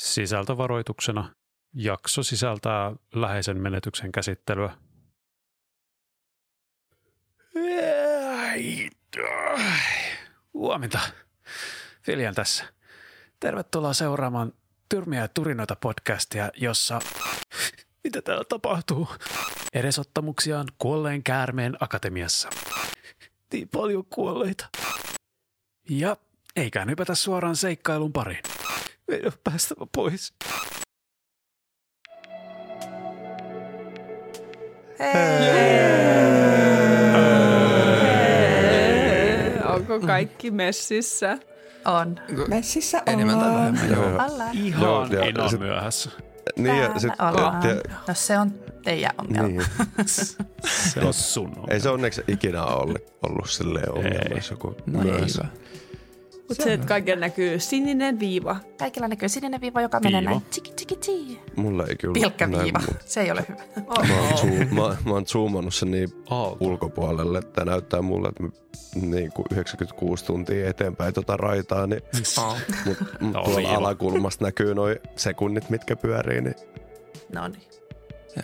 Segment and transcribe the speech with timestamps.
[0.00, 1.34] Sisältövaroituksena
[1.74, 4.76] jakso sisältää läheisen menetyksen käsittelyä.
[10.54, 10.98] Huomenta.
[12.06, 12.64] Viljan tässä.
[13.40, 14.52] Tervetuloa seuraamaan
[14.88, 17.00] Tyrmiä ja turinoita podcastia, jossa...
[18.04, 19.08] Mitä täällä tapahtuu?
[19.72, 22.50] Edesottamuksiaan kuolleen käärmeen akatemiassa.
[23.52, 24.68] Niin paljon kuolleita.
[25.90, 26.16] Ja
[26.56, 28.59] eikä hypätä suoraan seikkailun pariin.
[29.10, 30.32] Meidän on päästävä pois.
[39.74, 41.38] Onko kaikki messissä?
[41.84, 42.16] On.
[42.48, 44.04] Messissä Enemmän tai vähemmän, joo.
[44.06, 44.56] Ollaan.
[44.56, 46.10] Ihan Joo, ja eno sit- myöhässä.
[46.56, 47.68] Niin, ja sit, ollaan.
[47.68, 47.74] ja,
[48.08, 48.52] No se on
[48.84, 49.48] teidän ongelma.
[49.48, 49.62] niin.
[50.66, 51.66] Se on sun ongelma.
[51.70, 55.38] Ei se onneksi ikinä ollut, ollut silleen ongelma, jos joku No ei myös.
[55.38, 55.48] hyvä.
[56.50, 58.56] Mutta se, että kaikilla näkyy sininen viiva.
[58.78, 60.16] Kaikilla näkyy sininen viiva, joka Viiva.
[60.16, 61.40] menee näin tiki tiki tiki.
[61.56, 62.78] Mulla ei kyllä Pilkkä näin viiva.
[62.78, 63.62] mu- Se ei ole hyvä.
[63.76, 66.56] Mä oon, zoom, mä, mä oon zoomannut sen niin Aalto.
[66.60, 68.48] ulkopuolelle, että näyttää mulle, että mä,
[69.16, 72.02] niin kuin 96 tuntia eteenpäin tota raitaa, niin
[72.38, 72.56] Oh.
[72.86, 76.54] mut, mut No, tuolla alakulmasta näkyy noin sekunnit, mitkä pyörii, niin
[77.34, 77.62] No niin.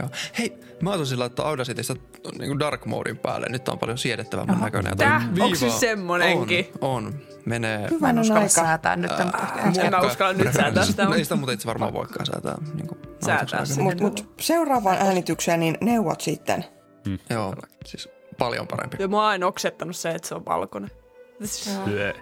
[0.01, 0.09] Joo.
[0.39, 1.95] Hei, mä ajattelin laittaa Audacitystä
[2.39, 3.47] niin Dark Modin päälle.
[3.49, 4.91] Nyt on paljon siedettävämmän näköinen.
[4.91, 5.45] Ja toi Tää?
[5.45, 6.69] Onks se semmonenkin?
[6.81, 7.15] On, on.
[7.45, 7.79] Menee...
[7.79, 8.49] Mä en Hyvän on uskalla aika.
[8.55, 9.11] säätää nyt.
[9.11, 11.05] Äh, En mä uskalla nyt säätää sitä.
[11.05, 12.55] No ei sitä muuten itse varmaan voikaan säätää.
[12.75, 13.83] Niin kuin Säätää sitä.
[13.83, 16.65] Mut, mut seuraavaan äänitykseen niin neuvot sitten.
[17.31, 18.97] Joo, siis paljon parempi.
[19.01, 20.91] Ja mä oon aina oksettanut se, että se on valkoinen.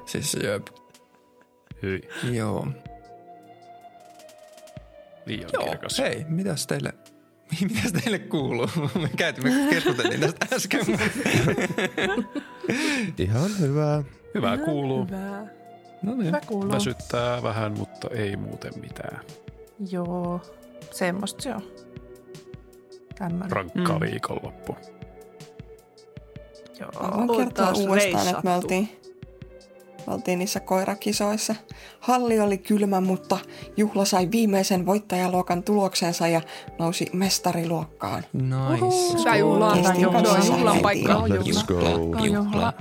[0.07, 0.67] Siis jöp.
[1.83, 2.09] Hyi.
[2.33, 2.67] Joo.
[5.27, 5.99] Liian Joo, kirkas.
[5.99, 6.93] hei, mitäs teille,
[7.61, 8.67] mitäs teille kuuluu?
[9.03, 10.81] Me käytiin, me keskusteltiin tästä äsken.
[13.19, 14.03] ihan hyvä.
[14.35, 15.07] Hyvää kuuluu.
[15.07, 15.47] Hyvä.
[16.03, 16.27] No niin.
[16.27, 16.71] Hyvä kuuluu.
[16.73, 19.21] Väsyttää vähän, mutta ei muuten mitään.
[19.91, 20.41] Joo.
[20.91, 21.63] Semmosta se on.
[23.19, 23.51] Tämmönen.
[23.53, 24.01] Rankka Mm.
[24.01, 24.77] viikonloppu.
[26.81, 26.91] Joo.
[27.27, 28.89] Voin kertoa taas uudestaan, että me oltiin,
[30.07, 31.55] oltiin niissä koirakisoissa.
[32.01, 33.39] Halli oli kylmä, mutta
[33.77, 36.41] juhla sai viimeisen voittajaluokan tuloksensa ja
[36.79, 38.25] nousi mestariluokkaan.
[38.33, 39.19] Nice.
[40.01, 41.13] Hyvä Se on juhlan paikka.
[41.15, 42.25] Let's go.
[42.25, 42.73] Juhla.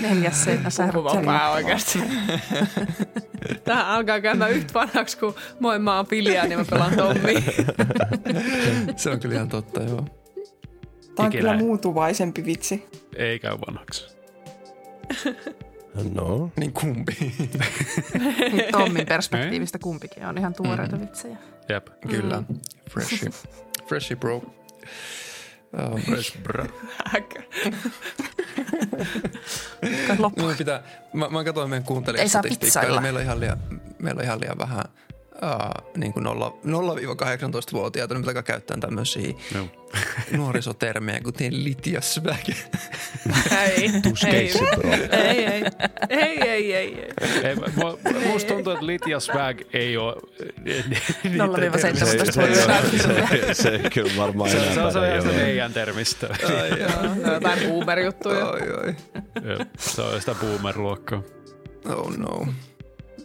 [0.00, 0.70] Neljäs seinä
[1.02, 1.50] mahtavaa.
[1.50, 1.98] oikeasti.
[3.64, 7.44] Tähän alkaa käymään yhtä vanhaksi kuin moi mä oon Pilja, niin mä pelaan Tommi.
[8.96, 10.04] Se on kyllä ihan totta, joo.
[11.16, 12.88] Tämä on kyllä muutuvaisempi vitsi.
[13.16, 14.16] Ei käy vanhaksi.
[16.14, 17.16] No, Niin kumpi.
[18.72, 21.36] Tommin perspektiivistä kumpikin on ihan tuoreita vitsejä.
[21.68, 21.86] Jep.
[22.08, 22.42] kyllä.
[22.90, 23.30] Freshi.
[23.88, 24.36] Freshi bro.
[24.36, 26.00] Oh.
[26.00, 26.38] Fresh.
[27.06, 27.42] Häkkä.
[30.18, 30.42] Loppu.
[30.58, 30.82] Pitää,
[31.12, 33.58] mä, mä katsoin meidän Ei saa kuuntelijastatistiikkaa, meillä on ihan liian,
[33.98, 34.84] meillä on ihan liian vähän
[35.96, 39.66] niin kuin 0-18-vuotiaita, niin pitää käyttää tämmöisiä Joo.
[40.36, 42.48] nuorisotermejä, kuten litiasväk.
[42.48, 42.56] Ei,
[43.82, 44.64] ei, Tuskeissi,
[45.10, 45.64] ei, ei,
[46.08, 47.08] ei, ei, ei, ei.
[47.44, 47.56] Ei,
[48.32, 50.14] musta tuntuu, että Litja Swag ei ole...
[50.14, 55.08] 0-17 se, se, se, se, se ei kyllä varmaan Se, enää se, se on päde,
[55.08, 55.36] ihan se joo.
[55.36, 56.28] meidän termistö.
[57.32, 58.46] Jotain boomer-juttuja.
[58.46, 58.94] oi, oi.
[59.44, 61.22] Joo, se on sitä boomer-luokkaa.
[61.88, 62.46] Oh no.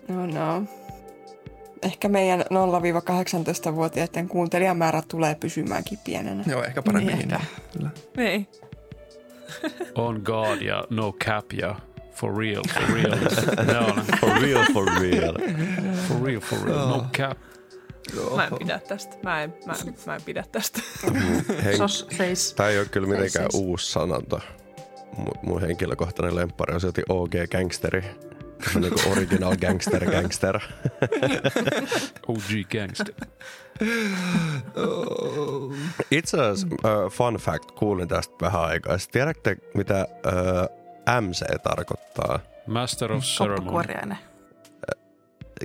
[0.07, 0.63] No no.
[1.83, 6.43] Ehkä meidän 0-18-vuotiaiden kuuntelijamäärä tulee pysymäänkin pienenä.
[6.47, 7.17] Joo, ehkä paremmin.
[7.17, 7.45] Niin, ehkä.
[7.77, 7.89] Kyllä.
[8.17, 8.47] Niin.
[9.95, 11.75] On God ja No Cap ja
[12.13, 13.17] For real, for real.
[13.67, 15.33] ne on For real, for real.
[16.07, 16.87] for real, for real.
[16.89, 17.37] No Cap.
[18.35, 19.15] Mä en pidä tästä.
[19.23, 20.79] Mä en, mä en, mä en pidä tästä.
[21.63, 22.55] Hen- Sos face.
[22.55, 23.63] Tämä ei ole kyllä mitenkään siis.
[23.63, 24.41] uusi sanonta.
[25.17, 28.03] Mun, mun henkilökohtainen lemppari on silti OG Gangsteri.
[28.79, 30.59] Niin kuin original gangster gangster.
[32.27, 33.13] OG Gangster.
[36.11, 38.97] Itse asiassa uh, fun fact, kuulin tästä vähän aikaa.
[38.97, 39.19] sitten.
[39.19, 42.39] Tiedätte, mitä uh, MC tarkoittaa?
[42.67, 43.57] Master of Ceremony.
[43.57, 44.17] Koppakuoriainen.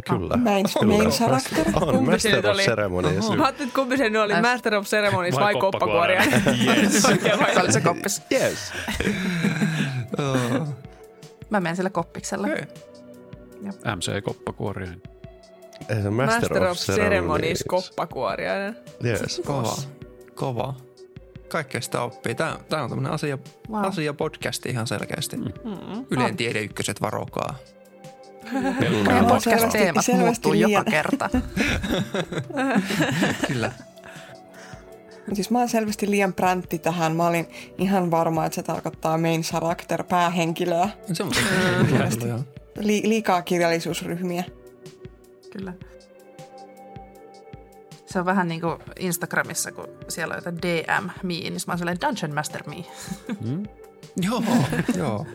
[0.08, 0.36] Kyllä.
[0.36, 0.96] Main, Kyllä.
[0.96, 1.66] main character.
[1.74, 2.56] On Master of?
[2.56, 3.30] Ceremonies.
[3.36, 6.22] Mä ajattelin, että kumpi se nyt oli, Master of Ceremonies Vai vai koppakuoria?
[6.22, 6.74] koppakuoria?
[6.82, 7.02] Yes.
[7.54, 8.22] Se oli se koppis.
[8.32, 8.72] Yes.
[10.18, 10.68] Oh.
[11.50, 12.46] Mä menen sillä koppiksella.
[12.46, 12.64] Okei.
[13.96, 15.02] MC Koppakuoriainen.
[15.88, 18.76] Ei se Master of Ceremonies koppakuoriainen.
[19.04, 19.42] Yes.
[19.46, 19.76] Kova.
[20.34, 20.74] Kova.
[21.48, 22.34] Kaikkea sitä oppii.
[22.34, 23.38] Tää, tää on tämmönen asia,
[23.70, 23.84] Wow.
[23.84, 25.36] asia podcasti ihan selkeästi.
[25.36, 25.46] Mm.
[26.10, 27.54] Yleen tiede ykköset varokaa.
[28.80, 31.30] Pelkkää Meidän podcast-teemat muuttuu joka kerta.
[33.48, 33.72] Kyllä.
[35.32, 37.16] Siis mä oon selvästi liian präntti tähän.
[37.16, 37.46] Mä olin
[37.78, 40.88] ihan varma, että se tarkoittaa main character päähenkilöä.
[41.12, 41.30] Se on
[42.28, 42.38] joo.
[42.78, 44.44] li, liikaa kirjallisuusryhmiä.
[45.52, 45.72] Kyllä.
[48.06, 51.78] Se on vähän niin kuin Instagramissa, kun siellä on jotain DM me, niin mä oon
[51.78, 52.76] sellainen Dungeon Master me.
[54.28, 54.42] Joo,
[54.96, 55.26] joo.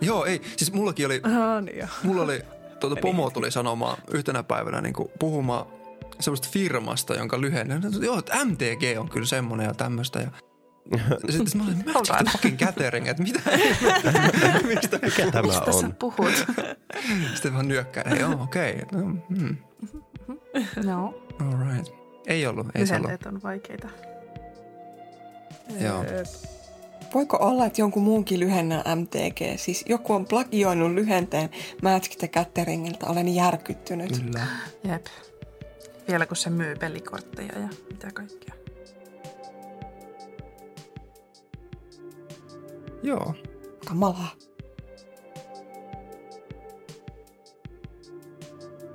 [0.00, 0.40] Joo, ei.
[0.56, 1.88] Siis mullakin oli, Ah, niin joo.
[2.02, 2.42] mulla oli,
[2.80, 5.66] tuota pomo tuli sanomaan yhtenä päivänä niin kuin puhumaan
[6.20, 10.20] semmoista firmasta, jonka lyhenne, joo, että MTG on kyllä semmoinen ja tämmöistä.
[11.26, 12.26] Ja sitten mä olin, mä Ollaan.
[12.32, 13.40] fucking catering, että mitä,
[14.68, 15.94] mistä Mikä tämä Mistä sä on?
[15.94, 16.46] puhut?
[17.34, 19.00] Sitten vaan nyökkää, joo, okei, okay.
[19.00, 19.56] no, hmm,
[20.84, 21.94] no, all right.
[22.26, 23.26] Ei ollut, ei se ollut.
[23.26, 23.88] on vaikeita.
[25.80, 26.04] Joo.
[27.14, 29.58] Voiko olla, että jonkun muunkin lyhennä MTG?
[29.58, 31.50] Siis joku on plagioinut lyhenteen
[31.82, 33.06] Magic the Gatheringilta.
[33.06, 34.22] Olen järkyttynyt.
[34.22, 34.46] Kyllä.
[34.84, 35.06] Jep.
[36.10, 38.54] Vielä kun se myy pelikortteja ja mitä kaikkea.
[43.02, 43.34] Joo.
[43.88, 44.30] Kamalaa.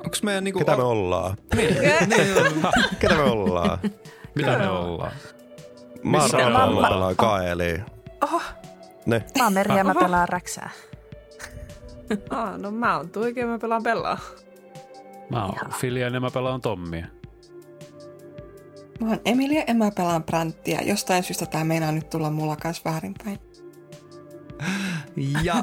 [0.05, 0.59] Onks meidän niinku...
[0.59, 1.37] Ketä me ollaan?
[2.99, 3.79] Ketä me ollaan?
[4.35, 5.11] Mitä me ollaan?
[6.03, 6.81] Mä oon Missä Rauha, ollaan?
[6.83, 7.85] mä pelaan Kaeliin.
[8.23, 8.41] Oho,
[9.05, 9.25] Ne.
[9.37, 10.69] mä oon Meri ja mä pelaan räksää.
[12.29, 14.17] Ah, no mä oon tuike ja mä pelaan pelaa.
[15.29, 17.07] Mä oon Filian ja mä pelaan Tommia.
[19.01, 20.81] Mä oon Emilia ja mä pelaan Branttia.
[20.81, 23.39] Jostain syystä tää meinaa nyt tulla mulla kanssa väärinpäin.
[25.43, 25.55] Ja...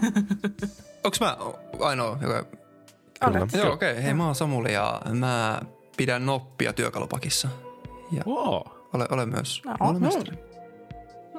[1.04, 1.36] Onks mä
[1.80, 2.44] ainoa, joka...
[3.24, 3.46] Kyllä.
[3.52, 3.90] Joo, okei.
[3.92, 4.02] Okay.
[4.02, 5.60] Hei, mä oon Samuli ja mä
[5.96, 7.48] pidän noppia työkalupakissa.
[8.12, 8.62] Ja Wow.
[8.94, 9.62] ole, ole myös.
[9.64, 10.38] No, olen mestari.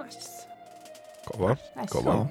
[0.03, 0.47] Nice.
[1.25, 1.87] Kova, Nice.
[1.91, 2.11] kova.
[2.11, 2.27] Joo.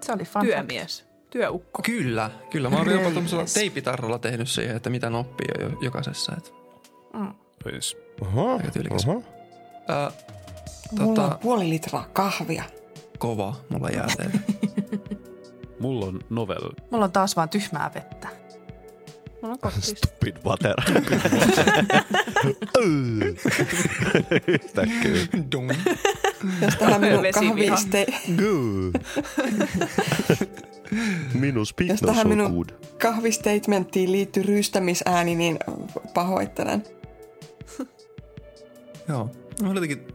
[0.00, 1.13] Se oli fun fact.
[1.34, 1.82] Työukko.
[1.82, 2.70] Kyllä, kyllä.
[2.70, 6.32] Mä oon jopa tuollaisella teipitarralla tehnyt siihen, että mitä noppia jo, jokaisessa.
[6.38, 6.54] Et,
[7.14, 7.34] Mm.
[7.72, 7.96] Yes.
[8.20, 9.06] Oho, Aika tyylikäs.
[9.08, 9.22] oho.
[10.98, 12.64] Mulla Tota- on puoli litraa kahvia.
[13.18, 14.40] kova, mulla jää teille.
[15.80, 16.70] Mulla on novel.
[16.90, 18.28] Mulla on taas vaan tyhmää vettä.
[19.42, 20.06] Mulla on kottista.
[20.08, 20.74] Stupid water.
[24.46, 25.26] Yhtäkkiä.
[26.60, 28.06] Jos tähän minun kahviste...
[28.36, 28.94] Good.
[31.34, 32.68] Minun speak Jos no tähän so minun good.
[33.02, 35.58] kahvistatementtiin liittyy ryystämisääni, niin
[36.14, 36.84] pahoittelen.
[39.08, 39.30] Joo.
[39.62, 40.06] Mulla jotenkin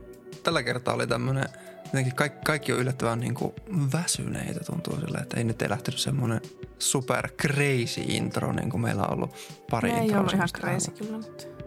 [0.43, 1.45] tällä kertaa oli tämmönen,
[1.85, 3.53] jotenkin kaikki, kaikki on yllättävän niin kuin
[3.93, 6.41] väsyneitä tuntuu sille, että ei nyt ei lähtenyt semmonen
[6.79, 9.35] super crazy intro, niin kuin meillä on ollut
[9.69, 11.58] pari ei introa ollut ihan semmoista crazy kyllä nyt.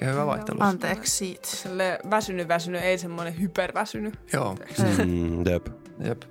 [0.00, 0.58] Ja hyvä vaihtelu.
[0.60, 1.48] Anteeksi siitä.
[1.48, 4.14] Sille väsynyt väsynyt, ei semmoinen hyperväsynyt.
[4.32, 4.56] Joo,
[5.04, 5.66] Mm, jep.
[6.04, 6.22] jep.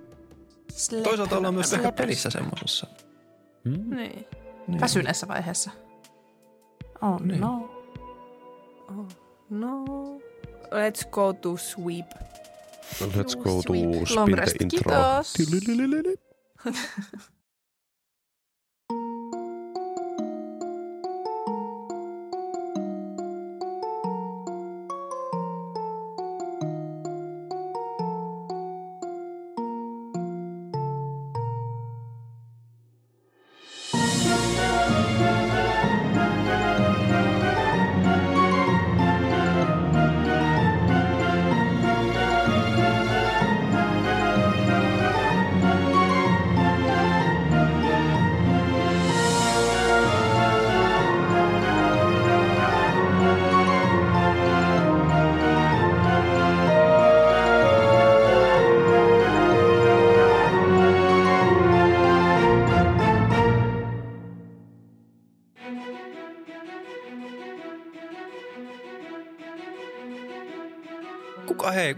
[1.03, 2.87] Toisaalta ollaan myös ehkä pelissä semmosessa.
[3.69, 3.95] Hmm?
[3.95, 4.25] Niin.
[4.67, 4.81] Niin.
[4.81, 5.71] Väsyneessä vaiheessa.
[7.01, 7.41] Oh Niin.
[7.41, 7.71] no.
[8.89, 9.07] Oh,
[9.49, 9.85] no.
[10.65, 12.05] Let's go to sweep.
[13.01, 14.07] Let's go to Sweet.
[14.07, 14.91] spin Long the rest, intro.
[14.91, 15.33] kiitos.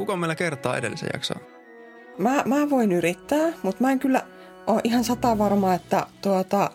[0.08, 1.38] Kuka meillä kertaa edellisen jakson?
[2.18, 4.22] Mä, mä voin yrittää, mutta mä en kyllä
[4.68, 6.72] ole ihan sata varma, että tuota,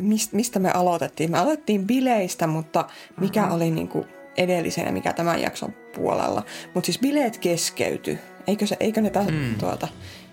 [0.00, 1.30] mist, mistä me aloitettiin.
[1.30, 2.88] Me aloitettiin bileistä, mutta
[3.20, 4.06] mikä oli niinku
[4.36, 6.42] edellisen ja mikä tämän jakson puolella.
[6.74, 8.18] Mutta siis bileet keskeytyi.
[8.46, 9.54] Eikö, se, eikö ne tä, mm.
[9.58, 9.88] tuota,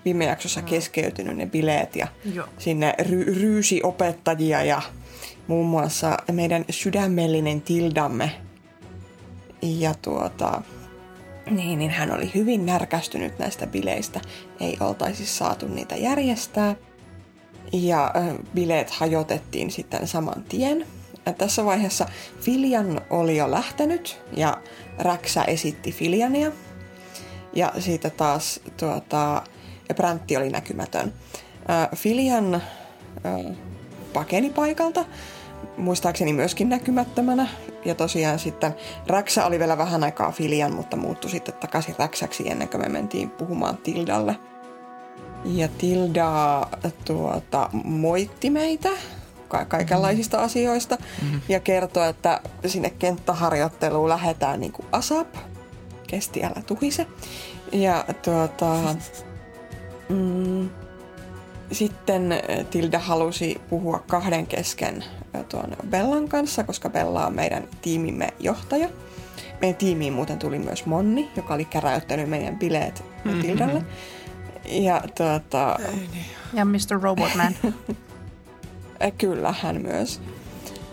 [0.05, 2.47] viime jaksossa keskeytynyt ne bileet ja Joo.
[2.57, 4.81] sinne ry, ryysi opettajia ja
[5.47, 8.31] muun muassa meidän sydämellinen Tildamme.
[9.61, 10.61] Ja tuota,
[11.49, 14.21] niin, niin hän oli hyvin närkästynyt näistä bileistä.
[14.59, 16.75] Ei oltaisi saatu niitä järjestää.
[17.73, 18.13] Ja
[18.55, 20.87] bileet hajotettiin sitten saman tien.
[21.37, 22.05] Tässä vaiheessa
[22.41, 24.57] Filian oli jo lähtenyt ja
[24.99, 26.51] Räksä esitti Filiania.
[27.53, 29.41] Ja siitä taas tuota,
[29.95, 31.13] Bräntti oli näkymätön.
[31.95, 32.61] Filian
[34.13, 35.05] pakeni paikalta,
[35.77, 37.47] muistaakseni myöskin näkymättömänä.
[37.85, 38.75] Ja tosiaan sitten
[39.07, 43.29] Räksä oli vielä vähän aikaa Filian, mutta muuttui sitten takaisin Räksäksi ennen kuin me mentiin
[43.29, 44.35] puhumaan Tildalle.
[45.45, 46.67] Ja Tilda
[47.05, 48.89] tuota, moitti meitä
[49.47, 50.97] ka- kaikenlaisista asioista
[51.49, 55.35] ja kertoi, että sinne kenttäharjoitteluun lähdetään niin kuin ASAP.
[56.07, 57.07] Kesti älä tuhise.
[57.71, 58.95] Ja tuota,
[60.09, 60.69] mm,
[61.71, 62.33] sitten
[62.69, 65.03] Tilda halusi puhua kahden kesken
[65.49, 68.89] tuon Bellan kanssa, koska Bella on meidän tiimimme johtaja.
[69.61, 73.03] Meidän tiimiin muuten tuli myös Monni, joka oli käräyttänyt meidän bileet
[73.41, 73.83] Tildalle.
[74.65, 75.79] Ja tuota,
[76.53, 77.01] Ja Mr.
[77.01, 77.55] Robotman.
[79.03, 80.21] Äh, Kyllä, hän myös.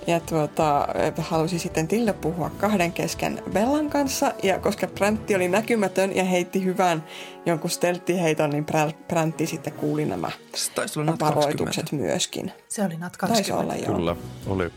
[0.06, 5.48] Ja tuota, äh, halusi sitten Tilda puhua kahden kesken Bellan kanssa, ja koska Präntti oli
[5.48, 7.04] näkymätön ja heitti hyvän
[7.46, 11.96] jonkun stelttiheiton, niin Prä- Präntti sitten kuuli nämä Se taisi olla Nat varoitukset 20.
[11.96, 12.52] myöskin.
[12.68, 13.56] Se oli Nat Taisi 20.
[13.56, 13.94] olla joo.
[13.96, 14.70] Kyllä, oli.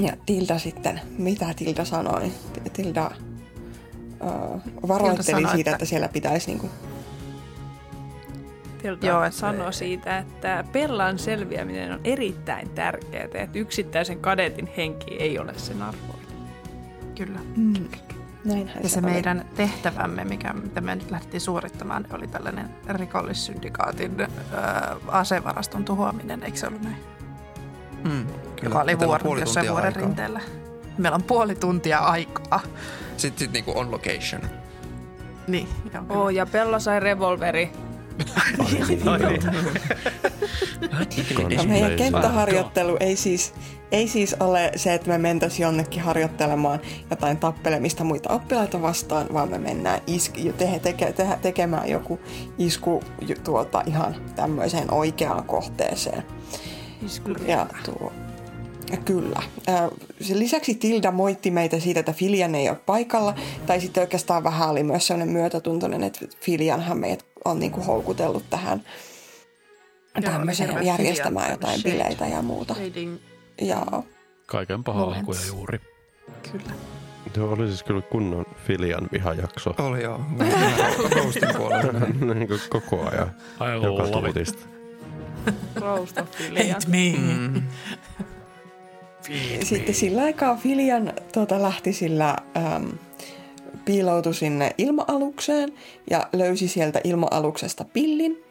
[0.00, 2.32] Ja Tilda sitten, mitä Tilda sanoi?
[2.72, 3.10] Tilda
[4.24, 6.70] uh, varoitteli sanoi, siitä, että- että siellä pitäisi niinku,
[8.84, 15.52] Että- sanoi siitä, että Pellan selviäminen on erittäin tärkeää, että yksittäisen kadetin henki ei ole
[15.56, 16.20] sen arvoinen.
[17.16, 17.38] Kyllä.
[18.44, 19.06] näinhän Ja se oli.
[19.06, 24.26] meidän tehtävämme, mikä, mitä me nyt lähdettiin suorittamaan, oli tällainen rikollissyndikaatin ö,
[25.08, 26.96] asevaraston tuhoaminen, eikö se ollut näin?
[28.04, 28.26] Mm,
[28.62, 30.02] Joka oli vuor- puoli jossain vuoren aikaa.
[30.02, 30.40] rinteellä.
[30.98, 32.60] Meillä on puoli tuntia aikaa.
[33.16, 34.42] Sitten sit niinku on location.
[35.46, 36.20] Niin, joo, kyllä.
[36.20, 37.72] Oh, ja Pella sai revolveri.
[41.56, 43.54] Ja meidän kenttäharjoittelu ei siis,
[43.92, 49.50] ei siis ole se, että me mentäisiin jonnekin harjoittelemaan jotain tappelemista muita oppilaita vastaan, vaan
[49.50, 52.20] me mennään isk- te- teke- te- tekemään joku
[52.58, 53.02] isku
[53.44, 56.22] tuota, ihan tämmöiseen oikeaan kohteeseen.
[57.46, 58.12] Ja tuo,
[58.96, 59.42] kyllä.
[60.20, 63.34] Sen lisäksi Tilda moitti meitä siitä, että Filian ei ole paikalla.
[63.66, 68.82] Tai sitten oikeastaan vähän oli myös sellainen myötätuntoinen, että Filianhan meidät on niinku houkutellut tähän
[70.22, 71.92] tämmöiseen järjestämään Filian jotain shade.
[71.94, 72.74] bileitä ja muuta.
[72.74, 73.16] Shading,
[73.60, 73.86] Ja
[74.46, 75.18] Kaiken pahaa Moments.
[75.28, 75.80] alkuja juuri.
[76.52, 76.72] kyllä.
[77.36, 79.74] Joo, oli siis kyllä kunnon Filian vihajakso.
[79.78, 80.20] Oli joo.
[81.16, 81.92] Roastin puolella.
[82.34, 83.30] niin kuin koko ajan.
[83.60, 84.12] I Joka love it.
[84.12, 84.68] tuutista.
[85.76, 86.82] Roast of Filian.
[86.88, 87.14] me.
[87.18, 87.62] Mm.
[89.64, 92.92] sitten sillä aikaa Filian tuota, lähti sillä äm,
[93.84, 95.72] piiloutui sinne ilma-alukseen
[96.10, 98.44] ja löysi sieltä ilma-aluksesta pillin.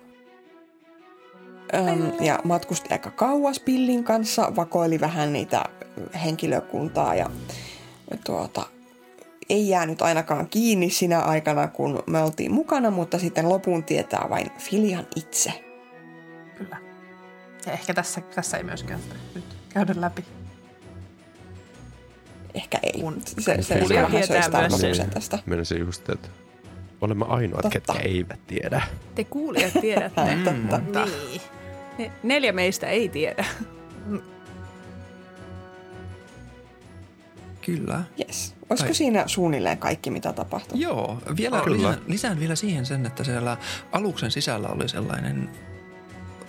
[1.73, 5.63] Äm, ja matkusti aika kauas pillin kanssa, vakoili vähän niitä
[6.23, 7.29] henkilökuntaa ja
[8.25, 8.65] tuota,
[9.49, 14.51] ei jäänyt ainakaan kiinni sinä aikana, kun me oltiin mukana, mutta sitten lopun tietää vain
[14.57, 15.63] Filian itse.
[16.57, 16.77] Kyllä.
[17.65, 18.99] Ja ehkä tässä, tässä ei myöskään
[19.35, 20.25] nyt käydä läpi.
[22.53, 23.01] Ehkä ei.
[23.01, 25.09] Kun- Se, se, se vähän tietää söisi myös tarkoituksen sen.
[25.09, 25.39] tästä.
[25.45, 26.27] Menisin just, että
[27.01, 27.69] olemme ainoat, Totta.
[27.79, 28.81] ketkä eivät tiedä.
[29.15, 30.21] Te kuulijat tiedätte.
[30.25, 31.05] Näin, totta.
[31.05, 31.41] Niin.
[31.97, 33.45] Ne- Neljä meistä ei tiedä.
[37.65, 38.03] Kyllä.
[38.19, 38.55] Yes.
[38.69, 40.79] Olisiko Tai- siinä suunnilleen kaikki, mitä tapahtui?
[40.81, 41.77] Joo, vielä Kyllä.
[41.77, 43.57] lisään, lisään vielä siihen sen, että siellä
[43.91, 45.49] aluksen sisällä oli sellainen,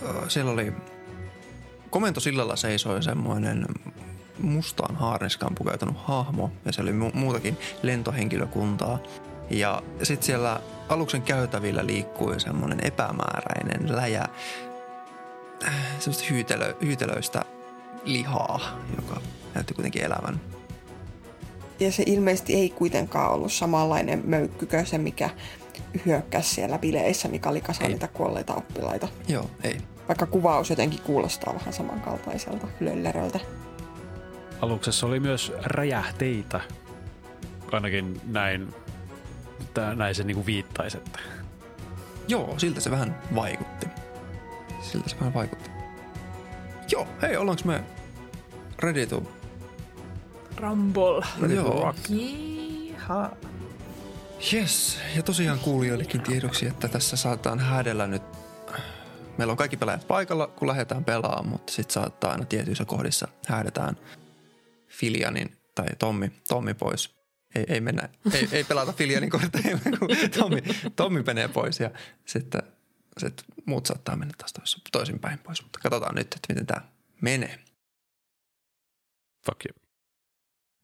[0.03, 0.73] ö, siellä oli
[1.91, 3.67] komentosillalla seisoi semmoinen
[4.43, 8.99] mustaan haarniskaan pukeutunut hahmo ja se oli mu- muutakin lentohenkilökuntaa.
[9.51, 14.25] Ja sitten siellä aluksen käytävillä liikkui semmoinen epämääräinen läjä
[15.69, 17.45] äh, semmoista hyytelö, hyytelöistä
[18.05, 19.21] lihaa, joka
[19.55, 20.41] näytti kuitenkin elävän.
[21.81, 25.31] Ja se ilmeisesti ei kuitenkaan ollut samanlainen möykkykö se, mikä
[26.07, 29.09] hyökkäsi siellä bileissä, mikä oli kasa niitä kuolleita oppilaita.
[29.29, 29.77] Joo, ei.
[30.09, 33.41] Vaikka kuvaus jotenkin kuulostaa vähän samankaltaiselta lölleröltä.
[34.63, 36.61] Aluksessa oli myös räjähteitä.
[37.73, 38.75] Ainakin näin,
[39.97, 41.19] näin se niinku viittaisi, että
[42.29, 43.87] Joo, siltä se vähän vaikutti.
[44.81, 45.71] Siltä se vähän vaikutti.
[46.93, 47.85] Joo, hei, ollaanko me
[48.79, 49.23] ready to...
[50.57, 51.27] Rumble.
[51.55, 51.95] Joo.
[52.09, 53.31] Jiha.
[54.53, 58.23] Yes, ja tosiaan kuulijoillekin tiedoksi, että tässä saataan häädellä nyt...
[59.39, 63.97] Meillä on kaikki pelaajat paikalla, kun lähdetään pelaamaan, mutta sitten saattaa aina tietyissä kohdissa häädetään
[65.01, 67.21] Filianin tai Tommi, Tommi pois.
[67.55, 70.63] Ei, ei, mennä, ei, ei pelata Filianin kortteja, kun Tommi,
[70.97, 71.91] Tommi menee pois ja
[72.27, 72.63] sitten
[73.19, 75.63] sit muut saattaa mennä taas tois- toisinpäin pois.
[75.63, 76.89] Mutta katsotaan nyt, että miten tämä
[77.21, 77.65] menee.
[79.47, 79.89] fuck you.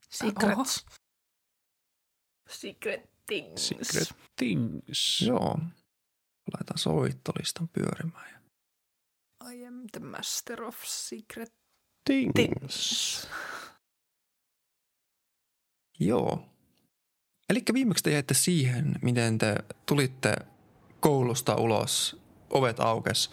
[0.09, 0.85] Secrets.
[2.49, 3.67] Secret things.
[3.67, 5.21] Secret things.
[5.27, 5.59] Joo.
[6.53, 8.43] Laitetaan soittolistan pyörimään.
[9.53, 11.53] I am the master of secret
[12.05, 13.27] Things.
[15.99, 16.39] Joo.
[17.49, 20.35] Eli viimeksi te jäitte siihen, miten te tulitte
[20.99, 23.31] koulusta ulos ovet aukes.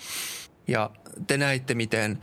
[0.68, 0.90] Ja
[1.26, 2.21] te näitte, miten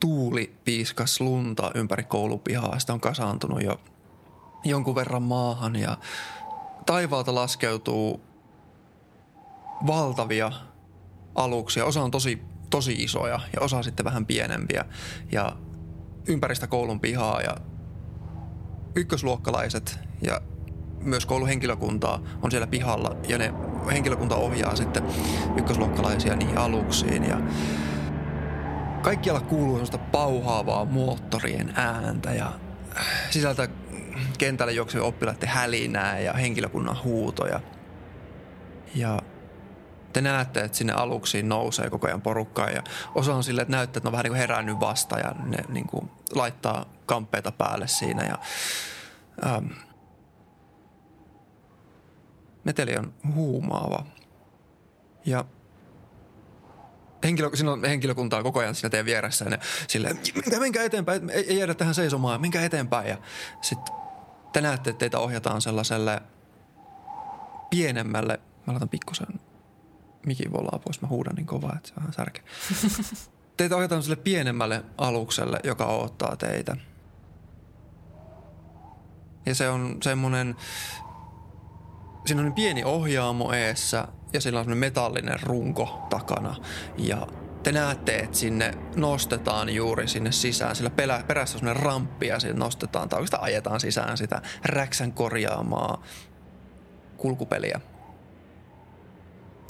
[0.00, 2.78] tuuli piiskas lunta ympäri koulupihaa.
[2.78, 3.80] Sitä on kasaantunut jo
[4.64, 5.98] jonkun verran maahan ja
[6.86, 8.20] taivaalta laskeutuu
[9.86, 10.52] valtavia
[11.34, 11.84] aluksia.
[11.84, 14.84] Osa on tosi, tosi isoja ja osa sitten vähän pienempiä.
[15.32, 15.56] Ja
[16.28, 17.56] ympäristä koulun pihaa ja
[18.96, 20.40] ykkösluokkalaiset ja
[21.00, 23.52] myös kouluhenkilökuntaa on siellä pihalla ja ne
[23.92, 25.02] henkilökunta ohjaa sitten
[25.56, 27.40] ykkösluokkalaisia niihin aluksiin ja
[29.02, 32.52] kaikkialla kuuluu sellaista pauhaavaa moottorien ääntä ja
[33.30, 33.68] sisältä
[34.38, 37.60] kentälle juoksevien oppilaiden hälinää ja henkilökunnan huutoja.
[38.94, 39.22] Ja
[40.14, 42.82] te näette, että sinne aluksiin nousee koko ajan porukkaa ja
[43.14, 45.58] osa on silleen, että näyttää, että ne on vähän niin kuin herännyt vasta ja ne
[45.68, 48.38] niin kuin laittaa kamppeita päälle siinä ja
[49.46, 49.66] ähm,
[52.64, 54.06] meteli on huumaava.
[55.26, 55.44] Ja
[57.24, 61.30] henkilö, siinä on henkilökuntaa koko ajan siinä teidän vieressä ja ne silleen, minkä, minkä eteenpäin,
[61.30, 63.08] ei, ei jäädä tähän seisomaan, minkä eteenpäin.
[63.08, 63.16] Ja
[63.60, 63.94] sitten
[64.52, 66.22] te näette, että teitä ohjataan sellaiselle
[67.70, 69.26] pienemmälle, mä laitan pikkusen
[70.26, 72.42] mikin volaa pois, mä huudan niin kovaa, että se vähän särkeä.
[73.56, 76.76] teitä ohjataan sille pienemmälle alukselle, joka odottaa teitä.
[79.46, 80.56] Ja se on semmoinen,
[82.26, 86.56] siinä on pieni ohjaamo eessä ja sillä on semmoinen metallinen runko takana.
[86.98, 87.26] Ja
[87.62, 90.90] te näette, että sinne nostetaan juuri sinne sisään, sillä
[91.26, 96.02] perässä on semmoinen ramppi ja sinne nostetaan, tai oikeastaan ajetaan sisään sitä räksän korjaamaa
[97.16, 97.80] kulkupeliä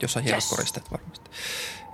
[0.04, 0.50] jossa on hienot Yes.
[0.50, 1.30] koristeet varmasti.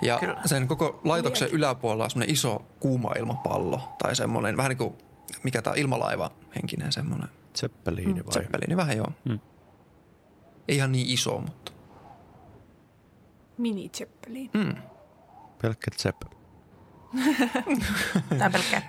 [0.02, 0.40] Ja Kyllä.
[0.45, 4.95] sen koko laitoksen yläpuolella on semmoinen iso kuuma ilmapallo tai semmoinen vähän niin kuin,
[5.43, 7.29] mikä tämä ilmalaiva henkinen semmoinen.
[7.59, 8.33] Zeppeliini vai?
[8.33, 9.12] Zeppelini, vähän joo.
[9.25, 9.38] Mm.
[10.69, 11.73] Ei ihan niin iso, mutta.
[13.59, 14.50] mini Zeppelin.
[14.55, 14.75] Mm.
[15.62, 16.23] Pelkkä Zepp.
[18.38, 18.83] Tää pelkkä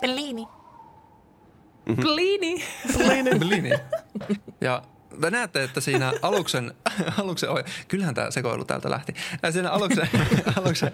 [0.00, 0.48] Bellini.
[1.96, 2.64] Plini.
[3.38, 3.70] Bellini.
[4.60, 4.82] ja
[5.20, 6.74] te näette, että siinä aluksen,
[7.22, 9.14] aluksen ohja- kyllähän tämä sekoilu täältä lähti.
[9.42, 10.08] Ja siinä aluksen,
[10.58, 10.92] aluksen,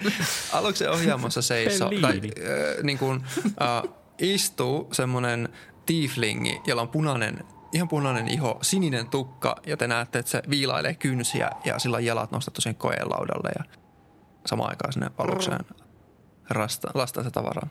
[0.52, 3.24] aluksen ohjaamossa seisoo, tai äh, niin kuin,
[3.62, 5.48] äh, istuu semmoinen
[5.86, 10.94] tieflingi, jolla on punainen, ihan punainen iho, sininen tukka, ja te näette, että se viilailee
[10.94, 13.64] kynsiä ja sillä on jalat nostettu sen koeen laudalle ja
[14.46, 15.60] samaan aikaan sinne alukseen
[16.50, 17.68] rasta, lastaa se tavaraa.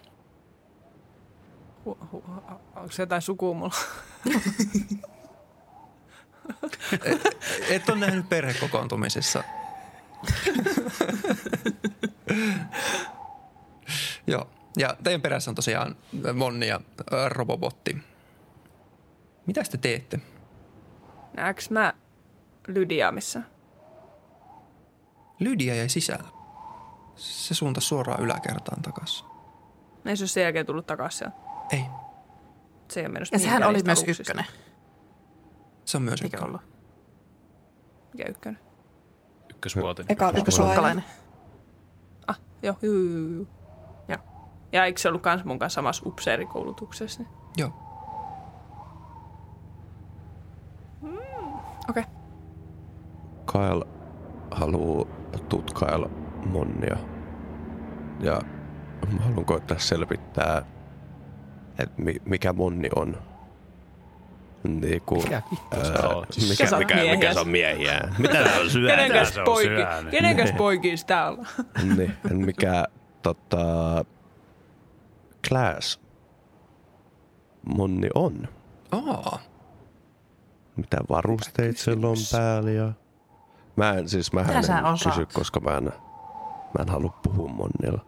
[2.75, 3.75] Onko se jotain sukua mulla?
[7.69, 9.43] Et ole nähnyt perhekokoontumisissa.
[14.27, 14.49] Joo.
[14.77, 15.95] Ja teidän perässä on tosiaan
[16.33, 16.79] Monni ja
[17.13, 17.97] ö, Robobotti.
[19.45, 20.19] Mitä te teette?
[21.37, 21.93] Näekö mä
[22.67, 23.41] Lydia missä?
[25.39, 26.27] Lydia jäi sisällä.
[27.15, 29.25] Se suunta suoraan yläkertaan takaisin.
[30.05, 31.35] Ei se ole sen jälkeen tullut takaisin sieltä.
[31.71, 31.83] Ei,
[32.91, 34.21] Se ei ole mennyt Ja sehän mihinkään oli niistä myös aluksista.
[34.33, 34.45] ykkönen.
[35.87, 36.45] Se on myös Eikö ykkönen.
[36.55, 36.61] ollut?
[38.13, 38.59] Mikä ykkönen?
[39.49, 40.11] Ykkösvuotinen.
[40.11, 41.03] Eka Ykkösluokkalainen.
[42.27, 43.03] Ah, joo, joo, joo,
[43.37, 43.45] joo.
[44.07, 44.17] Joo.
[44.71, 47.23] Ja eikö se ollut kans mun kanssa samassa upseerikoulutuksessa?
[47.23, 47.31] Niin?
[47.57, 47.71] Joo.
[51.89, 52.03] Okei.
[52.03, 52.03] Okay.
[53.51, 53.85] Kyle
[54.51, 55.05] haluaa
[55.49, 56.09] tutkailla
[56.45, 56.97] Monnia.
[58.19, 58.41] Ja
[59.13, 60.65] mä haluan koittaa selvittää,
[61.79, 63.17] että mi- mikä Monni on.
[64.63, 66.31] Niin kuin, Mikä vittu sä ää, oot?
[66.31, 67.99] Siis mikä, mikä, mikä se on miehiä?
[68.17, 68.95] Mitä se on syödä?
[68.95, 70.11] Kenenkäs, on poiki, syönyt?
[70.11, 70.49] kenenkäs
[70.95, 71.33] sitä
[71.95, 72.85] niin, mikä
[73.21, 74.05] tota,
[75.49, 75.99] class
[77.75, 78.47] Monni on.
[78.91, 79.39] Aa,
[80.75, 82.93] Mitä varusteita sillä on päällä ja...
[83.75, 84.47] Mä en, siis mä en
[85.03, 88.05] kysy, koska mä en, mä en halua puhua Monnilla.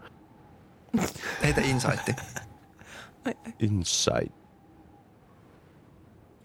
[1.44, 2.16] heitä insightti.
[3.60, 4.39] Insight.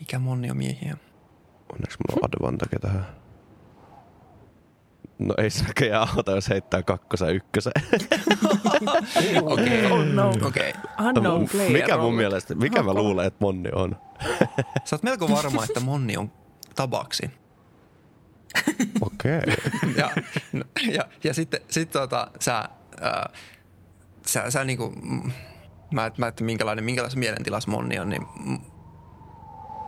[0.05, 0.97] Mikä Monni on miehiä?
[1.73, 3.07] Onneksi mulla on advantage tähän.
[5.19, 7.73] No ei se näköjään auta, jos heittää kakkosen ykkösen.
[9.43, 9.87] Okei.
[9.93, 10.33] Oh no.
[10.43, 10.73] Okei.
[11.01, 11.73] Unknown player.
[11.73, 13.97] mikä mun mielestä, mikä mä luulen, että Monni on?
[14.85, 16.33] Sä oot melko varma, että Monni on
[16.75, 17.31] tabaksi.
[19.01, 19.39] Okei.
[19.39, 19.55] Okay.
[19.97, 20.11] ja,
[20.53, 22.69] no, ja, ja sitten sit tota, sä,
[23.01, 23.31] ää,
[24.27, 24.93] sä, sä niinku,
[25.91, 28.27] mä et, mä et minkälainen, minkälaisen mielentilassa Monni on, niin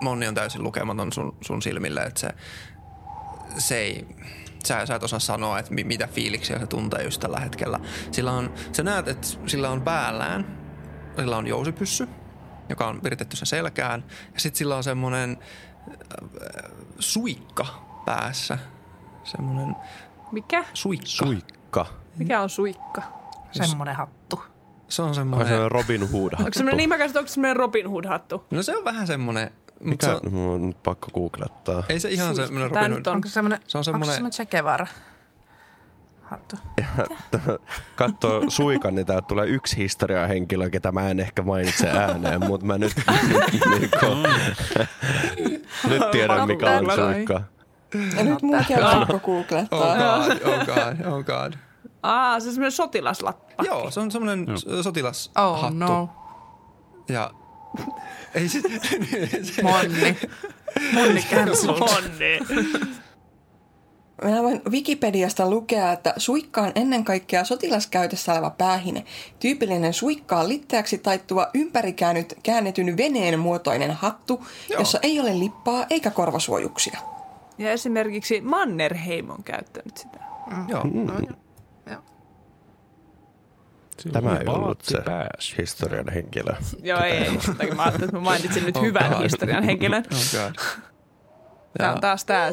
[0.00, 2.30] Monni on täysin lukematon sun, sun silmille, että se,
[3.58, 4.06] se ei,
[4.64, 7.80] sä, sä et osaa sanoa, että mi, mitä fiiliksiä se tuntee just tällä hetkellä.
[8.10, 10.58] Sillä on, sä näet, että sillä on päällään,
[11.18, 12.08] sillä on jousipyssy,
[12.68, 14.04] joka on viritetty sen selkään,
[14.34, 15.38] ja sitten sillä on semmoinen
[15.88, 17.66] äh, suikka
[18.04, 18.58] päässä,
[19.24, 19.76] semmoinen
[20.32, 20.64] Mikä?
[20.74, 21.06] suikka.
[21.06, 21.86] Suikka.
[22.16, 23.02] Mikä on suikka?
[23.52, 24.42] Semmoinen hattu.
[24.88, 25.48] Se on Onko semmoinen...
[25.48, 28.46] se Robin Hood Onko semmoinen niin mä käsitän, onko semmoinen Robin Hood-hattu?
[28.50, 29.50] No se on vähän semmoinen...
[29.80, 30.06] Mikä?
[30.06, 31.82] se on, Mun on nyt pakko googlettaa.
[31.88, 33.06] ei se ihan semmoinen Tää Robin Hood.
[33.06, 33.14] on.
[33.14, 34.86] Onko se semmoinen, Se on onko semmoinen- se semmoinen Che Guevara
[36.22, 36.56] hattu?
[37.96, 42.78] Katsoo suikan, niin täältä tulee yksi historiahenkilö, ketä mä en ehkä mainitse ääneen, mutta mä
[42.78, 42.92] nyt,
[43.70, 44.06] niinku,
[45.90, 47.42] nyt tiedän, mikä on suikka.
[48.16, 49.96] Ja nyt muukin on pakko Oh googlettaa.
[50.28, 51.52] god, oh god, oh god.
[52.02, 53.64] Aa, se on semmoinen sotilaslappa.
[53.64, 54.46] Joo, se on semmoinen
[54.82, 55.40] sotilashattu.
[55.40, 56.08] Oh no.
[57.08, 57.30] Ja
[58.34, 58.60] ei se,
[59.42, 60.16] se Monni.
[60.92, 61.24] Monni.
[61.78, 62.38] Monni.
[64.24, 69.04] Minä voin Wikipediasta lukea, että suikka on ennen kaikkea sotilaskäytössä oleva päähine.
[69.40, 74.80] Tyypillinen suikka on litteäksi taittuva ympärikäännyt käännetyn veneen muotoinen hattu, Joo.
[74.80, 76.98] jossa ei ole lippaa eikä korvasuojuksia.
[77.58, 80.18] Ja esimerkiksi Mannerheim on käyttänyt sitä.
[80.68, 80.84] joo.
[84.12, 85.54] Tämä ei ollut se pääs.
[85.58, 86.52] historian henkilö.
[86.82, 87.30] Joo, ei, ei.
[87.76, 89.22] Mä ajattelin, että mä mainitsin nyt Oh hyvän God.
[89.22, 90.04] historian henkilön.
[90.12, 90.54] Oh god.
[91.78, 92.52] Tämä on taas tämä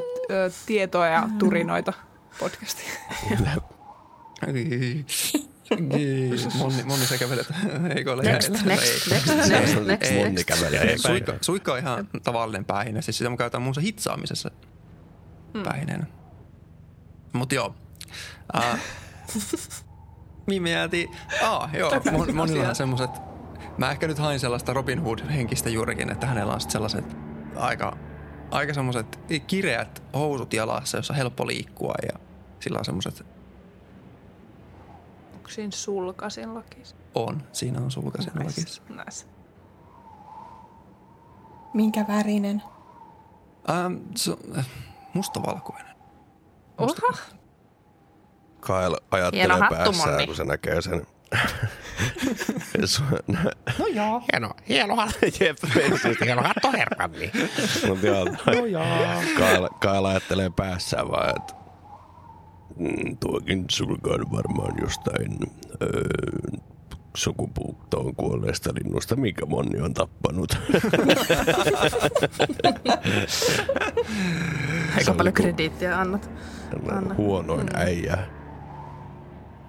[0.66, 1.94] tietoa ja turinoita
[2.40, 2.84] podcasti.
[6.58, 7.48] Monni, monni sä kävelet
[7.96, 8.68] heikoilla Next, jäillä.
[8.68, 9.14] next, Ei.
[9.14, 10.14] next, next, next.
[10.16, 10.98] Monni kävelee.
[10.98, 13.02] Suikka, suikka on ihan tavallinen päähine.
[13.02, 14.52] Siis sitä mä käytän muun hitsaamisessa
[15.64, 16.06] päähineenä.
[17.34, 17.76] Mut joo.
[18.58, 18.78] Uh,
[20.48, 21.16] mihin me jäätiin?
[21.44, 21.92] Ah, joo.
[22.12, 23.10] Mon, monilla on semmoset...
[23.78, 27.06] Mä ehkä nyt hain sellaista Robin Hood-henkistä juurikin, että hänellä on sit sellaiset
[27.56, 27.98] aika,
[28.52, 32.20] aika semmoset kireät housut jalassa, jossa on helppo liikkua ja
[32.60, 33.26] sillä on semmoset
[35.34, 36.96] Onko siinä sulkasin lakissa?
[37.16, 37.44] on.
[37.52, 38.82] Siinä on sulkaisen lakissa.
[38.90, 39.26] Nice.
[41.74, 42.64] Minkä värinen?
[43.70, 44.68] Ähm, se on äh,
[45.14, 45.96] mustavalkoinen.
[46.78, 47.18] Oha!
[48.66, 50.26] Kyle ajattelee hattu, päässään, Monni.
[50.28, 51.08] kun se näkee sen.
[53.80, 55.18] No joo, hieno, hieno hattu.
[55.40, 55.58] Jep,
[56.26, 57.32] Hieno hattu herranni.
[57.88, 58.26] Mutta joo,
[59.36, 61.54] Kyle, Kyle ajattelee päässään vaan, että
[62.78, 65.38] mm, tuokin sulka on varmaan jostain
[65.82, 66.02] öö,
[67.16, 70.58] sukupuuttoon kuolleesta linnusta, mikä monni on tappanut.
[74.98, 76.30] Aika paljon krediittiä annat.
[76.72, 78.18] Sellainen Huonoin äijä.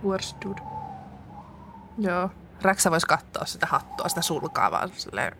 [0.05, 0.63] Worst dude.
[1.99, 2.31] Joo.
[2.63, 5.33] Räksä voisi katsoa sitä hattua, sitä sulkaa vaan silleen...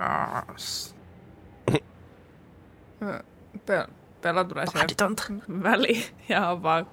[3.67, 3.87] Pe-
[4.21, 6.87] Pela tulee siihen väliin ja on vaan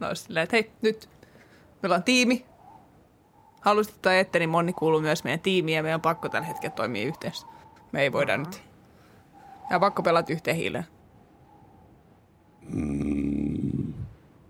[0.00, 1.08] no, silleen, että hei, nyt
[1.82, 2.46] meillä on tiimi.
[3.60, 6.74] Halusit tai ette, niin Monni kuuluu myös meidän tiimiin ja meidän on pakko tällä hetkellä
[6.74, 7.46] toimia yhteensä.
[7.92, 8.62] Me ei voida nyt.
[9.70, 10.84] Ja pakko pelata yhteen hiileen.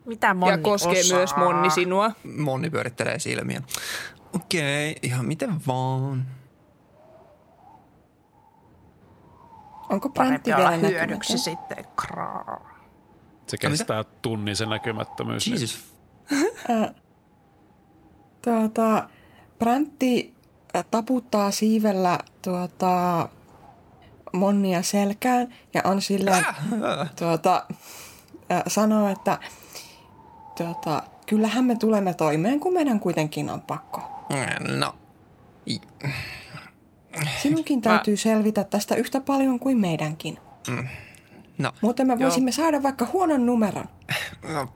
[0.05, 1.19] Mitä monni ja koskee osaa?
[1.19, 2.11] myös Monni sinua.
[2.39, 3.63] Monni pyörittelee silmiä.
[4.35, 6.27] Okei, okay, ihan miten vaan.
[9.89, 11.85] Onko olla vielä hyödyksi sitten.
[11.97, 12.75] Kraa.
[13.47, 15.47] Se kestää tunnin se näkymättömyys.
[15.47, 15.95] niin Jesus.
[18.43, 19.09] Tuota,
[19.59, 20.35] Bräntti
[20.77, 23.29] äh, taputtaa siivellä tuota,
[24.33, 26.45] Monnia selkään ja on silleen,
[27.19, 27.67] tuota,
[28.53, 29.39] äh, sanoo, että
[30.59, 34.03] tuota, kyllähän me tulemme toimeen, kun meidän kuitenkin on pakko.
[34.79, 34.95] No.
[35.67, 35.81] I-
[37.43, 40.39] Sinunkin täytyy selvitä tästä yhtä paljon kuin meidänkin.
[41.59, 41.73] No.
[41.81, 43.85] Muuten me voisimme saada vaikka huonon numeron.
[44.55, 44.69] no.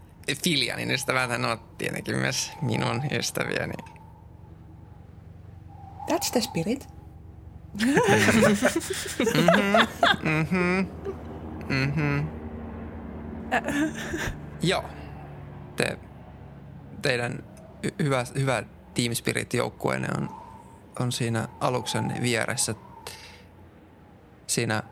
[0.44, 3.72] Filianin ystävät on tietenkin myös minun ystäviäni.
[6.10, 6.88] That's the spirit.
[14.62, 14.84] Joo.
[15.78, 15.98] Te,
[17.02, 17.44] teidän
[17.86, 18.62] hy- hyvä, hyvä
[18.94, 20.28] Team Spirit-joukkueenne on,
[21.00, 22.74] on siinä aluksen vieressä.
[24.46, 24.82] Siinä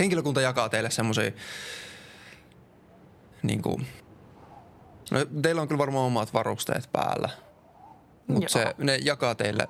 [0.00, 1.30] henkilökunta jakaa teille semmoisia
[3.42, 3.86] niin kuin,
[5.10, 7.28] no, teillä on kyllä varmaan omat varusteet päällä.
[8.26, 9.68] Mutta se, ne jakaa teille,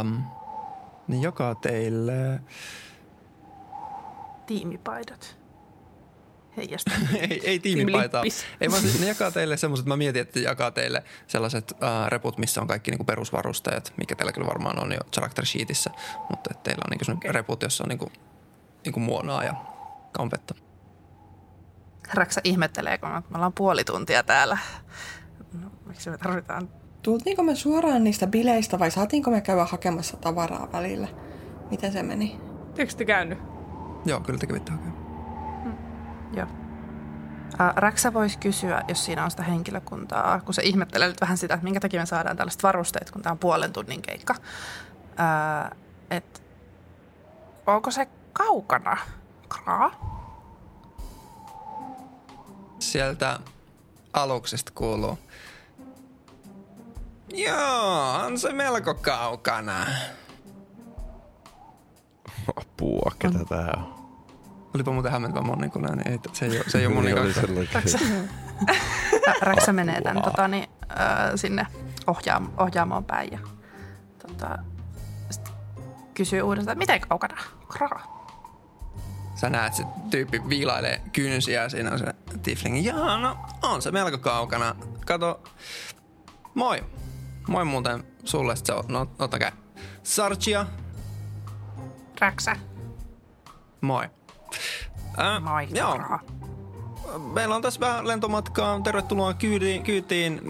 [0.00, 0.22] um,
[1.08, 2.40] ne jakaa teille
[4.46, 5.41] Tiimipaidat.
[6.56, 6.90] Heijasta.
[7.30, 8.22] ei, ei tiimipaitaa.
[8.60, 12.38] Ei vaan siis ne jakaa teille semmoiset, mä mietin, että jakaa teille sellaiset äh, reput,
[12.38, 15.90] missä on kaikki niinku perusvarusteet, mikä teillä kyllä varmaan on jo character sheetissä,
[16.30, 17.32] mutta että teillä on niinku okay.
[17.32, 18.12] reput, jossa on niinku,
[18.84, 19.54] niinku muonaa ja
[20.12, 20.54] kampetta.
[22.14, 24.58] Räksä ihmettelee, kun me me ollaan puoli tuntia täällä.
[25.62, 26.68] No, miksi me tarvitaan?
[27.02, 31.08] Tultiinko me suoraan niistä bileistä vai saatiinko me käydä hakemassa tavaraa välillä?
[31.70, 32.40] Miten se meni?
[32.78, 33.38] Eikö te käynyt?
[34.04, 35.01] Joo, kyllä te kävitte hakemaan.
[36.32, 36.46] Joo.
[37.58, 41.54] Ää, Räksä voisi kysyä, jos siinä on sitä henkilökuntaa, kun se ihmettelee nyt vähän sitä,
[41.54, 44.34] että minkä takia me saadaan tällaiset varusteet, kun tämä on puolen tunnin keikka.
[45.16, 45.76] Ää,
[46.10, 46.42] et,
[47.66, 48.96] onko se kaukana?
[49.48, 49.90] Kraa?
[52.78, 53.38] Sieltä
[54.12, 55.18] aluksesta kuuluu.
[57.28, 59.86] Joo, on se melko kaukana.
[62.56, 64.01] Apua, ketä tää on?
[64.74, 67.16] Olipa muuten hämmentävä moni, kun näin, niin ei, se ei ole, se ei ole Niin
[67.72, 67.98] Räksä,
[69.28, 71.66] Ä, Räksä menee tämän, tota, niin, ää, sinne
[72.06, 73.38] ohjaam, ohjaamoon päin ja
[74.26, 74.58] tota,
[76.14, 77.36] kysyy uudestaan, miten kaukana?
[77.68, 78.22] Kraa.
[79.34, 82.04] Sä näet, se tyyppi viilailee kynsiä, siinä on se
[82.42, 82.84] tiflingi.
[82.84, 84.74] Joo, no on se melko kaukana.
[85.06, 85.42] Kato,
[86.54, 86.84] moi.
[87.48, 89.50] Moi muuten sulle, sit se on, no ottakaa.
[90.02, 90.66] Sarchia,
[92.20, 92.56] Räksä.
[93.80, 94.10] moi.
[95.18, 95.42] Äh,
[95.74, 95.98] joo,
[97.18, 98.80] meillä on tässä vähän lentomatkaa.
[98.80, 99.82] Tervetuloa kyytiin.
[99.82, 100.40] kyytiin.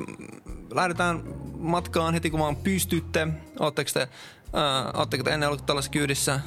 [0.71, 1.23] Lähdetään
[1.59, 3.29] matkaan heti, kun vaan pystytte.
[3.61, 6.41] Ootteko te, äh, ootteko te ennen ollut tällaisessa kyydissä?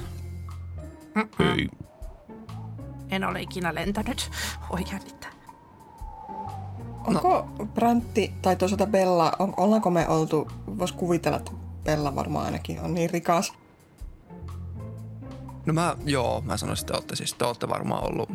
[1.40, 1.70] Ei.
[3.10, 4.32] En ole ikinä lentänyt.
[4.72, 5.32] Voi jännittää.
[7.08, 11.52] Onko Brantti tai toisaalta Bella, on, ollaanko me oltu, vois kuvitella, että
[11.84, 13.54] Bella varmaan ainakin on niin rikas.
[15.66, 18.30] No mä, joo, mä sanoisin, että te ootte, siis, te ootte varmaan ollut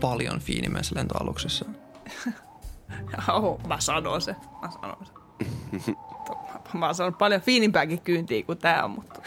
[0.00, 1.64] paljon fiinimmässä lentoaluksessa.
[3.36, 4.36] Oho, mä sanon se.
[4.62, 5.12] Mä sanon se.
[6.74, 9.20] Mä oon saanut paljon fiinimpääkin kyyntiä kuin tää on, mutta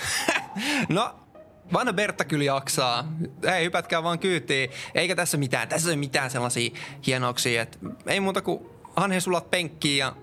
[0.89, 1.15] No,
[1.73, 3.13] vanha Bertta kyllä jaksaa.
[3.55, 4.69] Ei, hypätkää vaan kyytiin.
[4.95, 6.71] Eikä tässä mitään, tässä ei mitään sellaisia
[7.07, 10.15] hienouksia, että ei muuta kuin hanhe sulat penkkiin ja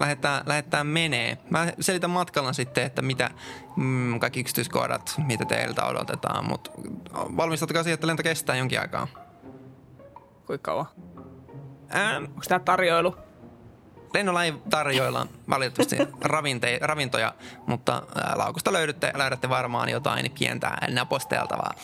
[0.00, 1.38] lähdetään, lähdetään menee.
[1.50, 3.30] Mä selitän matkalla sitten, että mitä
[3.76, 6.70] mm, kaikki yksityiskohdat, mitä teiltä odotetaan, mutta
[7.14, 9.08] valmistautukaa siihen, että lento kestää jonkin aikaa.
[10.46, 10.86] kuinka kauan?
[11.94, 13.16] Ähm, Onko tää tarjoilu?
[14.14, 15.96] Lennolla ei tarjoilla valitettavasti
[16.34, 17.34] ravinte- ravintoja,
[17.66, 21.74] mutta ää, laukusta löydätte, löydätte varmaan jotain pientä naposteltavaa.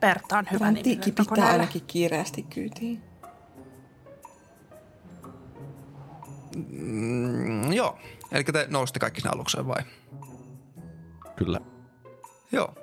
[0.00, 1.52] Bertta on hyvä kipitää lentokoneelle.
[1.52, 3.09] ainakin kiireesti kyytiin.
[6.56, 7.98] Mm, joo,
[8.32, 9.82] eli te nousitte kaikki sinne alukseen vai?
[11.36, 11.60] Kyllä.
[12.52, 12.74] Joo.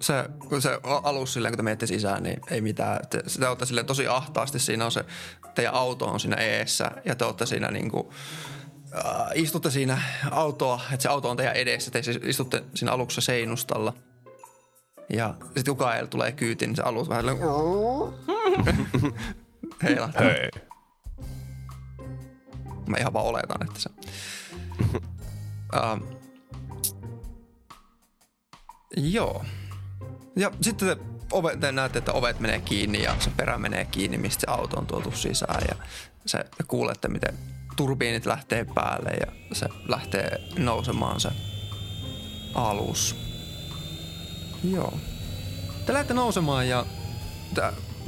[0.00, 0.14] Se,
[0.60, 3.00] se alus silleen, kun te menette sisään, niin ei mitään.
[3.10, 4.58] Te, te olette silleen tosi ahtaasti.
[4.58, 5.04] Siinä on se,
[5.54, 8.12] teidän auto on siinä eessä ja te olette siinä niinku,
[8.94, 11.90] äh, istutte siinä autoa, että se auto on teidän edessä.
[11.90, 13.94] Te siis istutte siinä aluksessa seinustalla.
[15.08, 17.38] Ja sitten kun Kael tulee kyytiin, niin se alus vähän silleen...
[19.82, 20.22] Heilahtaa.
[20.22, 20.67] Hei.
[22.88, 23.90] Mä ihan vaan oletan, että se...
[25.76, 26.18] uh,
[28.96, 29.44] joo.
[30.36, 30.96] Ja sitten te,
[31.32, 34.76] ove, te näette, että ovet menee kiinni ja se perä menee kiinni, mistä se auto
[34.76, 35.62] on tuotu sisään.
[35.68, 35.74] Ja
[36.26, 37.38] se, te kuulette, miten
[37.76, 41.28] turbiinit lähtee päälle ja se lähtee nousemaan se
[42.54, 43.16] alus.
[44.64, 44.98] Joo.
[45.86, 46.86] Te lähdette nousemaan ja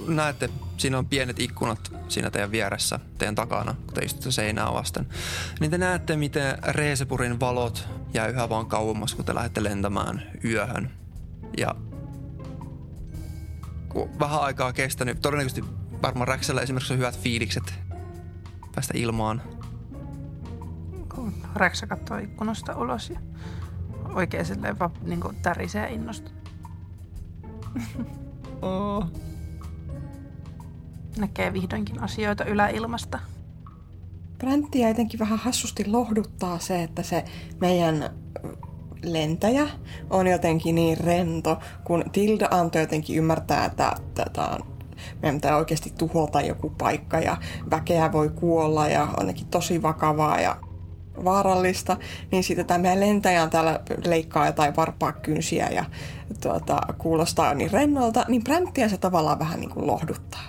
[0.09, 5.07] näette, siinä on pienet ikkunat siinä teidän vieressä, teidän takana, kun te istutte seinää vasten.
[5.61, 10.91] Niin te näette, miten Reesepurin valot jää yhä vaan kauemmas, kun te lähdette lentämään yöhön.
[11.59, 11.75] Ja
[13.89, 15.65] kun vähän aikaa kestänyt, todennäköisesti
[16.03, 17.75] varmaan Räksällä esimerkiksi on hyvät fiilikset
[18.75, 19.43] päästä ilmaan.
[21.15, 23.21] Kun Räksä katsoo ikkunasta ulos ja
[24.15, 26.31] oikein silleen vaan niin tärisee innosta.
[28.63, 29.07] Oh.
[31.19, 33.19] Näkee vihdoinkin asioita yläilmasta.
[34.39, 37.25] Branttia jotenkin vähän hassusti lohduttaa se, että se
[37.61, 38.11] meidän
[39.03, 39.69] lentäjä
[40.11, 44.81] on jotenkin niin rento, kun Tilda antoi jotenkin ymmärtää, että tätä on
[45.23, 47.37] meidän pitää oikeasti tuhota joku paikka ja
[47.71, 50.57] väkeä voi kuolla ja onnekin tosi vakavaa ja
[51.25, 51.97] vaarallista,
[52.33, 55.85] niin sitten tämä meidän lentäjä on täällä leikkaa jotain varpaa kynsiä ja
[56.43, 60.43] tuota, kuulostaa niin rennolta, niin Branttia se tavallaan vähän niin kuin lohduttaa.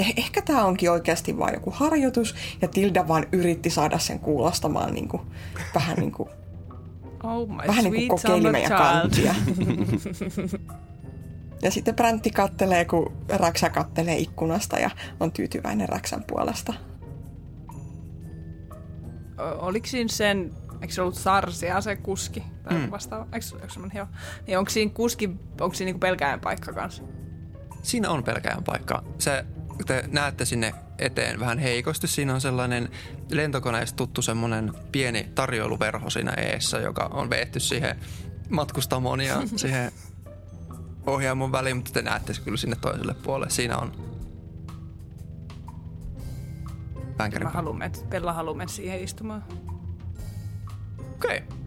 [0.00, 4.94] Eh- ehkä tämä onkin oikeasti vain joku harjoitus ja Tilda vaan yritti saada sen kuulostamaan
[4.94, 5.22] niin kuin,
[5.74, 6.28] vähän niin kuin,
[7.22, 9.00] Oh my vähän niin sweet kuin kokeili summer meidän child.
[9.00, 9.34] kantia.
[11.62, 16.74] Ja sitten Bräntti kattelee, kun Räksä kattelee ikkunasta ja on tyytyväinen Räksän puolesta.
[19.58, 22.42] Oliko siinä sen, eikö se ollut Sarsia se kuski?
[22.62, 22.90] Tai mm.
[22.90, 24.06] vastaava, eikö, eikö semmoinen, joo.
[24.46, 25.30] Niin onko siinä kuski,
[25.60, 27.02] onko siinä niinku pelkäjän paikka kanssa?
[27.82, 29.02] Siinä on pelkäjän paikka.
[29.18, 29.44] Se,
[29.86, 32.08] te näette sinne eteen vähän heikosti.
[32.08, 32.88] Siinä on sellainen
[33.30, 37.96] lentokoneesta tuttu semmoinen pieni tarjoiluverho siinä eessä, joka on veetty siihen
[38.48, 39.92] matkustamoon ja siihen
[41.06, 43.50] ohjaamon väliin, mutta te näette se kyllä sinne toiselle puolelle.
[43.50, 43.92] Siinä on
[47.18, 49.44] Vänkärin Mä haluan mennä, Bella haluaa mennä siihen istumaan.
[51.14, 51.38] Okei.
[51.38, 51.58] Okay.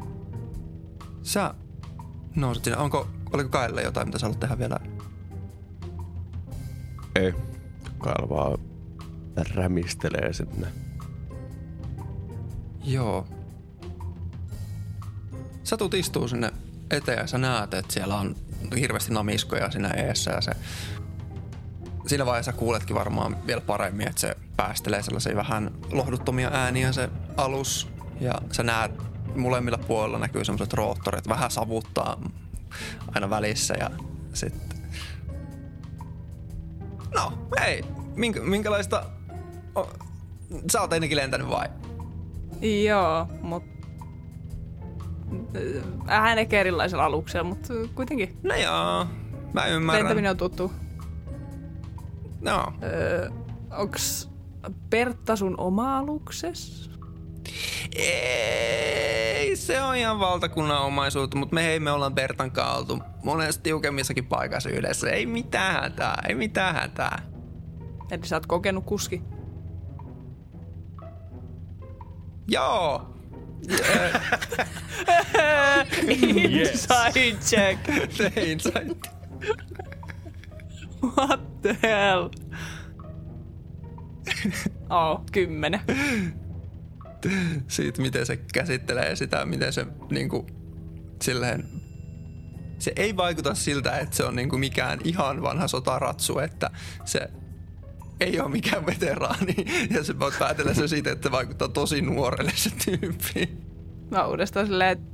[1.23, 1.53] Sä
[2.35, 2.77] nousit sinne.
[2.77, 4.79] Onko, oliko Kaille jotain, mitä sä haluat tehdä vielä?
[7.15, 7.33] Ei.
[8.01, 8.57] Kail vaan
[9.55, 10.67] rämistelee sinne.
[12.83, 13.27] Joo.
[15.63, 16.51] Sä tulet istuu sinne
[16.91, 18.35] eteen ja sä näet, että siellä on
[18.79, 20.51] hirveästi namiskoja siinä eessä ja se...
[22.07, 27.87] Siinä vaiheessa kuuletkin varmaan vielä paremmin, että se päästelee sellaisia vähän lohduttomia ääniä se alus.
[28.19, 28.91] Ja sä näet,
[29.35, 32.21] molemmilla puolilla näkyy semmoiset roottorit, vähän savuttaa
[33.15, 33.89] aina välissä ja
[34.33, 34.70] sitten...
[37.15, 37.83] No, hei,
[38.15, 39.05] minkä, minkälaista...
[39.75, 39.89] O,
[40.71, 41.67] sä oot ennenkin lentänyt vai?
[42.85, 43.71] Joo, mutta
[46.05, 48.37] vähän ehkä erilaisella aluksella, mutta kuitenkin.
[48.43, 49.05] No joo,
[49.53, 50.03] mä ymmärrän.
[50.03, 50.71] Lentäminen on tuttu.
[52.41, 53.29] No, Öö,
[53.77, 54.29] onks
[54.89, 56.90] Pertta sun oma alukses?
[57.95, 63.63] Ei, se on ihan valtakunnan omaisuutta, mutta me hei, me ollaan Bertan kanssa oltu monesti
[63.63, 65.09] tiukemmissakin paikassa yhdessä.
[65.09, 67.21] Ei mitään hätää, ei mitään hätää.
[68.11, 69.21] Eli sä oot kokenut kuski.
[72.47, 73.11] Joo,
[76.07, 77.79] Inside check.
[78.09, 79.07] se insight.
[81.17, 82.29] What the hell?
[84.89, 85.81] Oh, kymmenen.
[87.67, 90.47] Siitä, miten se käsittelee sitä, miten se niinku
[91.21, 91.69] silleen...
[92.79, 96.69] Se ei vaikuta siltä, että se on niinku mikään ihan vanha sotaratsu, että
[97.05, 97.29] se
[98.19, 99.55] ei ole mikään veteraani.
[99.89, 103.57] Ja se voit päätellä se siitä, että se vaikuttaa tosi nuorelle se tyyppi.
[104.11, 105.09] Mä uudestaan silleen, että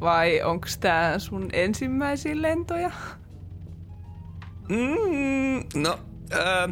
[0.00, 2.90] vai onks tää sun ensimmäisiä lentoja?
[4.68, 5.98] Mm, no,
[6.30, 6.68] ää,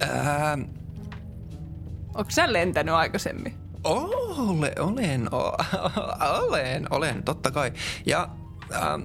[0.00, 0.58] ää,
[2.14, 3.61] Onko sä lentänyt aikaisemmin?
[3.84, 5.56] Ole, olen, o,
[6.46, 7.72] olen, olen, totta kai.
[8.06, 8.28] Ja
[8.72, 8.98] ää, ää,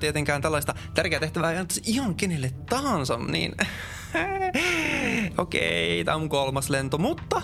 [0.00, 3.52] tietenkään tällaista tärkeää tehtävää ei antaisi ihan kenelle tahansa, niin
[5.38, 7.42] okei, tämä on kolmas lento, mutta,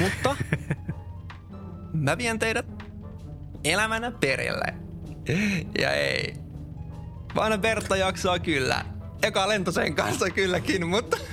[0.00, 0.36] mutta
[1.92, 2.66] mä vien teidät
[3.64, 4.74] elämänä perille.
[5.78, 6.34] Ja ei,
[7.34, 8.84] Vaana Bertta jaksaa kyllä.
[9.22, 11.16] Eka lento sen kanssa kylläkin, mutta...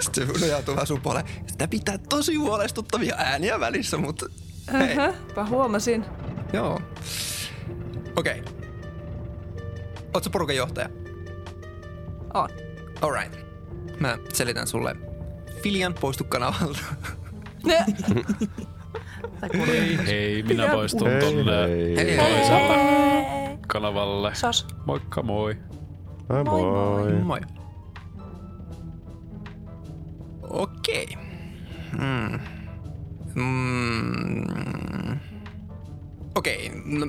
[0.00, 1.24] Sitten se nojautuu vähän sun puoleen.
[1.46, 4.26] Sitä pitää tosi huolestuttavia ääniä välissä, mutta...
[4.72, 4.96] Hei,
[5.36, 6.04] mä huomasin.
[6.52, 6.80] joo.
[8.16, 8.40] Okei.
[8.40, 8.52] Okay.
[10.14, 10.88] Ootko porukan johtaja?
[12.34, 12.48] On.
[13.00, 13.38] Alright.
[14.00, 14.96] Mä selitän sulle.
[15.62, 16.80] Filian poistu kanavalta.
[19.62, 21.96] Hei, hei, minä poistun tonne hei.
[21.96, 24.34] Hei, toiselle kanavalle.
[24.34, 24.66] Sos.
[24.86, 25.56] Moikka moi.
[26.28, 27.12] Moi moi.
[27.12, 27.40] Moi.
[27.40, 27.55] Okei.
[31.92, 32.40] Hmm.
[33.34, 35.18] Mm.
[36.34, 36.72] Okei.
[36.84, 37.06] No,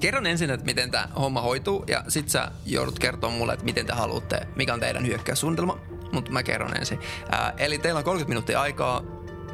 [0.00, 3.86] kerron ensin, että miten tämä homma hoituu, ja sit sä joudut kertoa mulle, että miten
[3.86, 5.78] te haluatte, mikä on teidän hyökkäyssuunnitelma.
[6.12, 6.98] Mutta mä kerron ensin.
[7.30, 9.02] Ää, eli teillä on 30 minuuttia aikaa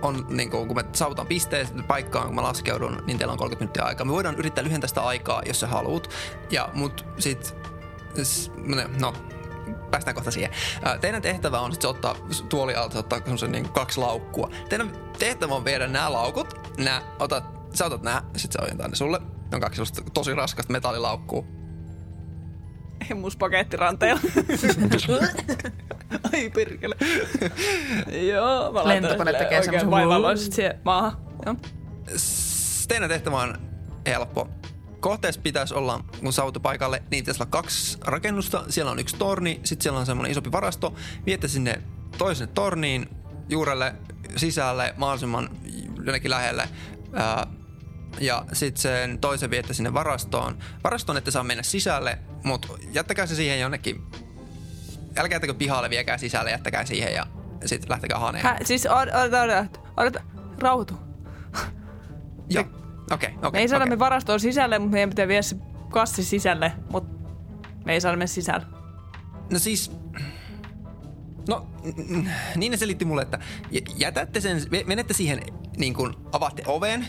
[0.03, 3.85] on, niin kun, me saavutaan pisteeseen paikkaan, kun mä laskeudun, niin teillä on 30 minuuttia
[3.85, 4.07] aikaa.
[4.07, 6.11] Me voidaan yrittää lyhentää sitä aikaa, jos sä haluat.
[6.51, 7.57] Ja, mut sit,
[9.01, 9.15] no,
[9.91, 10.51] päästään kohta siihen.
[10.83, 12.17] Ää, Teidän tehtävä on sitten ottaa
[12.49, 14.51] tuoli alta, ottaa semmosen niin kaksi laukkua.
[14.69, 16.77] Teidän tehtävä on viedä nämä laukut.
[16.79, 19.19] Nää, otat, sä otat nämä, sit sä ojentaa ne sulle.
[19.19, 21.45] Ne on kaksi sellaista tosi raskasta metallilaukkua.
[23.11, 24.21] Hemmuspaketti ranteella.
[26.33, 26.95] Ai perkele.
[28.29, 31.13] Joo, mä laitan Lentokone tekee oikein semmosen Vaivalloisesti siihen maahan.
[31.47, 31.57] Joo.
[32.89, 33.59] Teidän tehtävä on
[34.07, 34.49] helppo.
[35.05, 38.65] Kohteessa pitäisi olla, kun saavutte paikalle, niin pitäisi olla kaksi rakennusta.
[38.69, 40.95] Siellä on yksi torni, sitten siellä on semmoinen isompi varasto.
[41.27, 41.83] Viette sinne
[42.19, 43.09] toisenne torniin,
[43.49, 43.95] juurelle,
[44.37, 45.51] sisälle, mahdollisimman
[45.97, 46.69] jonnekin lähelle.
[47.13, 47.47] Ää,
[48.21, 50.59] ja sitten sen toisen viette sinne varastoon.
[50.85, 54.03] Varastoon ette saa mennä sisälle, mutta jättäkää se siihen jonnekin.
[55.17, 57.27] Älkää jättäkö pihalle, viekää sisälle, jättäkää siihen ja
[57.67, 58.45] sitten lähtekää haneen.
[58.45, 60.23] Hä, siis odota, odota, odota, odota,
[60.59, 60.95] rauhoitu.
[62.51, 62.65] Joo,
[63.11, 63.51] okei, okei.
[63.53, 63.97] Me ei saada okei.
[63.97, 65.57] me varastoon sisälle, mutta meidän pitää viedä se
[65.91, 67.15] kassi sisälle, mutta
[67.85, 68.67] me ei saada mennä sisälle.
[69.53, 69.91] No siis...
[71.49, 71.67] No,
[72.57, 73.39] niin ne selitti mulle, että
[73.97, 75.43] jätätte sen, menette siihen,
[75.77, 77.07] niin kuin avaatte oven,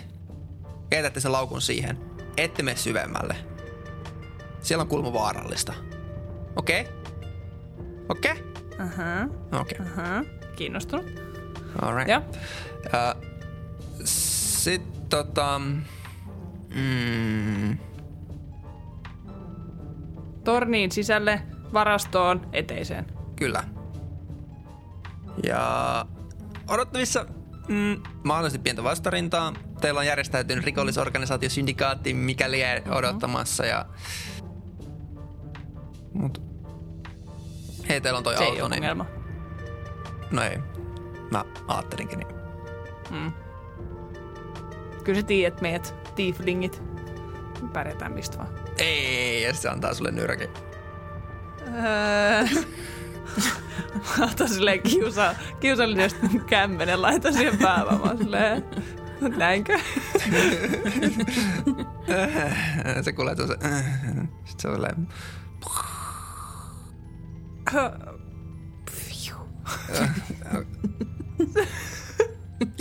[0.91, 1.97] ja jätätte sen laukun siihen,
[2.37, 3.35] ette mene syvemmälle.
[4.61, 5.73] Siellä on kulma vaarallista.
[6.55, 6.81] Okei?
[6.81, 6.93] Okay?
[8.09, 8.31] Okei?
[8.31, 8.85] Okay?
[8.85, 9.27] Aha,
[9.61, 9.77] Okei.
[9.79, 9.93] Okay.
[9.93, 10.23] aha.
[10.55, 11.05] Kiinnostunut?
[11.81, 12.09] Alright.
[12.09, 12.21] Joo.
[12.85, 13.21] Uh,
[14.03, 15.61] Sitten tota...
[16.75, 17.77] Mm,
[20.43, 21.41] Torniin sisälle,
[21.73, 23.05] varastoon eteiseen.
[23.35, 23.63] Kyllä.
[25.43, 26.05] Ja
[26.69, 27.25] odottavissa
[27.67, 29.53] mm, mahdollisesti pientä vastarintaa.
[29.81, 33.65] Teillä on järjestäytynyt rikollisorganisaatio syndikaatti, mikä lie odottamassa.
[33.65, 33.85] Ja...
[36.13, 36.41] Mut...
[37.89, 38.83] Hei, teillä on toi Se ei auto, ole niin...
[38.83, 39.05] ongelma.
[40.31, 40.57] No ei.
[41.31, 42.35] Mä ajattelinkin niin.
[43.11, 43.44] Mm.
[45.05, 46.83] Kyllä sä tiedät meidät, tieflingit.
[47.73, 48.49] Pärjätään mistä vaan.
[48.77, 50.49] Ei, ja se antaa sulle nyrkin.
[51.61, 52.45] Öö.
[54.17, 57.57] Mä otan silleen kiusa, kiusallisesti kämmenen, laitan siihen
[58.03, 58.63] oon silleen,
[59.37, 59.79] näinkö?
[63.01, 63.53] se kuulee tuossa.
[64.45, 65.07] Sitten se on silleen,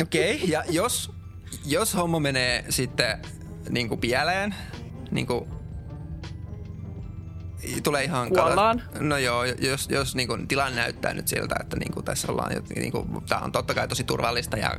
[0.03, 1.13] Okei, okay, ja jos,
[1.65, 3.19] jos homma menee sitten
[3.69, 4.55] niin kuin pieleen,
[5.11, 5.45] niin kuin
[7.83, 8.83] tulee ihan Kuollaan.
[9.01, 12.53] No joo, jos, jos niin kuin, tilanne näyttää nyt siltä, että niin kuin, tässä ollaan,
[12.77, 14.71] niin kuin, tämä on totta kai tosi turvallista ja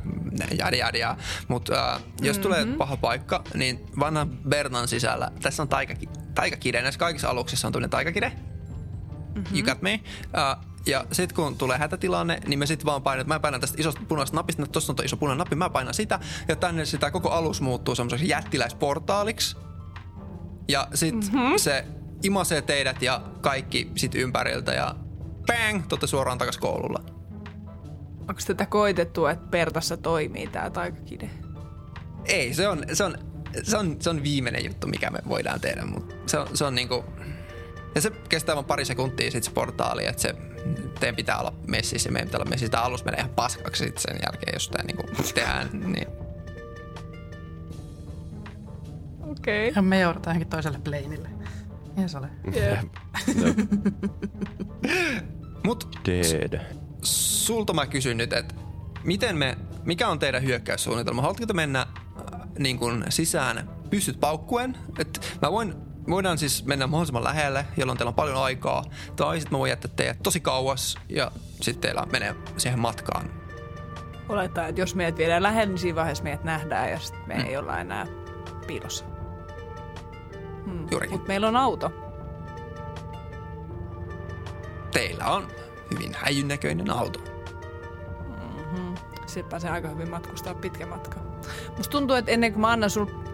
[0.58, 1.16] jadi jadi, ja,
[1.48, 2.42] mutta äh, jos mm-hmm.
[2.42, 7.72] tulee paha paikka, niin vanha Bernan sisällä, tässä on taikaki, taikakide, näissä kaikissa aluksissa on
[7.72, 8.32] tuollainen taikakide.
[9.34, 9.56] Mm-hmm.
[9.56, 10.00] You got me?
[10.24, 14.00] Uh, ja sitten kun tulee hätätilanne, niin me sitten vaan painan, mä painan tästä isosta
[14.08, 17.30] punaisesta napista, että tuossa on iso punainen nappi, mä painan sitä, ja tänne sitä koko
[17.30, 19.56] alus muuttuu semmoiseksi jättiläisportaaliksi.
[20.68, 21.56] Ja sitten mm-hmm.
[21.58, 21.84] se
[22.22, 24.94] imasee teidät ja kaikki sit ympäriltä ja
[25.46, 26.98] bang, tuotte suoraan takas koululla.
[28.20, 31.30] Onko tätä koitettu, että Pertassa toimii tää taikakide?
[32.24, 33.14] Ei, se on, se on,
[33.62, 36.74] se on, se on viimeinen juttu, mikä me voidaan tehdä, mutta se on, se on
[36.74, 37.04] niinku...
[37.94, 40.34] Ja se kestää vain pari sekuntia sitten se portaali, että se
[40.74, 42.70] teidän pitää olla messissä ja meidän pitää olla messissä.
[42.70, 45.02] Tämä alus menee ihan paskaksi sitten sen jälkeen, jos tämä niinku
[45.34, 45.68] tehdään.
[45.72, 46.08] Niin.
[49.30, 49.72] Okei.
[49.76, 51.28] Ja me joudutaan johonkin toiselle planeille.
[52.02, 52.28] Ei se ole.
[52.56, 52.84] Yeah.
[55.66, 56.60] Mut Dead.
[57.02, 58.54] sulta mä kysyn nyt, että
[59.04, 61.22] miten me, mikä on teidän hyökkäyssuunnitelma?
[61.22, 61.86] Haluatteko te mennä äh,
[62.58, 64.76] niin kuin sisään pystyt paukkuen?
[64.98, 65.74] Et mä voin,
[66.10, 68.84] voidaan siis mennä mahdollisimman lähelle, jolloin teillä on paljon aikaa.
[69.16, 71.30] Tai sitten mä voin jättää teidät tosi kauas ja
[71.60, 73.30] sitten teillä menee siihen matkaan.
[74.28, 77.44] Olettaa, että jos meidät viedään lähelle, niin siinä vaiheessa meidät nähdään ja sitten me mm.
[77.44, 78.06] ei olla enää
[78.66, 79.04] piilossa.
[80.64, 80.86] Hmm.
[80.90, 81.14] Juurikin.
[81.14, 81.92] Mutta meillä on auto.
[84.92, 85.48] Teillä on
[85.94, 87.20] hyvin häijyn näköinen auto.
[89.26, 91.20] Sitten pääsee aika hyvin matkustaa pitkä matka.
[91.76, 93.25] Musta tuntuu, että ennen kuin mä annan sun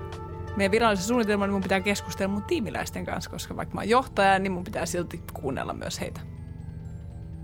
[0.56, 4.38] meidän virallisen suunnitelman, niin mun pitää keskustella mun tiimiläisten kanssa, koska vaikka mä oon johtaja,
[4.38, 6.20] niin mun pitää silti kuunnella myös heitä.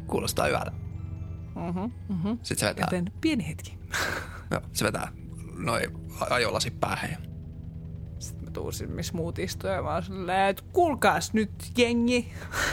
[0.07, 0.73] Kuulostaa hyvältä.
[1.55, 2.39] Mm-hmm, mm-hmm.
[2.43, 3.79] Sitten se vetää, Joten pieni hetki.
[4.51, 5.13] joo, se vetää
[5.59, 5.85] noin
[6.31, 7.17] ajolasi päähän.
[8.49, 12.33] Mä tuun sinne, missä muut istuu ja mä oon silleen, että kuulkaas nyt jengi.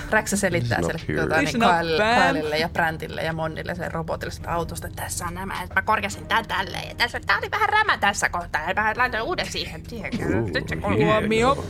[0.09, 1.59] Räksä selittää sille It's niin.
[1.99, 5.81] Kaelille ja Brandille ja Monnille sen robotille sitä autosta, että tässä on nämä, että mä
[5.81, 6.89] korjasin tän tälleen.
[6.89, 9.83] Ja tässä, tää oli vähän rämä tässä kohtaa ja mä laitan uuden siihen.
[9.87, 10.11] siihen.
[10.53, 11.05] Nyt se kuluu.
[11.05, 11.65] Huomio.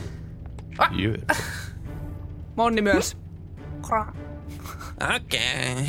[0.98, 1.38] Yeah.
[2.56, 3.16] Monni myös.
[5.16, 5.72] Okei.
[5.72, 5.84] Okay.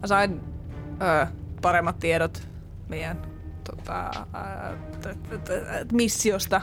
[0.00, 0.40] Mä sain
[1.02, 1.26] ö,
[1.62, 2.48] paremmat tiedot
[2.88, 3.33] meidän
[3.84, 4.26] tota,
[5.44, 6.60] t- missiosta.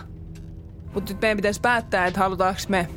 [0.93, 2.87] Mutta nyt meidän pitäisi päättää, että halutaanko me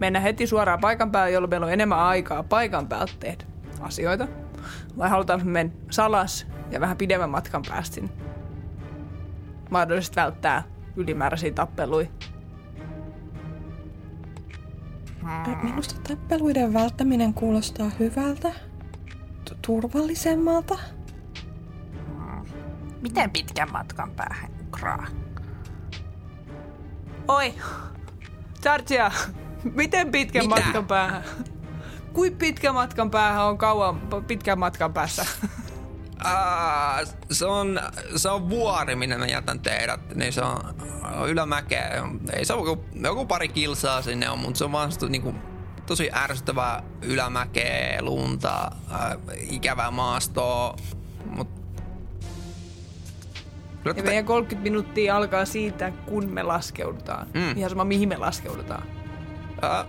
[0.00, 3.44] mennä heti suoraan paikan päälle, jolloin meillä on enemmän aikaa paikan päältä tehdä
[3.80, 4.28] asioita.
[4.98, 8.10] Vai halutaanko me mennä salas ja vähän pidemmän matkan päästä sinne.
[9.70, 10.62] Mahdollisesti välttää
[10.96, 12.08] ylimääräisiä tappeluja.
[15.62, 18.52] Minusta tappeluiden välttäminen kuulostaa hyvältä,
[19.66, 20.78] turvallisemmalta.
[23.04, 25.06] Miten pitkän matkan päähän, Kraa?
[27.28, 27.54] Oi!
[28.62, 29.10] Chargia,
[29.74, 30.60] miten pitkän Mitä?
[30.60, 31.24] matkan päähän?
[32.12, 35.26] Kuin pitkän matkan päähän on kauan pitkän matkan päässä?
[36.24, 37.80] Ah, se, on,
[38.16, 40.14] se on vuori, minne mä jätän teidät.
[40.14, 40.74] Niin se on
[41.28, 42.08] ylämäkeä.
[42.32, 45.34] Ei se ole joku, joku pari kilsaa sinne on, mutta se on vaan sitä, niinku,
[45.86, 49.16] tosi ärsyttävää ylämäkeä, lunta, äh,
[49.50, 50.76] ikävää maastoa.
[51.26, 51.63] Mut,
[53.84, 57.26] Kyllä Ja meidän 30 minuuttia alkaa siitä, kun me laskeudutaan.
[57.34, 57.40] Mm.
[57.40, 57.56] Mm.
[57.56, 58.82] Ihan sama, mihin me laskeudutaan.
[59.64, 59.86] Äh,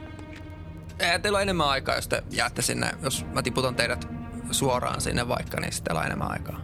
[0.99, 2.91] eh, teillä on enemmän aikaa, jos te jäätte sinne.
[3.01, 4.07] Jos mä tiputan teidät
[4.51, 6.61] suoraan sinne vaikka, niin sitten teillä on enemmän aikaa.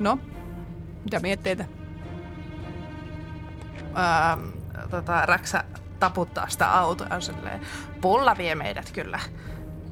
[0.00, 0.18] No,
[1.04, 1.64] mitä mietteitä?
[3.98, 4.48] Ähm,
[4.90, 5.64] tota, Räksä
[6.00, 7.60] taputtaa sitä autoa ja silleen,
[8.00, 9.20] pulla vie meidät kyllä.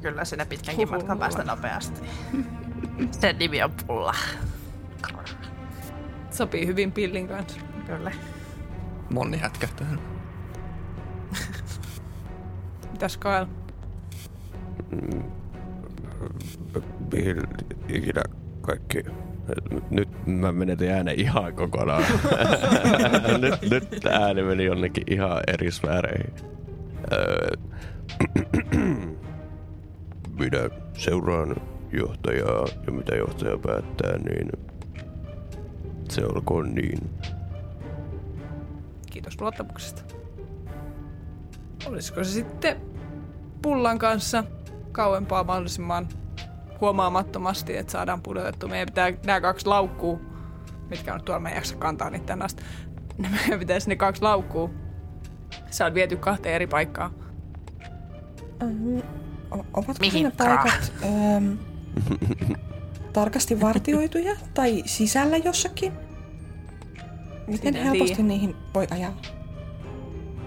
[0.05, 0.99] Kyllä sinne pitkänkin Pulla.
[0.99, 2.01] matkan päästä nopeasti.
[3.11, 4.13] Sen nimi on pulla.
[6.31, 7.59] Sopii hyvin pillin kanssa.
[7.85, 8.11] Kyllä.
[9.13, 9.87] Monni hätkähtää.
[12.91, 13.45] Mitäs Kael?
[17.13, 17.41] Mihin
[17.89, 18.23] ikinä
[18.61, 19.03] kaikki...
[19.89, 22.03] Nyt mä menetin äänen ihan kokonaan.
[23.41, 26.33] nyt, nyt ääni meni jonnekin ihan eri sfääreihin.
[27.11, 27.49] Öö,
[30.39, 31.55] Minä seuraan
[31.91, 34.49] johtajaa ja mitä johtaja päättää, niin
[36.09, 37.09] se olkoon niin.
[39.11, 40.03] Kiitos luottamuksesta.
[41.87, 42.81] Olisiko se sitten
[43.61, 44.43] pullan kanssa
[44.91, 46.07] kauempaa mahdollisimman
[46.81, 48.67] huomaamattomasti, että saadaan pudotettu.
[48.67, 50.21] Meidän pitää nämä kaksi laukkuu,
[50.89, 52.63] mitkä on tuolla, mä en jaksa kantaa niitä tänne asti.
[53.17, 54.73] Ne meidän pitäisi ne kaksi laukkuu
[55.71, 57.11] saada viety kahteen eri paikkaan.
[58.63, 61.51] O- ovatko Mihin ne paikat ähm,
[63.13, 65.93] tarkasti vartioituja tai sisällä jossakin?
[67.47, 68.27] Miten Sitä en helposti tiedä.
[68.27, 69.17] niihin voi ajaa?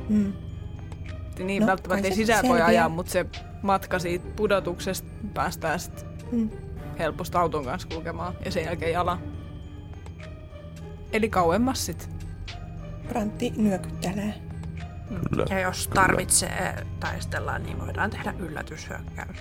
[0.08, 0.32] Mm.
[1.44, 3.26] Niin No, välttämättä ei sisään voi ajaa, mutta se
[3.62, 6.50] matka siitä pudotuksesta päästään sitten Mm.
[6.98, 9.18] helposti auton kanssa kulkemaan ja sen jälkeen jala.
[11.12, 12.10] Eli kauemmas sit.
[13.08, 14.34] Brantti nyökyttelee.
[15.08, 15.44] Kyllä.
[15.50, 19.38] Ja jos tarvitsee taistella, niin voidaan tehdä yllätyshyökkäys.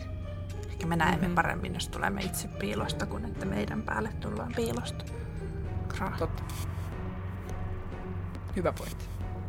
[0.70, 1.22] Ehkä me näemme Mhm.
[1.22, 1.36] mm-hmm.
[1.36, 5.06] paremmin, jos tulemme itse piilosta, kuin että meidän päälle tullaan piilosta.
[5.88, 6.18] Krah.
[6.18, 6.44] Totta.
[8.56, 9.06] Hyvä pointti.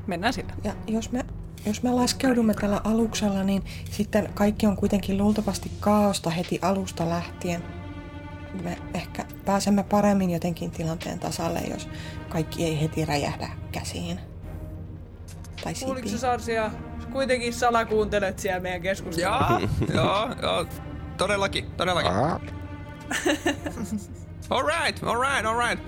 [0.06, 0.52] Mennään sillä.
[0.64, 1.24] Ja jos me,
[1.66, 7.62] jos me laskeudumme tällä aluksella, niin sitten kaikki on kuitenkin luultavasti kaaosta heti alusta lähtien.
[8.62, 11.88] Me ehkä pääsemme paremmin jotenkin tilanteen tasalle, jos
[12.28, 14.20] kaikki ei heti räjähdä käsiin.
[15.64, 16.70] Tai Kuuliko Sarsia?
[17.12, 19.60] Kuitenkin salakuuntelet siellä meidän keskustelua.
[19.60, 20.66] Joo, joo, joo.
[21.16, 22.12] Todellakin, todellakin.
[22.12, 22.40] Aha.
[24.50, 25.84] All right, all right, all right.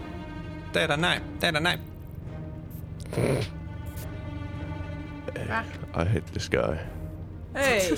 [0.72, 1.80] Tehdään näin, tehdään näin.
[5.94, 6.76] I hate this guy.
[7.54, 7.90] Ei.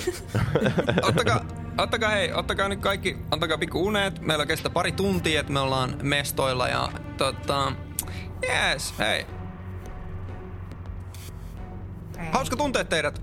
[1.08, 1.44] Ottakaa,
[1.78, 4.20] ottakaa hei, ottakaa nyt kaikki, antakaa pikku unet.
[4.20, 7.72] Meillä kestää pari tuntia, että me ollaan mestoilla ja tota...
[8.42, 9.26] Yes, hei.
[12.32, 13.22] Hauska tuntea teidät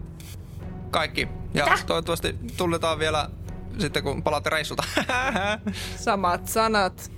[0.92, 1.28] kaikki.
[1.54, 1.78] Ja Mitä?
[1.86, 3.30] toivottavasti tulletaan vielä
[3.80, 4.84] sitten kun palaatte reissulta.
[5.96, 7.12] Samat sanat.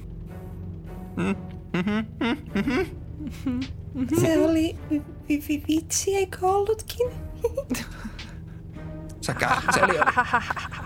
[4.21, 7.09] Se oli vi- vi- vi- vitsi, eikö ollutkin?
[9.25, 9.81] sä, kä- sä,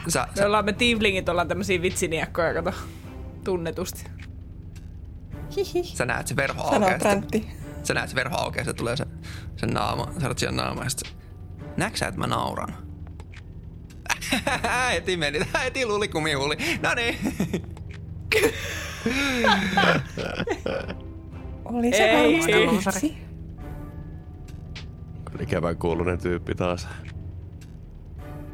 [0.07, 2.71] sä, Me ollaan me tieflingit ollaan tämmösiä vitsiniekkoja, kato.
[3.43, 4.03] Tunnetusti.
[5.55, 6.99] Hihi, sä näet se verho aukeaa.
[6.99, 7.47] Brantti.
[7.85, 9.05] Sä näet se verho aukeaa, se tulee se,
[9.55, 10.07] se naama,
[10.37, 11.15] siellä naama ja sit
[11.93, 12.85] sä, että mä nauran?
[14.93, 16.57] heti meni, heti luuli kumihuuli.
[16.83, 17.17] No niin.
[21.65, 22.11] Oli se
[22.67, 23.17] varmasti.
[25.39, 26.87] Ikävän kuulunen tyyppi taas.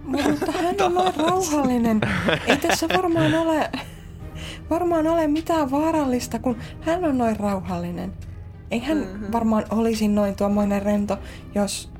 [0.03, 2.01] Mutta hän on noin rauhallinen.
[2.47, 3.69] Ei tässä varmaan ole,
[4.69, 8.13] varmaan ole mitään vaarallista, kun hän on noin rauhallinen.
[8.71, 9.31] Ei hän mm-hmm.
[9.31, 11.19] varmaan olisi noin tuommoinen rento,
[11.55, 11.91] jos,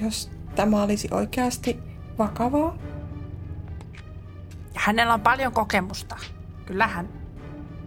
[0.00, 1.78] jos tämä olisi oikeasti
[2.18, 2.76] vakavaa.
[4.74, 6.16] Ja hänellä on paljon kokemusta.
[6.66, 7.08] Kyllä hän,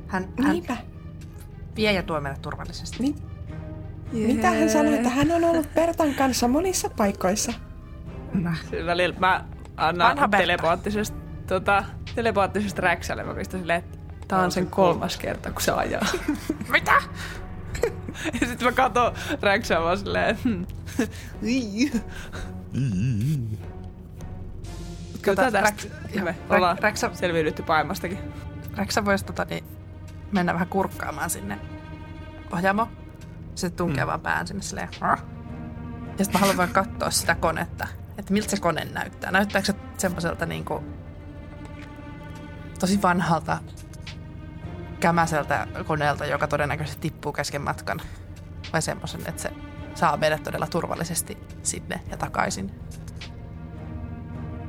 [0.07, 0.77] hän, hän Niinpä.
[1.75, 2.97] vie ja tuo meidät turvallisesti.
[2.99, 3.15] Mi-
[4.11, 7.53] Mitä hän sanoi, että hän on ollut Bertan kanssa monissa paikoissa?
[8.69, 9.45] Sillä välillä mä
[9.77, 11.83] annan Vanha telepaattisesta, tota,
[12.15, 13.23] telepaattisesta räksälle.
[13.23, 13.97] Mä pistän silleen, että
[14.27, 16.05] tää on sen kolmas kerta, kun se ajaa.
[16.71, 16.93] Mitä?
[18.41, 20.65] ja sitten mä katon räksää vaan silleen, hmm.
[25.21, 25.83] Kyllä Tota, tästä.
[26.49, 28.19] Ollaan Räksä- selviydytty paimmastakin.
[28.75, 29.63] Räksä voisi tota, niin,
[30.31, 31.59] mennä vähän kurkkaamaan sinne
[32.53, 32.87] ohjaamo.
[33.55, 34.89] Se tunkee vaan pään sinne silleen.
[36.17, 39.31] Ja sitten mä haluan vaan katsoa sitä konetta, että miltä se kone näyttää.
[39.31, 40.83] Näyttääkö se semmoiselta niinku
[42.79, 43.57] tosi vanhalta
[44.99, 48.01] kämäseltä koneelta, joka todennäköisesti tippuu kesken matkan?
[48.73, 49.51] Vai semmoisen, että se
[49.95, 52.71] saa meidät todella turvallisesti sinne ja takaisin?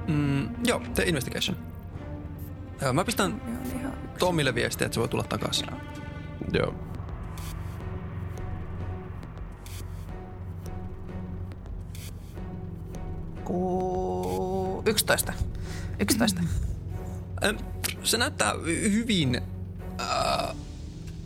[0.08, 1.56] Mm, joo, tee investigation.
[2.80, 3.40] Joo, mä pistän
[4.18, 5.66] Tomille viestiä, että se voi tulla takaisin.
[6.52, 6.74] Joo.
[13.44, 14.82] Ku...
[14.86, 15.32] 11.
[15.98, 16.40] 11.
[17.44, 17.56] Ähm,
[18.02, 19.42] Se näyttää hyvin
[20.00, 20.56] äh,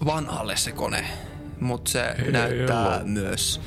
[0.04, 1.06] vanhalle se kone,
[1.60, 3.60] mutta se näyttää myös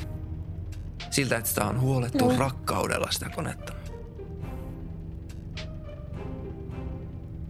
[1.10, 3.72] siltä, että sitä on huolettu rakkaudella sitä konetta.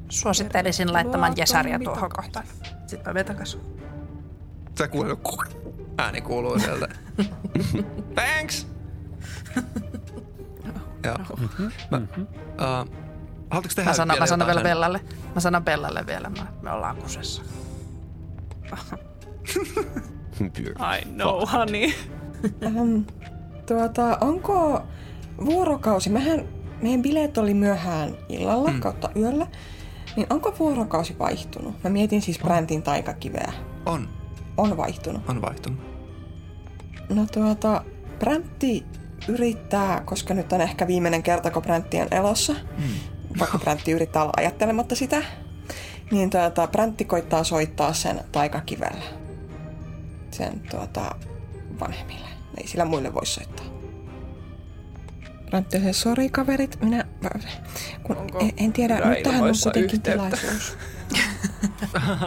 [0.08, 2.46] Suosittelisin laittamaan jesaria tuohon kohtaan.
[2.86, 3.60] Sitten mä menen takaisin.
[4.78, 5.16] Sä kuulee,
[5.98, 6.88] ääni kuuluu sieltä.
[8.14, 8.66] Thanks!
[11.04, 11.38] Joo.
[11.90, 13.07] Mä, uh,
[13.50, 15.00] haluatteko tehdä Mä sanon, vielä mä sanon vielä Bellalle.
[15.34, 17.42] Mä sanon Bellalle vielä, mä, me ollaan kusessa.
[20.40, 21.92] I know, honey.
[22.66, 23.04] Um,
[23.66, 24.82] tuota, onko
[25.44, 26.48] vuorokausi, mehän,
[26.82, 28.80] meidän bileet oli myöhään illalla mm.
[28.80, 29.46] kautta yöllä,
[30.16, 31.84] niin onko vuorokausi vaihtunut?
[31.84, 33.52] Mä mietin siis Bräntin taikakiveä.
[33.86, 34.08] On,
[34.56, 35.22] On vaihtunut.
[35.28, 35.80] on vaihtunut.
[37.08, 37.84] No tuota,
[38.18, 38.86] Bräntti
[39.28, 42.84] yrittää, koska nyt on ehkä viimeinen kerta, kun Bräntti on elossa, mm.
[43.38, 45.22] Vaikka Bräntti yrittää olla ajattelematta sitä,
[46.10, 49.04] niin tuota, Bräntti koittaa soittaa sen taikakivellä
[50.30, 51.14] sen tuota,
[51.80, 52.28] vanhemmille.
[52.56, 53.66] Ei sillä muille voi soittaa.
[55.46, 57.04] Bräntti on se, sori kaverit, minä...
[58.02, 60.10] Kun, Onko en, en tiedä, nyt tähän on kuitenkin yhteyttä?
[60.10, 60.78] tilaisuus.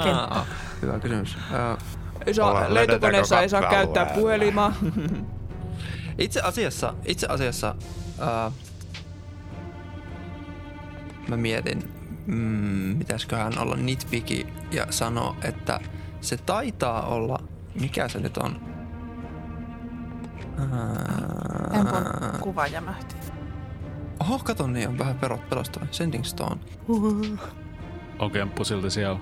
[0.82, 1.36] Hyvä kysymys.
[1.36, 1.84] Uh,
[2.26, 4.74] Ei saa, lentokoneessa ei saa käyttää puhelimaa.
[6.18, 7.76] itse asiassa, itse asiassa
[8.20, 8.54] uh,
[11.32, 11.84] mä mietin,
[12.26, 12.36] mm,
[12.98, 15.80] mitäsköhän olla nitpicky ja sanoa, että
[16.22, 17.40] se taitaa olla,
[17.82, 18.62] mikä se nyt on?
[21.74, 23.16] Empon kuva jämähti.
[24.20, 25.86] Oho, kato, niin on vähän perot pelostava.
[25.92, 26.62] Sending Stone.
[28.20, 29.20] On kemppu silti siellä.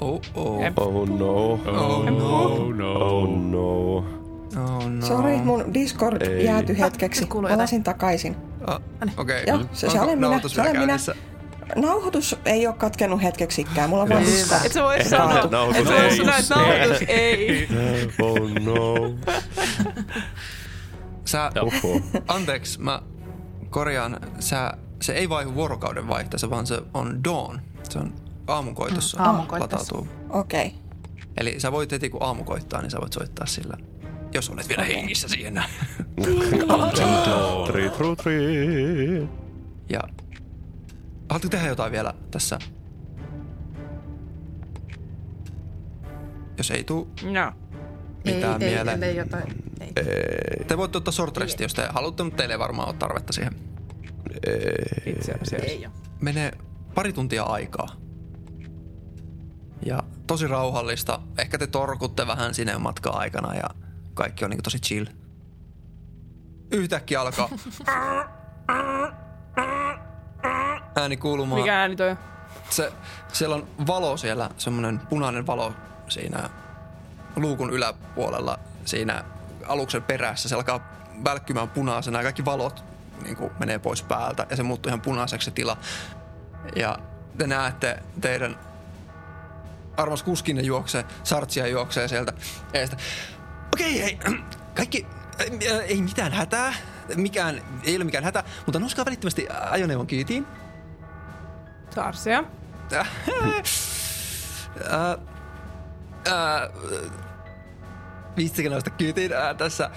[0.00, 0.60] Oh, oh.
[0.76, 1.52] Oh no.
[1.52, 2.92] Oh, no, no.
[2.92, 4.23] Oh no.
[4.56, 5.06] Oh no.
[5.06, 6.44] Sori, mun Discord Ei.
[6.44, 7.20] jäätyi hetkeksi.
[7.20, 8.36] nyt kuuluu Palasin takaisin.
[8.66, 8.80] Ah,
[9.16, 9.44] Okei.
[9.46, 10.96] Joo, se- se olen minä, nauhoitus se olen minä.
[11.76, 13.90] Nauhoitus ei ole katkenut hetkeksikään.
[13.90, 14.64] Mulla on vaan Discord.
[14.66, 17.68] Et sä voi sanoa, että nauhoitus ei.
[18.22, 19.14] Oh no.
[21.24, 22.00] Sä, Oho.
[22.28, 23.02] anteeksi, mä
[23.70, 24.20] korjaan.
[24.40, 27.60] Sä, se ei vaihu vuorokauden vaihtaessa, vaan se on dawn.
[27.88, 28.14] Se on
[28.46, 29.18] aamukoitossa.
[29.18, 29.96] Mm, aamukoitossa.
[30.30, 30.66] Okei.
[30.66, 30.78] Okay.
[31.36, 33.76] Eli sä voit heti kun aamu koittaa, niin sä voit soittaa sillä.
[34.34, 34.94] Jos olet vielä okay.
[34.94, 35.68] hengissä siinä.
[37.66, 39.28] Tri, tru, tri.
[39.88, 40.00] Ja
[41.28, 42.58] haluatko tehdä jotain vielä tässä?
[46.58, 47.52] Jos ei tuu No.
[48.24, 49.02] mitään ei, mieleen.
[49.02, 49.44] Ei, ei, jotain.
[49.80, 49.92] Ei.
[50.64, 53.54] Te voitte ottaa short resti, jos te haluatte, mutta teille ei varmaan ole tarvetta siihen.
[55.06, 55.56] Itse asiassa.
[55.56, 55.86] ei.
[56.20, 56.52] Menee
[56.94, 57.88] pari tuntia aikaa.
[59.86, 61.20] Ja tosi rauhallista.
[61.38, 63.83] Ehkä te torkutte vähän sinne matkan aikana ja
[64.14, 65.06] kaikki on niin tosi chill.
[66.70, 67.48] Yhtäkkiä alkaa
[70.96, 71.60] ääni kuulumaan.
[71.60, 72.16] Mikä ääni toi?
[72.70, 72.92] Se,
[73.32, 75.72] siellä on valo siellä, semmoinen punainen valo
[76.08, 76.50] siinä
[77.36, 79.24] luukun yläpuolella, siinä
[79.66, 80.48] aluksen perässä.
[80.48, 80.92] Se alkaa
[81.24, 82.84] välkkymään punaisena ja kaikki valot
[83.22, 85.76] niin kuin menee pois päältä ja se muuttuu ihan punaiseksi se tila.
[86.76, 86.98] Ja
[87.38, 88.58] te näette teidän
[89.96, 92.32] armas kuskinne juoksee, sartsia juoksee sieltä
[92.72, 92.96] eestä.
[93.74, 94.18] Okei, hei,
[94.76, 95.06] kaikki,
[95.70, 96.74] äh, ei mitään hätää,
[97.16, 100.46] mikään, ei ole mikään hätä, mutta nouskaa välittömästi ajoneuvon kyytiin.
[101.90, 102.44] Sarsia.
[104.92, 105.10] Äh,
[106.28, 106.70] äh,
[108.70, 109.90] nousta kyytiin äh, tässä?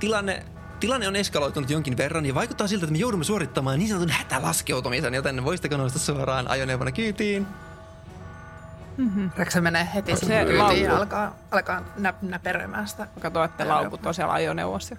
[0.00, 0.44] Tilanne,
[0.80, 5.14] tilanne on eskaloitunut jonkin verran ja vaikuttaa siltä, että me joudumme suorittamaan niin sanotun hätälaskeutumisen,
[5.14, 7.46] joten voisitteko nousta suoraan ajoneuvona kyytiin?
[9.48, 10.84] Se menee heti Se sinne kyytiin laukku.
[10.84, 13.06] ja alkaa, alkaa nä, näperöimään sitä.
[13.20, 14.96] Katsoin, että laukut on siellä ajoneuvossa.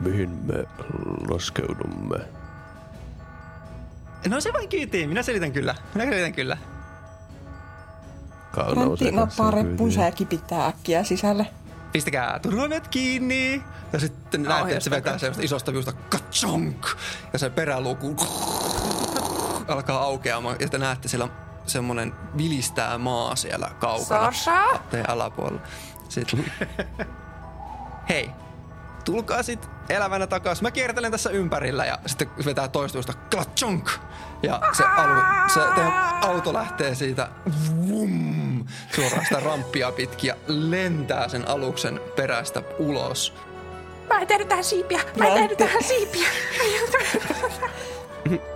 [0.00, 0.64] Mihin me
[1.30, 2.18] laskeudumme?
[4.28, 5.74] No se vain kyytiin, minä selitän kyllä.
[5.94, 6.56] Minä selitän kyllä.
[8.52, 10.04] Kanssa reppunsa kyytiin.
[10.04, 11.46] ja kipittää äkkiä sisälle.
[11.92, 13.62] Pistäkää turvamet kiinni.
[13.92, 16.86] Ja sitten näette, että se vetää semmoista isosta viusta kachonk.
[17.32, 18.16] Ja se peräluku
[19.68, 20.56] alkaa aukeamaan.
[20.60, 21.28] Ja te näette siellä
[21.72, 24.32] semmonen vilistää maa siellä kaukana.
[24.32, 24.78] Sasha?
[24.90, 25.60] Teidän alapuolella.
[26.08, 26.52] Sitten.
[28.08, 28.30] Hei,
[29.04, 30.62] tulkaa sit elävänä takas.
[30.62, 33.90] Mä kiertelen tässä ympärillä ja sitten vetää toistuista klatchonk.
[34.42, 35.20] Ja se, alu,
[35.54, 35.60] se
[36.28, 37.28] auto lähtee siitä
[37.88, 38.64] vum,
[38.94, 43.34] suoraan sitä ramppia pitkin ja lentää sen aluksen perästä ulos.
[44.08, 45.00] Mä en tehnyt tähän siipiä!
[45.16, 46.28] Mä en tehnyt tähän siipiä!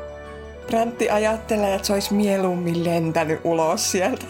[0.66, 4.26] Bräntti ajattelee, että se olisi mieluummin lentänyt ulos sieltä.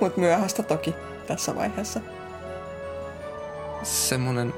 [0.00, 0.94] Mutta myöhäistä toki
[1.26, 2.00] tässä vaiheessa.
[3.82, 4.54] Semmonen...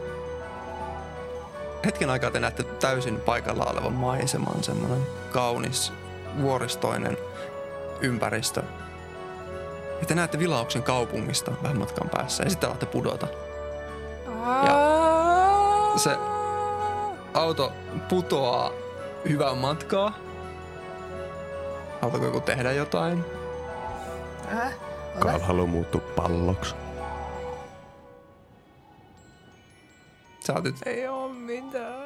[1.85, 5.93] Hetken aikaa te näette täysin paikalla olevan maiseman, semmonen kaunis
[6.43, 7.19] vuoristoinen
[8.01, 8.63] ympäristö.
[10.01, 13.27] Ja te näette vilauksen kaupungista vähän matkan päässä ja sitten alatte pudota.
[15.97, 16.17] Se
[17.35, 17.73] auto
[18.09, 18.71] putoaa
[19.29, 20.19] hyvää matkaa.
[22.03, 23.25] Haluatko joku tehdä jotain?
[24.53, 24.73] Äh,
[25.19, 26.75] Kaal haluaa muuttua palloksi.
[30.47, 32.03] Sä otit Ei oo mitään.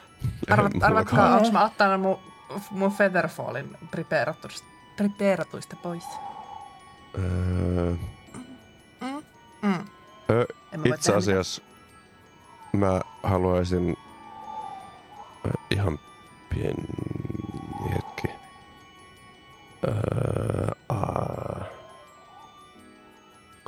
[0.50, 2.18] Arvat, arvatkaa, onko mä ottanut mun,
[2.70, 6.04] mun Featherfallin preparatuista, preparatuista pois?
[7.18, 7.94] Öö,
[9.62, 9.84] Mm.
[10.30, 11.62] ö, En mä voi itse asiassa
[12.72, 13.96] mä haluaisin
[15.70, 15.98] ihan
[16.50, 16.84] pieni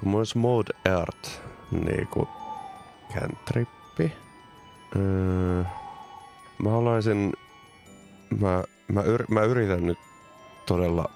[0.00, 2.28] kun mulla olisi mode art niinku
[3.14, 4.12] cantrippi.
[4.96, 5.64] Öö,
[6.62, 7.32] mä haluaisin
[8.40, 9.98] mä, mä, yr, mä yritän nyt
[10.66, 11.10] todella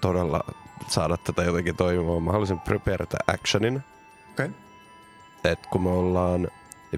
[0.00, 0.40] todella
[0.88, 2.22] saada tätä jotenkin toimimaan.
[2.22, 3.82] Mä haluaisin prepare the actionin.
[4.30, 4.50] Okei.
[5.44, 6.48] Et kun me ollaan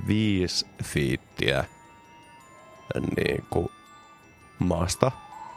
[0.06, 1.64] viisi fiittiä
[3.16, 3.68] niin kuin
[4.58, 5.12] maasta,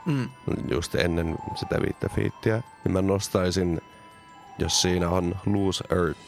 [0.06, 0.30] Mm.
[0.72, 3.82] just ennen sitä viittä fiittiä, niin mä nostaisin,
[4.60, 6.20] jos siinä on loose earth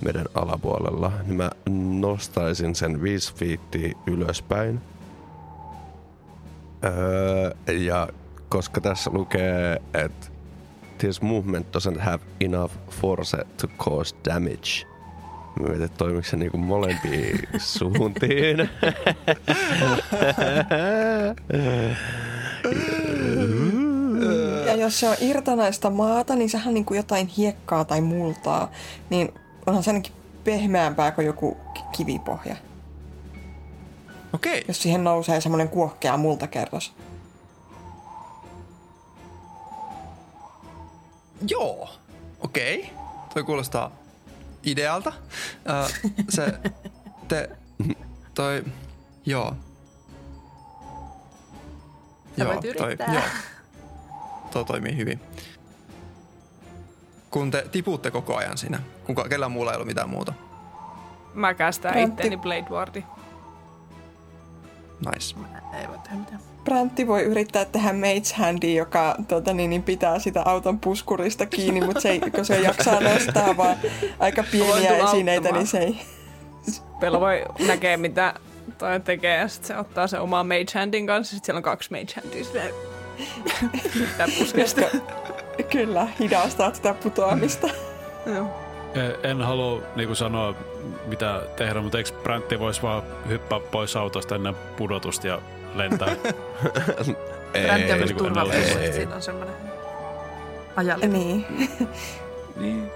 [0.00, 1.50] meidän alapuolella, niin mä
[2.00, 4.80] nostaisin sen viisi fiittiä ylöspäin.
[6.84, 8.08] Öö, ja
[8.48, 10.26] koska tässä lukee, että
[10.98, 14.86] this movement doesn't have enough force to cause damage.
[15.60, 18.56] Mä mietin, että toimiko se niinku molempiin suuntiin.
[24.86, 28.70] Jos se on irtonaista maata, niin sehän on niin kuin jotain hiekkaa tai multaa.
[29.10, 29.34] Niin
[29.66, 30.12] onhan se ainakin
[30.44, 32.56] pehmeämpää kuin joku ki- kivipohja.
[34.32, 34.64] Okei.
[34.68, 36.94] Jos siihen nousee semmoinen kuohkea multakerros.
[41.48, 41.88] Joo.
[42.40, 42.90] Okei.
[43.34, 43.90] Toi kuulostaa
[44.64, 45.12] idealta.
[45.68, 46.58] Ö, se,
[47.28, 47.50] te,
[48.34, 48.64] toi,
[49.26, 49.54] joo.
[52.38, 53.14] Sä voit yrittää.
[53.14, 53.22] joo.
[54.56, 55.20] Toi toimii hyvin.
[57.30, 60.32] Kun te tiputte koko ajan siinä, kun kellään muulla ei ollut mitään muuta.
[61.34, 62.08] Mä kästän Antti.
[62.08, 63.04] itteni Blade Wardi.
[65.06, 65.36] Nice.
[65.80, 66.40] Ei voi tehdä mitään.
[66.64, 71.80] Brantti voi yrittää tehdä mage handi, joka tota, niin, niin pitää sitä auton puskurista kiinni,
[71.80, 73.76] mutta se ei, kun se jaksaa nostaa vaan
[74.18, 76.00] aika pieniä esineitä, niin se ei...
[77.00, 78.34] Pelo voi näkee, mitä
[78.78, 81.90] toi tekee, ja sitten se ottaa sen oman mage handin kanssa, sitten siellä on kaksi
[81.90, 82.95] mage handia.
[84.54, 84.98] Jotka
[85.70, 87.68] kyllä hidastaa sitä putoamista.
[88.34, 88.46] Joo.
[88.94, 90.54] E- En halua niinku sanoa,
[91.06, 95.42] mitä tehdä, mutta eikö Bräntti voisi vaan hyppää pois autosta ennen pudotusta ja
[95.74, 96.08] lentää?
[97.64, 99.54] Bräntti on myös niin kuin että siinä on semmoinen
[100.76, 101.12] ajallinen.
[101.12, 101.46] Niin.
[102.56, 102.90] niin.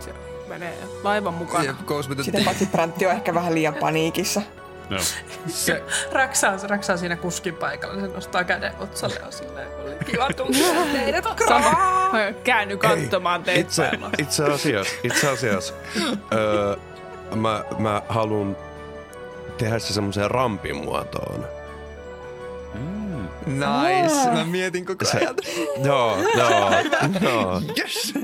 [0.00, 0.10] Se
[0.48, 1.76] menee laivan mukana.
[1.90, 4.42] With the Sitä paitsi Brantti on ehkä vähän liian paniikissa.
[4.90, 5.00] Joo.
[5.46, 5.82] se,
[6.12, 9.68] Raksa on, Raksa on siinä kuskin paikalla, niin se nostaa käden otsalle ja on silleen,
[9.82, 15.74] oli kiva tuntea teidät Mä Käänny katsomaan teitä Itse, itse asiassa, itse asiassa
[16.32, 16.76] öö,
[17.34, 18.56] mä, mä haluan
[19.58, 21.44] tehdä se semmoiseen rampin muotoon.
[22.74, 23.28] Mm.
[23.46, 24.30] nice.
[24.32, 25.34] Mä mietin koko Se- ajan.
[25.84, 26.70] Joo, joo,
[27.20, 27.62] joo.
[27.78, 28.14] Yes.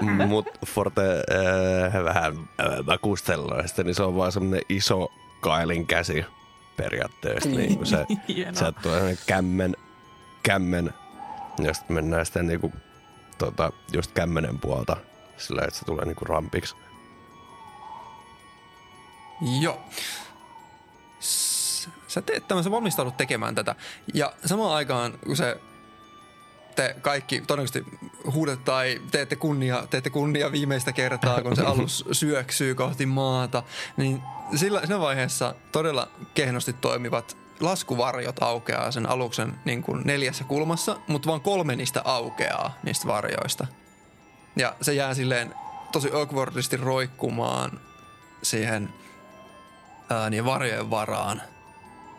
[0.00, 6.24] Mut Forte äh, vähän äh, makustelloista, niin se on vaan semmonen iso kailin käsi
[6.76, 7.48] periaatteessa.
[7.48, 8.54] niin kuin se, Hienoa.
[8.54, 9.76] se tulee kämmen,
[10.42, 10.94] kämmen,
[11.62, 12.72] ja sitten mennään sitten niinku,
[13.38, 14.96] tota, just kämmenen puolta
[15.36, 16.76] sillä, että se tulee niinku rampiksi.
[19.60, 19.80] Joo.
[21.20, 23.74] S- Sä teet tämän, sä valmistaudut tekemään tätä.
[24.14, 25.60] Ja samaan aikaan, kun se
[26.80, 27.98] te kaikki todennäköisesti
[28.32, 33.62] huudet tai teette kunnia, teette kunnia viimeistä kertaa, kun se alus syöksyy kohti maata,
[33.96, 34.22] niin
[34.56, 41.28] sillä, siinä vaiheessa todella kehnosti toimivat laskuvarjot aukeaa sen aluksen niin kuin neljässä kulmassa, mutta
[41.28, 43.66] vain kolme niistä aukeaa niistä varjoista.
[44.56, 45.54] Ja se jää silleen
[45.92, 47.80] tosi awkwardisti roikkumaan
[48.42, 48.88] siihen
[50.10, 51.42] ää, niin varjojen varaan.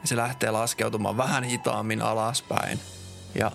[0.01, 2.79] Ja se lähtee laskeutumaan vähän hitaammin alaspäin.
[3.35, 3.51] Ja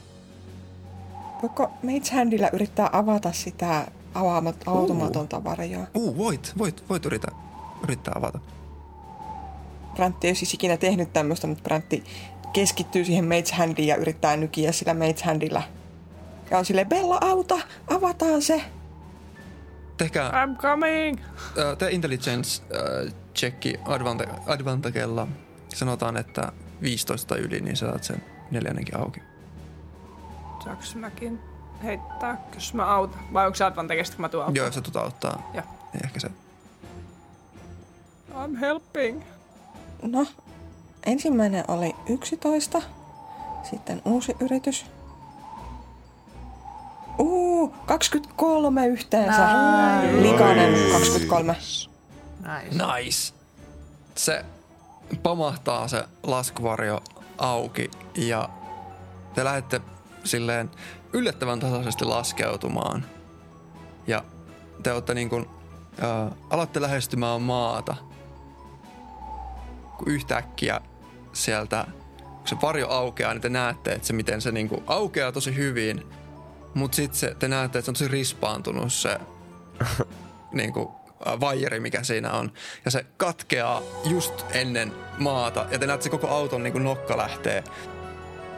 [1.43, 5.87] Voiko Mage Handillä yrittää avata sitä avaamat, autumatonta varjoa?
[5.95, 7.35] uu, voit, voit, voit yrittää,
[7.85, 8.39] yrittää avata.
[9.95, 12.05] Brantti ei ole siis ikinä tehnyt tämmöistä, mutta Brantti
[12.53, 15.63] keskittyy siihen Mage Handiin ja yrittää nykiä sillä Mage Handilla.
[16.51, 17.59] Ja on silleen, Bella, auta,
[17.89, 18.63] avataan se.
[19.97, 21.19] Tehkää I'm coming!
[21.65, 25.29] ää, te intelligence ää, checki advanta, advantagella.
[25.75, 29.21] Sanotaan, että 15 tai yli, niin saat sen neljännenkin auki.
[30.67, 31.41] Saanko mäkin
[31.83, 33.21] heittää, jos mä autan?
[33.33, 34.57] Vai onko se advantageista, kun mä tuun auttamaan?
[34.57, 35.65] Joo, jos sä tuota auttaa, Joo.
[35.93, 36.31] niin ehkä se.
[38.33, 39.23] I'm helping.
[40.03, 40.27] No,
[41.07, 42.83] ensimmäinen oli 11.
[43.71, 44.87] Sitten uusi yritys.
[47.19, 49.49] Uu, 23 yhteensä.
[50.03, 50.23] Nice.
[50.23, 50.93] Likainen Nice.
[50.93, 51.53] 23.
[51.53, 52.85] Nice.
[52.95, 53.35] Nice.
[54.15, 54.45] Se
[55.23, 57.01] pamahtaa se laskuvarjo
[57.39, 58.49] auki ja
[59.35, 59.81] te lähdette
[60.27, 60.71] silleen
[61.13, 63.05] yllättävän tasaisesti laskeutumaan.
[64.07, 64.25] Ja
[64.83, 65.47] te olette niin kuin,
[66.01, 67.97] ää, alatte lähestymään maata,
[69.99, 70.81] kun yhtäkkiä
[71.33, 71.87] sieltä,
[72.19, 75.57] kun se varjo aukeaa, niin te näette, että se miten se niin kuin aukeaa tosi
[75.57, 76.07] hyvin.
[76.75, 79.19] Mutta sitten te näette, että se on tosi rispaantunut se
[80.53, 80.89] niin kuin,
[81.41, 82.53] vaijeri, mikä siinä on.
[82.85, 85.67] Ja se katkeaa just ennen maata.
[85.71, 87.65] Ja te näette, että se koko auton niin kuin nokka lähtee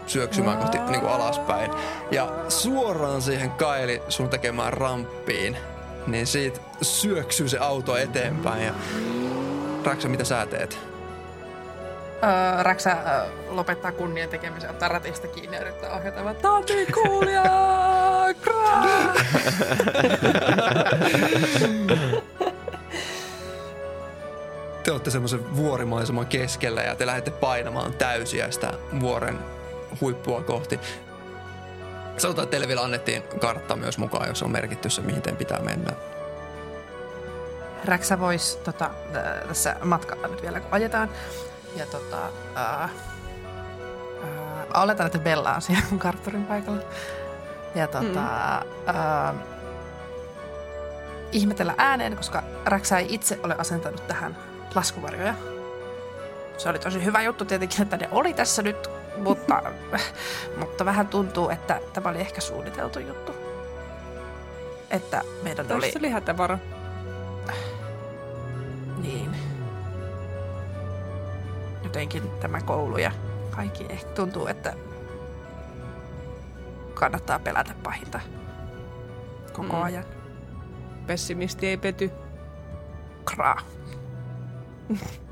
[0.09, 1.70] syöksymään kohti niin kuin alaspäin.
[2.11, 5.56] Ja suoraan siihen Kaili sun tekemään ramppiin,
[6.06, 8.66] niin siitä syöksyy se auto eteenpäin.
[8.66, 8.74] Ja
[9.84, 10.78] Raksa, mitä sä teet?
[12.24, 16.86] Öö, Räksä öö, lopettaa kunnian tekemisen, ottaa ratista kiinni ja yrittää ohjata vaan on niin
[18.40, 19.14] kraa!"
[24.82, 29.38] Te olette semmoisen vuorimaiseman keskellä ja te lähdette painamaan täysiä sitä vuoren
[30.01, 30.80] huippua kohti.
[32.16, 35.61] Sanotaan, että teille vielä annettiin kartta myös mukaan, jos on merkitty se, mihin teidän pitää
[35.61, 35.93] mennä.
[37.84, 38.91] Räksä voisi tota,
[39.49, 41.11] tässä matkalla nyt vielä kun ajetaan.
[41.76, 42.16] Ja tota,
[42.55, 42.89] ää, ää,
[44.82, 46.82] oletan, että Bella on siellä kartturin paikalla.
[47.74, 48.97] Ja tota, mm.
[48.97, 49.34] ää,
[51.32, 54.36] ihmetellä ääneen, koska Räksä ei itse ole asentanut tähän
[54.74, 55.34] laskuvarjoja.
[56.59, 58.88] Se oli tosi hyvä juttu tietenkin, että ne oli tässä nyt,
[59.20, 59.62] mutta,
[60.56, 63.32] mutta vähän tuntuu, että tämä oli ehkä suunniteltu juttu.
[64.90, 65.86] Että meidän oli...
[65.86, 66.58] Tässä oli hätävara.
[69.02, 69.36] Niin.
[71.84, 73.12] Jotenkin tämä koulu ja
[73.50, 74.74] kaikki ehkä tuntuu, että
[76.94, 78.20] kannattaa pelätä pahinta
[79.52, 79.82] koko Mm.
[79.82, 80.04] ajan.
[81.06, 82.10] Pessimisti ei pety.
[83.24, 83.60] Kraa.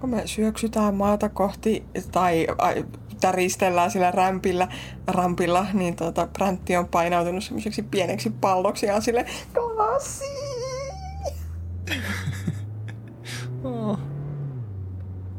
[0.00, 2.84] Kun me syöksytään maata kohti tai ai,
[3.20, 4.68] täristellään sillä rämpillä,
[5.06, 10.24] rampilla, niin tota, Präntti on painautunut semmoiseksi pieneksi palloksi ja on sille klassi.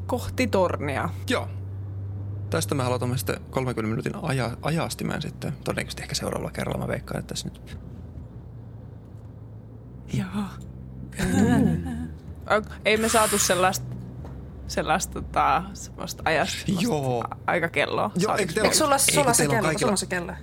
[0.07, 1.09] Kohti tornia.
[1.30, 1.47] Joo.
[2.49, 5.53] Tästä me aloitamme sitten 30 minuutin aja, ajastimen sitten.
[5.64, 7.78] Todennäköisesti ehkä seuraavalla kerralla mä veikkaan, että tässä nyt
[10.14, 10.43] Joo.
[12.86, 13.91] Ei me saatu sellaista,
[14.72, 17.22] sellaista tota, semmoista ajasta, semmoista Joo.
[17.32, 18.11] a- aikakelloa.
[18.15, 19.67] Joo, eikö teillä Eikö sulla, Eikö sulla se teillä on kello?
[19.67, 20.34] kaikilla- Sulla on se kello.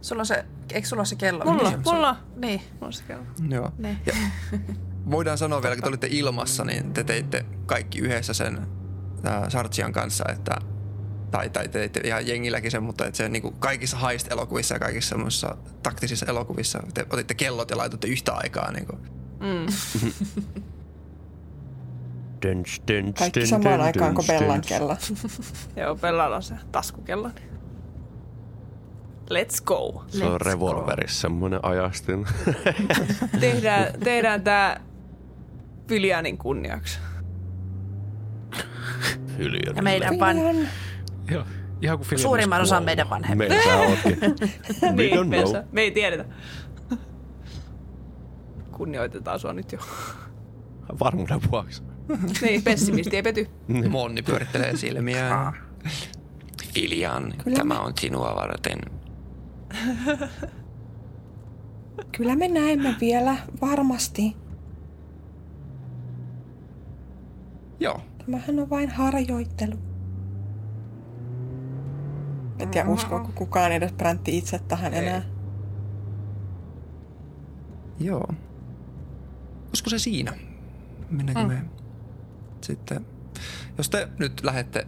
[0.00, 1.44] Sulla on se, eikö sulla ole se kello?
[1.44, 2.16] Mulla, Miten- mulla.
[2.36, 3.24] Niin, Mulla on se kello.
[3.48, 3.70] Joo.
[3.78, 3.98] niin.
[4.06, 4.12] Ja
[5.10, 8.66] voidaan sanoa vielä, kun te olitte ilmassa, niin te teitte kaikki yhdessä sen
[9.48, 10.56] Sartsian kanssa, että
[11.30, 14.78] tai, tai te teitte ihan jengilläkin sen, mutta että se niin kuin kaikissa heist-elokuvissa ja
[14.78, 18.72] kaikissa semmoisissa taktisissa elokuvissa te otitte kellot ja laitoitte yhtä aikaa.
[18.72, 18.98] Niin kuin.
[19.40, 19.66] Mm.
[22.42, 24.96] Döns, döns, Kaikki döns, samaan döns, aikaan kuin Bellan kello.
[25.76, 27.30] Joo, Bellalla on se taskukello.
[29.30, 30.04] Let's go.
[30.08, 32.26] Se on revolverissa semmoinen ajastin.
[33.40, 34.80] Tehdään, tehdään tää
[35.86, 36.98] Pylianin kunniaksi.
[39.76, 40.36] Ja meidän van,
[41.30, 41.44] Joo,
[41.82, 43.76] ihan kuin suurimman osan meidän vanhemmista.
[43.76, 44.18] Ootkin.
[44.82, 45.36] We Niin, me,
[45.72, 46.24] me ei tiedetä.
[48.72, 49.78] Kunnioitetaan sua nyt jo.
[51.00, 51.82] Varmuuden vuoksi.
[52.42, 53.48] niin, pessimisti ei pety.
[53.88, 55.52] Monni pyörittelee silmiään.
[56.74, 58.78] Filian, tämä on sinua varten.
[62.16, 64.36] Kyllä me näemme vielä varmasti.
[67.80, 68.00] Joo.
[68.18, 69.76] Tämähän on vain harjoittelu.
[72.58, 75.06] En tiedä, uskoako kukaan edes Präntti itse tähän Ei.
[75.06, 75.22] enää.
[78.00, 78.28] Joo.
[79.68, 80.32] Olisiko se siinä?
[81.10, 81.48] Mennäänkö mm.
[81.48, 81.75] me
[82.66, 83.06] sitten?
[83.78, 84.86] Jos te nyt lähette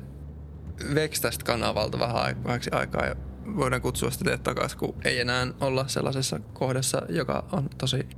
[0.95, 3.16] Vex tästä kanavalta vähän vähäksi aikaa ja
[3.57, 8.09] voidaan kutsua sitä teidät takaisin, kun ei enää olla sellaisessa kohdassa, joka on tosi...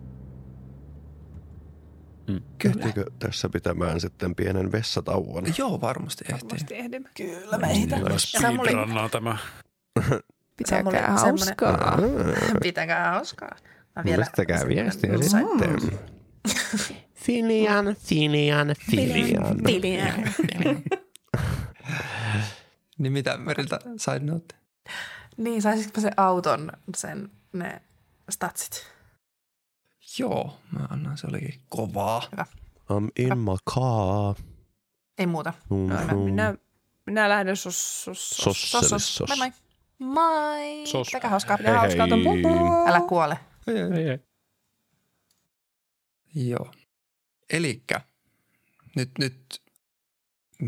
[2.59, 5.45] Kehtiikö tässä pitämään sitten pienen vessatauon?
[5.59, 6.49] Joo, varmasti ehtii.
[6.49, 7.09] Varmasti ehdimme.
[7.17, 7.97] Kyllä meitä.
[7.97, 9.37] Kyllä speedrunnaa tämä.
[10.57, 11.99] Pitäkää hauskaa.
[12.63, 13.57] Pitäkää hauskaa.
[13.97, 15.23] Mä Pistäkää viestiä Mm.
[15.23, 15.99] sitten.
[17.21, 20.33] Filian, Filian, Filian.
[22.99, 24.55] Niin mitä Meriltä side note?
[25.37, 27.83] Niin, saisitko se auton, sen, ne
[28.31, 28.87] statsit?
[30.19, 32.23] Joo, mä annan, se olikin kovaa.
[32.91, 34.35] I'm in my car.
[35.19, 35.53] Ei muuta.
[35.71, 36.25] Num, num.
[36.25, 36.55] Minä,
[37.07, 38.71] minä lähden sos, sos, sos.
[38.71, 39.29] Sosselissos.
[39.29, 39.53] Moi moi.
[39.99, 40.87] Moi.
[40.87, 41.07] Sos.
[41.07, 41.59] Pitäkää hauskaa.
[41.59, 42.89] Pidä hauskaa Hei.
[42.89, 43.39] Älä kuole.
[43.67, 44.19] Ei, ei.
[46.35, 46.71] Joo.
[47.51, 48.01] Elikkä
[48.97, 49.63] nyt, nyt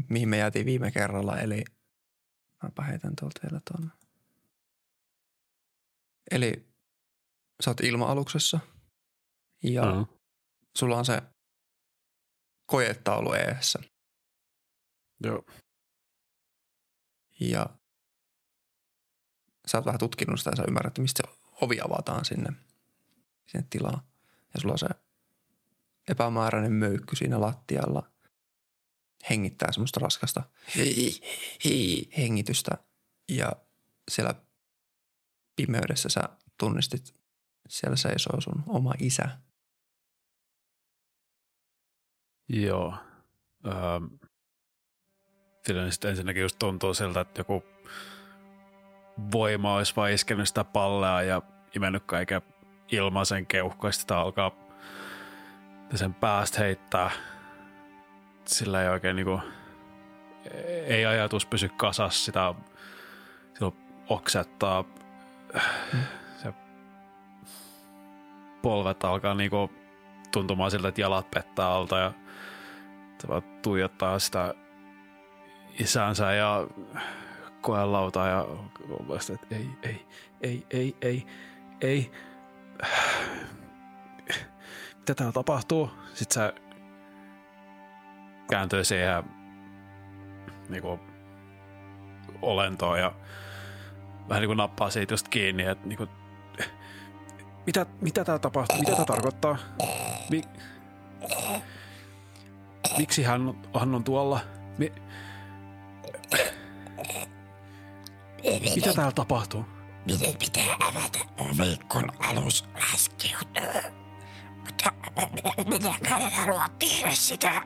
[0.09, 1.65] mihin me jäätiin viime kerralla, eli
[2.79, 3.93] mä heitän tuolta vielä tuonne.
[6.31, 6.69] Eli
[7.65, 8.61] sä oot ilma-aluksessa
[9.63, 10.07] ja Mm.
[10.79, 11.23] sulla on se
[12.67, 13.79] koetaulu eessä.
[15.21, 15.47] Joo.
[17.41, 17.67] Ja
[19.67, 22.53] sä oot vähän tutkinut sitä ja sä ymmärrät, mistä se ovi avataan sinne,
[23.47, 24.03] sinne tilaan.
[24.55, 24.89] Ja sulla on se
[26.09, 28.11] epämääräinen möykky siinä lattialla.
[29.31, 30.43] Hengittää semmoista raskasta
[30.77, 31.21] hei,
[31.65, 32.71] hei, hengitystä.
[33.29, 33.53] Ja
[34.11, 34.35] siellä
[35.57, 36.23] pimeydessä sä
[36.59, 37.15] tunnistit,
[37.69, 39.39] siellä seisoo sun oma isä.
[42.49, 42.95] Joo.
[43.67, 43.73] Öö,
[45.67, 47.65] Sillä sitten ensinnäkin just tuntuu siltä, että joku
[49.33, 51.43] voima olisi vaan iskenyt sitä pallea ja
[51.77, 52.43] imennyt kaiken
[52.93, 54.01] ilmaisen keuhkoista.
[54.01, 54.51] Sitä alkaa
[55.99, 57.11] sen päästä heittää.
[58.45, 59.41] Sillä ei oikein niinku,
[60.87, 62.25] ei ajatus pysy kasassa.
[62.25, 62.55] Sitä
[63.55, 63.77] silloin
[64.09, 64.85] oksettaa.
[66.43, 66.53] Se
[68.63, 69.71] polvet alkaa niinku
[70.33, 72.13] tuntumaan siltä, että jalat pettää alta ja
[73.19, 74.55] se vaan tuijottaa sitä
[75.79, 76.67] isänsä ja
[77.61, 78.43] koelautaa ja
[78.91, 80.07] on vasta, että ei, ei,
[80.41, 81.27] ei, ei, ei,
[81.81, 82.13] ei.
[85.05, 85.91] Täällä tapahtuu?
[86.15, 86.55] Sitten se
[88.51, 89.25] kääntyy siihen
[90.69, 91.01] niinku
[92.43, 93.13] olentoon ja
[94.29, 96.07] vähän niin kuin nappaa siitä just kiinni, että niinku,
[97.67, 98.79] mitä, mitä täällä tapahtuu?
[98.79, 99.59] Mitä tämä tarkoittaa?
[100.31, 100.45] Mi-
[102.99, 104.41] Miksi hän, hän on tuolla?
[104.79, 104.93] Mi-
[108.75, 109.65] mitä täällä tapahtuu?
[110.07, 114.02] Miten pitää avata ovi, kun alus laskeutuu?
[114.65, 114.93] Mutta
[115.69, 115.95] minä
[116.25, 117.63] en halua tehdä sitä.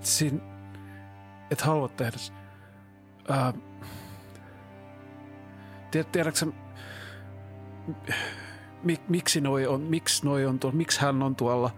[0.00, 0.42] Sin...
[1.50, 2.16] Et halua tehdä...
[3.28, 3.52] Ää...
[5.90, 6.46] Tiedät, tiedätkö sä,
[8.82, 11.70] mi, miksi noi on, miksi noi on tuolla, miksi hän on tuolla?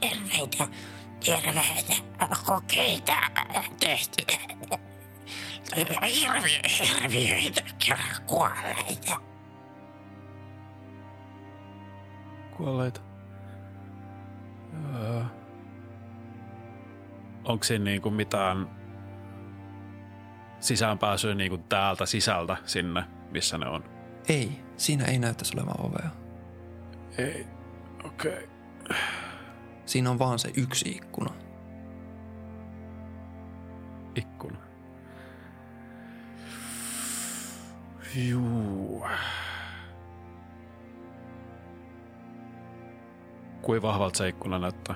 [0.00, 0.68] Terveitä,
[1.24, 1.94] terveitä
[2.46, 3.16] kokeita
[3.80, 4.24] tehty.
[5.76, 7.62] Hirviö, hirviöitä
[8.26, 9.30] kuolleita.
[12.56, 13.00] kuolleita.
[14.94, 15.22] Öö.
[17.44, 18.70] Onko siinä niinku mitään
[20.60, 23.84] sisäänpääsyä niinku täältä sisältä sinne, missä ne on?
[24.28, 26.10] Ei, siinä ei näyttäisi olevan ovea.
[27.18, 27.46] Ei.
[28.04, 28.48] Okei.
[28.84, 28.96] Okay.
[29.86, 31.34] Siinä on vaan se yksi ikkuna.
[34.14, 34.59] Ikkuna.
[38.14, 39.06] Juu.
[43.62, 44.94] Kuin vahvalta se ikkuna näyttää?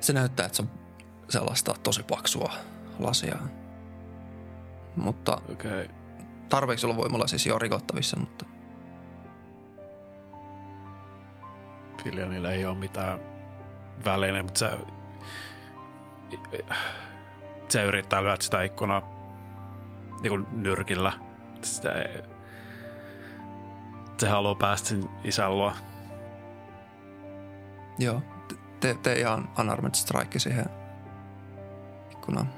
[0.00, 0.70] Se näyttää, että se on
[1.28, 2.52] sellaista tosi paksua
[2.98, 3.36] lasia.
[4.96, 5.40] Mutta.
[5.52, 5.88] Okay.
[6.48, 8.44] tarpeeksi olla voimalla siis jo rikottavissa, mutta
[12.04, 13.20] Filianilla ei ole mitään
[14.04, 14.70] välineitä, mutta se,
[17.68, 19.15] se yrittää lyödä sitä ikkunaa
[20.22, 21.12] niin kuin nyrkillä.
[21.62, 22.22] Sitä ei,
[24.18, 25.72] se haluaa päästä sen isän luo.
[27.98, 30.66] joo, te- te, tee ihan unarmed strike siihen
[32.10, 32.48] ikkunaan.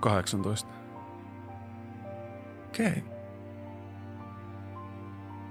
[0.00, 0.68] 18.
[2.68, 2.86] Okei.
[2.86, 3.02] Okay.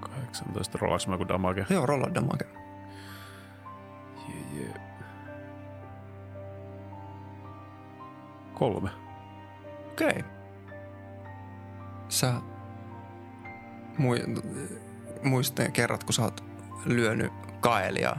[0.00, 1.66] 18 roolaks mä kuin damage.
[1.70, 2.67] Joo, rolla damage.
[8.58, 8.90] Kolme.
[9.92, 10.08] Okei.
[10.08, 10.22] Okay.
[12.08, 12.34] Sä
[13.98, 14.24] mui,
[15.22, 16.44] muistat ne kerrat, kun sä oot
[16.84, 18.16] lyönyt kaelia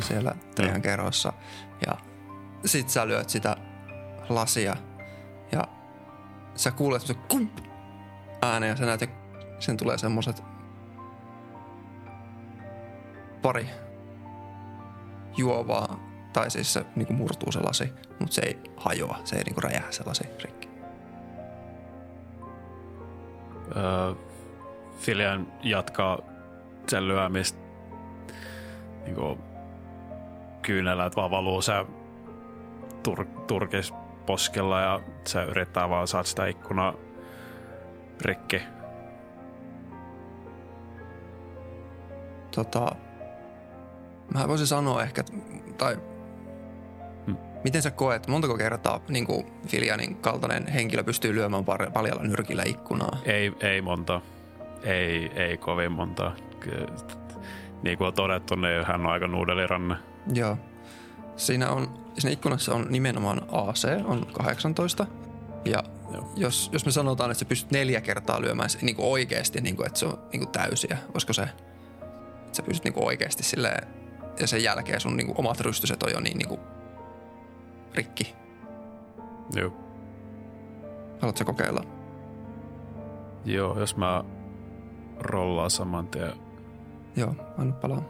[0.00, 1.32] siellä teidän kerrossa.
[1.86, 1.96] Ja
[2.64, 3.56] sit sä lyöt sitä
[4.28, 4.76] lasia
[5.52, 5.64] ja
[6.54, 7.58] sä kuulet semmosen kump
[8.42, 9.10] äänen ja sä näet,
[9.58, 10.42] sen tulee semmoset
[13.42, 13.68] pari
[15.36, 16.05] juovaa,
[16.36, 19.92] tai siis se niinku murtuu se lasi, mutta se ei hajoa, se ei niinku räjähä
[19.92, 20.68] se lasi rikki.
[23.76, 24.14] Öö,
[24.98, 26.18] Filian jatkaa
[26.88, 27.58] sen lyömistä.
[29.04, 29.38] Niinku
[30.62, 31.72] kyynelät vaan valuu se
[33.02, 33.94] tur, turkis
[34.26, 36.94] poskella ja se yrittää vaan saada sitä ikkunaa
[38.20, 38.62] rikki.
[42.54, 42.96] Tota,
[44.34, 45.24] mä voisin sanoa ehkä,
[45.78, 45.96] tai.
[47.66, 53.18] Miten sä koet, montako kertaa niin kuin Filianin kaltainen henkilö pystyy lyömään paljalla nyrkillä ikkunaa?
[53.24, 54.20] Ei, ei monta.
[54.82, 56.32] Ei, ei kovin monta.
[57.82, 59.96] Niin kuin on todettu, niin hän on aika nuudeliranne.
[60.34, 60.58] Joo.
[61.36, 65.06] Siinä, on, siinä ikkunassa on nimenomaan AC, on 18.
[65.64, 66.32] Ja Joo.
[66.36, 69.76] jos, jos me sanotaan, että sä pystyt neljä kertaa lyömään se, niin kuin oikeasti, niin
[69.76, 73.42] kuin, että se on niin kuin täysiä, olisiko se, että sä pystyt niin kuin oikeasti
[73.42, 73.88] silleen,
[74.40, 76.60] ja sen jälkeen sun niin kuin omat rystyset on jo niin, niin kuin
[77.96, 78.34] rikki.
[79.54, 79.72] Joo.
[81.20, 81.80] Haluatko kokeilla?
[83.44, 84.24] Joo, jos mä
[85.20, 86.32] rollaan saman tien
[87.16, 88.02] Joo, anna palaa.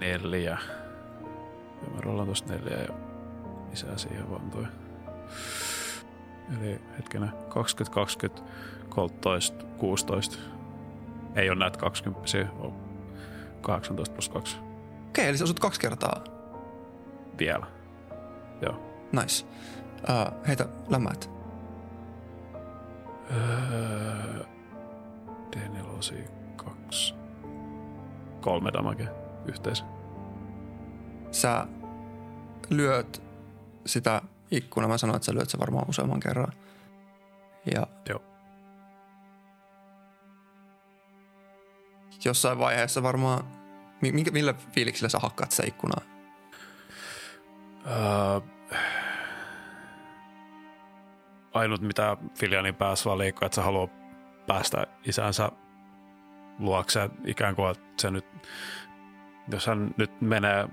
[0.00, 0.58] neljä.
[1.82, 2.88] Ja mä rollaan tosta neljä ja
[3.70, 4.64] lisää siihen vaan toi.
[6.60, 8.42] Eli hetkinen, 20, 20,
[8.88, 10.38] 13, 16.
[11.36, 12.22] Ei ole näitä 20,
[12.58, 12.72] on
[13.60, 14.56] 18 plus 2
[15.08, 16.24] Okei, eli sä osut kaksi kertaa.
[17.38, 17.66] vielä.
[18.62, 18.93] Joo.
[19.20, 19.46] Nice.
[20.08, 21.30] Uh, heitä lämmät.
[23.30, 24.44] Öö,
[25.56, 27.14] D4 2.
[28.40, 29.08] Kolme damage
[29.46, 29.84] yhteensä.
[31.30, 31.66] Sä
[32.70, 33.22] lyöt
[33.86, 34.88] sitä ikkunaa.
[34.88, 36.52] Mä sanoin, että sä lyöt se varmaan useamman kerran.
[37.74, 38.22] Ja Joo.
[42.24, 43.44] jossain vaiheessa varmaan...
[44.02, 46.00] mi- Minkä, millä fiiliksellä sä hakkaat sitä ikkunaa?
[47.86, 48.40] Öö,
[51.54, 53.88] ainut mitä Filianin päässä vaan liikkuu, että se haluaa
[54.46, 55.48] päästä isänsä
[56.58, 58.26] luokse ikään kuin, että se nyt,
[59.52, 60.68] jos hän nyt menee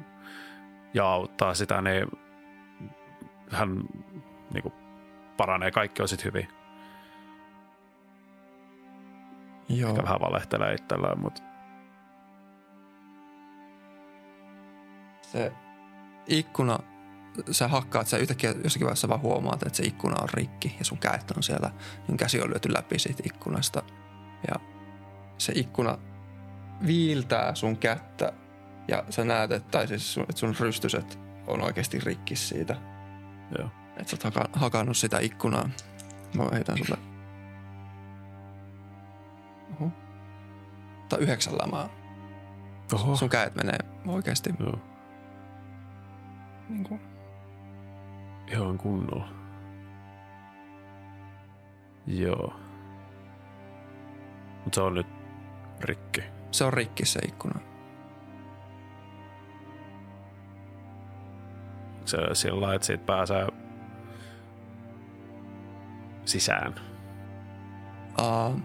[0.93, 2.07] ja auttaa sitä, niin
[3.51, 3.83] hän
[4.53, 4.73] niin kuin,
[5.37, 6.47] paranee, kaikki on sitten hyvin.
[9.69, 9.89] Joo.
[9.89, 11.41] Ehkä vähän valehtelee itsellään, mutta
[15.21, 15.51] Se
[16.27, 16.79] ikkuna,
[17.51, 20.97] sä hakkaat, sä yhtäkkiä jossakin vaiheessa vaan huomaat, että se ikkuna on rikki ja sun
[20.97, 21.71] käet on siellä,
[22.07, 23.83] niin käsi on lyöty läpi siitä ikkunasta.
[24.47, 24.59] Ja
[25.37, 25.97] se ikkuna
[26.85, 28.33] viiltää sun kättä
[28.87, 32.75] ja sä näet, että, tai siis sun, että sun rystyset on oikeasti rikki siitä.
[33.57, 33.69] joo.
[33.97, 35.69] Että sä oot haka, hakannut sitä ikkunaa.
[36.33, 36.97] Mä heitän sulle.
[39.73, 39.91] Oho.
[41.09, 41.89] Tai yhdeksän lämää.
[42.93, 43.15] Oho.
[43.15, 44.79] Sun käet menee oikeasti Joo.
[46.69, 47.10] niin kuin
[48.51, 49.27] Ihan kunnolla.
[52.07, 52.53] Joo.
[54.63, 55.07] Mutta se on nyt
[55.81, 56.23] rikki.
[56.51, 57.59] Se on rikki se ikkuna.
[62.05, 63.47] Se sillä lailla, että siitä pääsee
[66.25, 66.75] sisään.
[68.19, 68.61] Uh,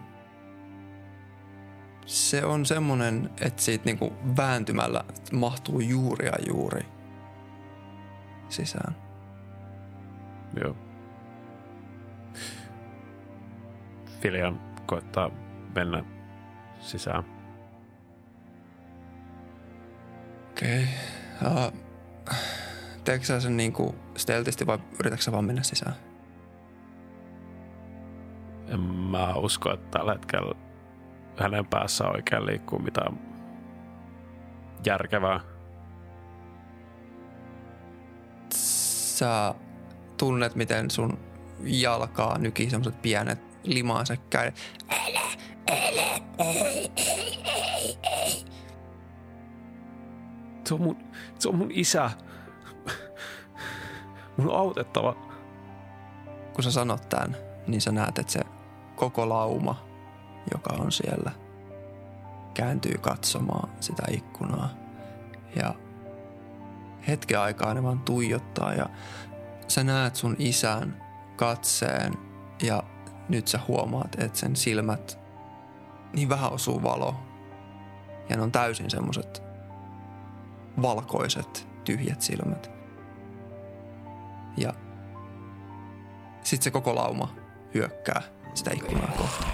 [2.07, 6.87] se on semmonen, että siitä niinku vääntymällä mahtuu juuri ja juuri
[8.49, 9.05] sisään.
[10.62, 10.76] Joo.
[14.20, 15.30] Filian koittaa
[15.74, 16.05] mennä
[16.80, 17.24] sisään.
[20.51, 20.84] Okei.
[21.42, 21.66] Okay.
[21.66, 21.72] Uh,
[23.05, 25.94] teekö sä sen niinku steltisti vai yritätkö sä vaan mennä sisään?
[28.68, 30.55] En mä usko, että tällä hetkellä
[31.38, 33.20] hänen päässä oikein liikkuu mitään
[34.87, 35.41] järkevää.
[38.54, 39.54] Sä
[40.17, 41.18] tunnet, miten sun
[41.61, 44.55] jalkaa nykii semmoset pienet limaiset kädet.
[50.64, 50.97] Se on mun,
[51.38, 52.11] se on mun isä.
[54.37, 55.17] Mun on autettava.
[56.53, 57.37] kun sä sanot tämän,
[57.67, 58.41] niin sä näet, että se
[58.97, 59.87] koko lauma,
[60.53, 61.33] joka on siellä,
[62.55, 64.71] kääntyy katsomaan sitä ikkunaa.
[65.57, 65.75] Ja
[67.09, 68.88] hetken aikaa ne vaan tuijottaa ja
[69.68, 71.03] sä näet sun isän
[71.37, 72.14] katseen
[72.63, 72.83] ja
[73.29, 75.18] nyt sä huomaat, että sen silmät
[76.13, 77.14] niin vähän osuu valo.
[78.29, 79.43] Ja ne on täysin semmoset
[80.83, 82.71] valkoiset, tyhjät silmät.
[84.57, 84.72] Ja
[86.43, 87.34] sitten se koko lauma
[87.75, 88.22] hyökkää
[88.55, 89.45] sitä ikkunaa kohti.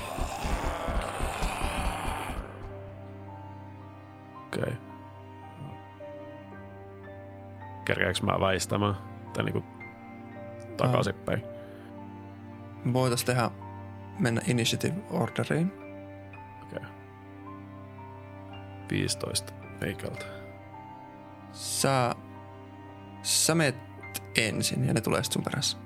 [4.47, 4.63] Okei.
[4.63, 4.77] Okay.
[7.85, 8.95] Kerkeekö mä väistämään?
[9.33, 9.65] Tai niinku
[10.87, 11.43] takaisinpäin?
[12.93, 13.51] Voitaisiin tehdä,
[14.19, 15.73] mennä initiative orderiin.
[16.63, 16.79] Okei.
[16.79, 16.91] Okay.
[18.91, 20.27] 15 meikältä.
[21.53, 22.15] Sä,
[23.23, 23.77] sä meet
[24.37, 25.79] ensin ja ne tulee sitten sun perässä.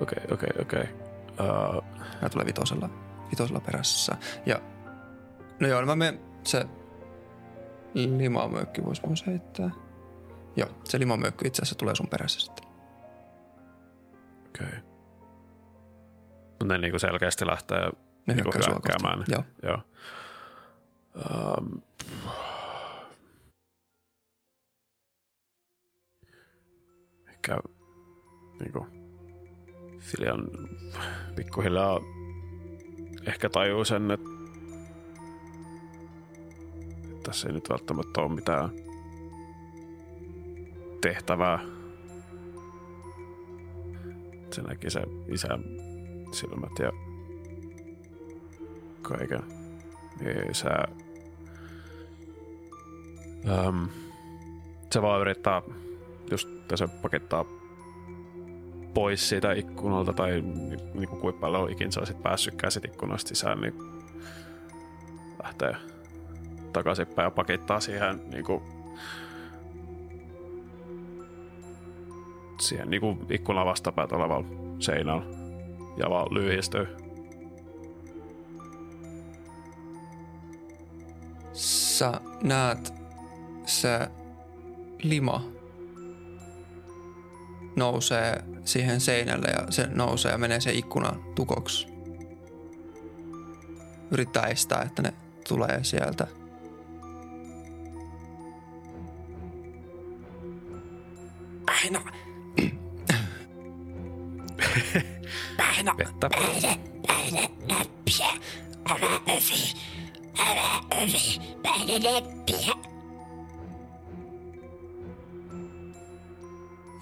[0.00, 0.94] Okei, okay, okei, okay, okei.
[1.38, 1.78] Okay.
[1.78, 2.90] Uh, Mä tulee vitosella,
[3.30, 4.16] vitosella perässä.
[4.46, 4.60] Ja
[5.60, 6.66] no joo, niin mä menen, se
[7.94, 9.70] limamöykki voisi myös heittää.
[10.56, 12.63] Joo, se limamöykky itse asiassa tulee sun perässä sitten.
[14.54, 14.66] Okei.
[14.66, 14.94] Okay.
[16.64, 17.90] Ne niinku selkeästi lähtee
[18.26, 19.24] Ne niinku hyökkäämään.
[19.28, 19.44] Joo.
[19.62, 19.78] Joo.
[21.14, 21.80] Um,
[27.28, 27.58] ehkä
[28.60, 28.86] niinku
[29.98, 30.48] Filian
[31.36, 32.00] pikkuhiljaa
[33.26, 34.28] ehkä tajuu sen, että,
[37.04, 38.70] että tässä ei nyt välttämättä ole mitään
[41.00, 41.73] tehtävää.
[44.54, 45.64] Se näki se isän
[46.32, 46.92] silmät ja
[49.02, 49.42] kaiken.
[50.20, 50.68] Niin se,
[53.48, 53.84] ähm,
[54.92, 55.62] se vaan yrittää
[56.30, 57.44] just se pakettaa
[58.94, 63.28] pois siitä ikkunalta tai ni, niin kuin kuinka paljon ikin sä olisit päässytkään sit ikkunasta
[63.28, 63.74] sisään, niin
[65.42, 65.76] lähtee
[66.72, 68.44] takaisinpäin ja pakittaa siihen niin
[72.60, 74.46] siihen niin kuin ikkunan vastapäät olevalla
[74.78, 75.22] seinällä
[75.96, 76.86] ja vaan lyhistyy.
[81.52, 82.92] Sä näet
[83.66, 84.08] se
[85.02, 85.44] lima
[87.76, 91.86] nousee siihen seinälle ja se nousee ja menee se ikkuna tukoksi.
[94.10, 95.12] Yrittää estää, että ne
[95.48, 96.26] tulee sieltä.
[101.66, 102.23] Paina.
[105.82, 106.08] Näppiä.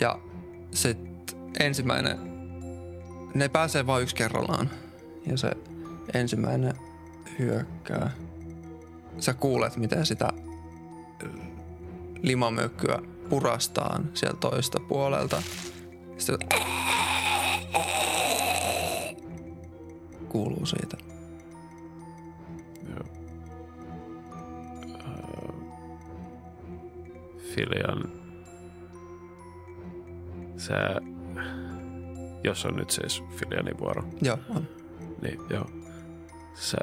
[0.00, 0.18] Ja
[0.70, 2.18] sitten ensimmäinen,
[3.34, 4.70] ne pääsee vain yksi kerrallaan.
[5.26, 5.50] Ja se
[6.14, 6.74] ensimmäinen
[7.38, 8.10] hyökkää.
[9.18, 10.28] Sä kuulet, miten sitä
[12.22, 15.42] limamökkyä purastaan sieltä toista puolelta.
[16.18, 16.48] Sitten
[20.62, 20.96] kuuluu siitä.
[22.88, 23.04] Joo.
[27.54, 28.04] Filian
[30.56, 30.74] se,
[32.44, 34.68] jos on nyt siis Filianin vuoro, Joo, on.
[35.22, 35.66] niin joo,
[36.54, 36.78] se,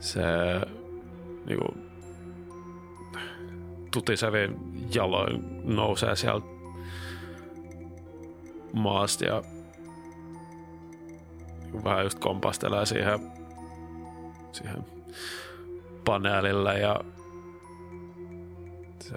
[0.00, 0.22] se
[1.46, 1.74] niinku
[3.92, 4.56] tutisevin
[4.94, 6.46] jaloin nousee sieltä
[8.72, 9.42] maasta ja
[11.84, 13.32] vähän just kompastelee siihen,
[14.52, 14.84] siihen
[16.04, 17.00] paneelille ja
[19.00, 19.14] se,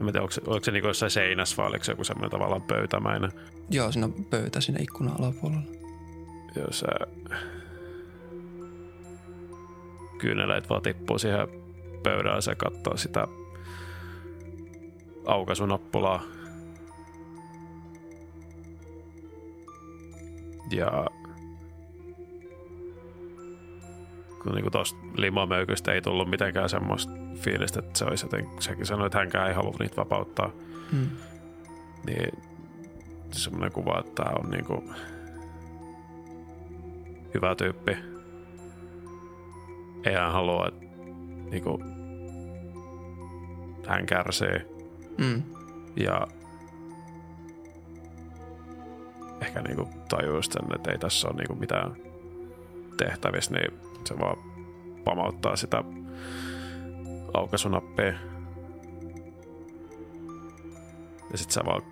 [0.00, 2.62] en tiedä, onko se, oliko se niinku jossain seinässä vai oliko se joku semmoinen tavallaan
[2.62, 3.32] pöytämäinen.
[3.70, 5.62] Joo, siinä on pöytä siinä ikkunan alapuolella.
[6.56, 6.86] Ja se
[10.18, 11.48] kyyneleet vaan tippuu siihen
[12.02, 13.28] pöydälle ja se katsoo sitä
[15.26, 16.22] aukasunappulaa.
[20.70, 21.06] Ja
[24.42, 29.06] kun niinku tosta limamöykystä ei tullut mitenkään semmoista fiilistä, että se olisi joten, sekin sanoi,
[29.06, 30.50] että hänkään ei halua niitä vapauttaa.
[30.92, 31.08] Hmm.
[32.06, 32.42] Niin
[33.32, 34.84] semmoinen kuva, että tämä on niinku
[37.34, 37.96] hyvä tyyppi.
[40.04, 40.86] Ei hän halua, että
[41.50, 41.82] niinku,
[43.86, 44.69] hän kärsii
[45.20, 45.42] Mm.
[45.96, 46.26] ja
[49.40, 51.96] ehkä niinku tajuu sen, että ei tässä ole niinku mitään
[52.96, 54.36] tehtävissä, niin se vaan
[55.04, 55.84] pamauttaa sitä
[57.34, 58.12] aukasunappia.
[61.32, 61.82] Ja sit se vaan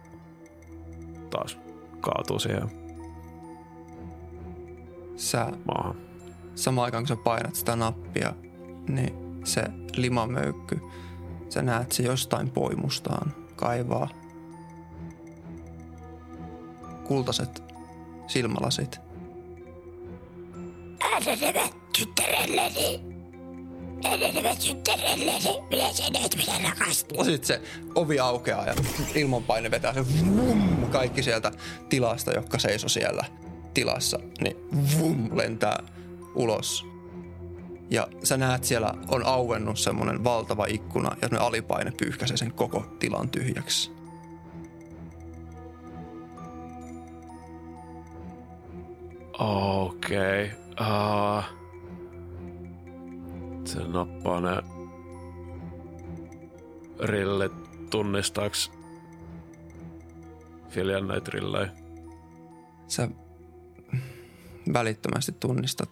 [1.30, 1.58] taas
[2.00, 2.70] kaatuu siihen
[5.16, 5.96] Sä maahan.
[6.54, 8.34] samaan aikaan kun sä painat sitä nappia,
[8.88, 9.64] niin se
[9.96, 10.80] limamöykky,
[11.48, 14.08] sä näet se jostain poimustaan kaivaa
[17.04, 17.62] kultaiset
[18.26, 19.00] silmälasit.
[21.00, 23.00] Äänenevät tyttärelleni.
[24.04, 25.62] Äänenevät tyttärelleni.
[25.70, 27.18] Minä sanoit, minä rakastan.
[27.18, 27.62] Ja sitten se
[27.94, 28.74] ovi aukeaa ja
[29.14, 31.52] ilmanpaine vetää se vum, kaikki sieltä
[31.88, 33.24] tilasta, jotka seisoi siellä
[33.74, 34.56] tilassa, niin
[34.98, 35.82] vum, lentää
[36.34, 36.87] ulos.
[37.90, 42.86] Ja sä näet siellä on auennut semmonen valtava ikkuna ja ne alipaine pyyhkäisee sen koko
[42.98, 43.92] tilan tyhjäksi.
[49.38, 50.44] Okei.
[50.44, 50.58] Okay.
[50.80, 51.44] Uh,
[53.64, 54.62] se nappaa ne
[57.00, 57.52] rillit
[57.90, 58.70] tunnistaaks
[60.68, 61.70] Filian näitä rillejä.
[62.86, 63.08] Sä
[64.72, 65.90] välittömästi tunnistat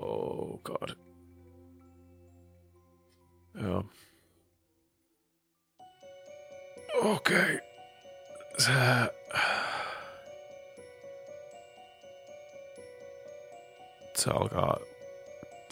[0.00, 1.07] Oh god.
[3.62, 3.84] Joo.
[6.94, 7.36] Okei.
[7.36, 7.58] Okay.
[8.58, 8.72] Se...
[14.14, 14.76] Se alkaa...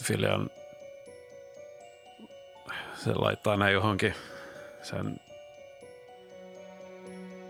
[0.03, 0.49] Filian...
[2.95, 4.15] Se laittaa ne johonkin
[4.81, 5.19] sen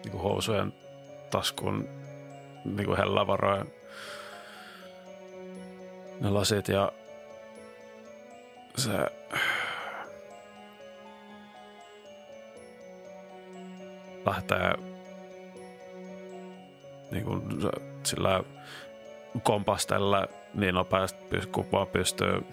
[0.03, 0.73] niinku housujen
[1.29, 1.89] taskuun
[2.65, 3.73] niinku hellävarojen
[6.19, 6.91] ne lasit ja
[8.77, 8.91] se
[14.27, 14.73] lähtee
[17.11, 17.41] niin kuin
[18.03, 18.43] sillä
[19.43, 22.43] kompastella niin nopeasti kun vaan pystyy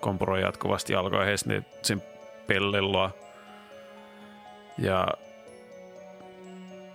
[0.00, 2.02] kompuroi jatkuvasti jalkoihin niin siinä
[2.46, 3.10] pillin luo.
[4.78, 5.08] Ja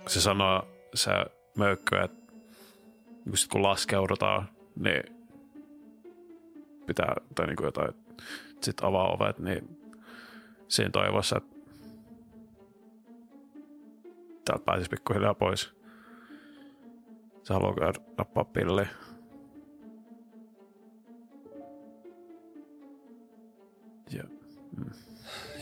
[0.06, 1.10] se sanoo se
[1.58, 2.32] möykkö, että
[3.26, 5.02] just kun laskeudutaan, niin
[6.86, 7.94] pitää, tai niin kuin jotain,
[8.60, 9.78] sit avaa ovet, niin
[10.68, 11.53] siinä toivossa, että
[14.44, 15.74] täältä pääsisi pikkuhiljaa pois.
[17.42, 18.86] Se haluaa käydä nappaa pilli.
[24.10, 24.24] Ja,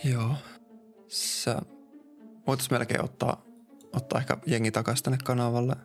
[0.04, 0.34] Joo.
[1.08, 1.62] Sä
[2.46, 3.42] voitais melkein ottaa,
[3.92, 5.76] ottaa ehkä jengi takaisin tänne kanavalle.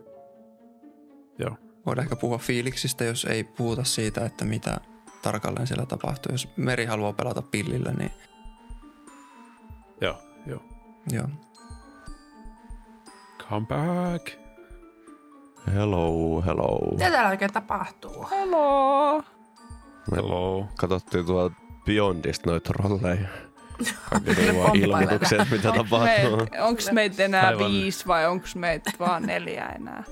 [1.40, 1.57] joo.
[1.86, 4.78] Voidaan ehkä puhua fiiliksistä, jos ei puhuta siitä, että mitä
[5.22, 6.32] tarkalleen siellä tapahtuu.
[6.32, 8.11] Jos Meri haluaa pelata pillillä, niin
[10.02, 10.64] Joo, joo.
[11.11, 11.28] joo.
[13.49, 14.28] Come back.
[15.76, 16.91] Hello, hello.
[16.91, 18.28] Mitä täällä oikein tapahtuu?
[18.32, 19.24] Hello!
[20.15, 20.68] Hello.
[20.78, 21.56] Katsottiin tuolta
[21.86, 23.28] Beyondista noita rolleja.
[24.10, 26.48] Kaikki ilmoitukset, mitä tapahtuu.
[26.61, 27.72] Onko meitä enää Aivan.
[27.72, 30.03] viisi vai onko meitä vaan neljä enää?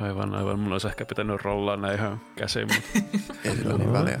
[0.00, 0.58] Aivan, aivan.
[0.58, 4.20] Mun olisi ehkä pitänyt rollaa ne ihan käsin, mutta Ei sillä niin väliä.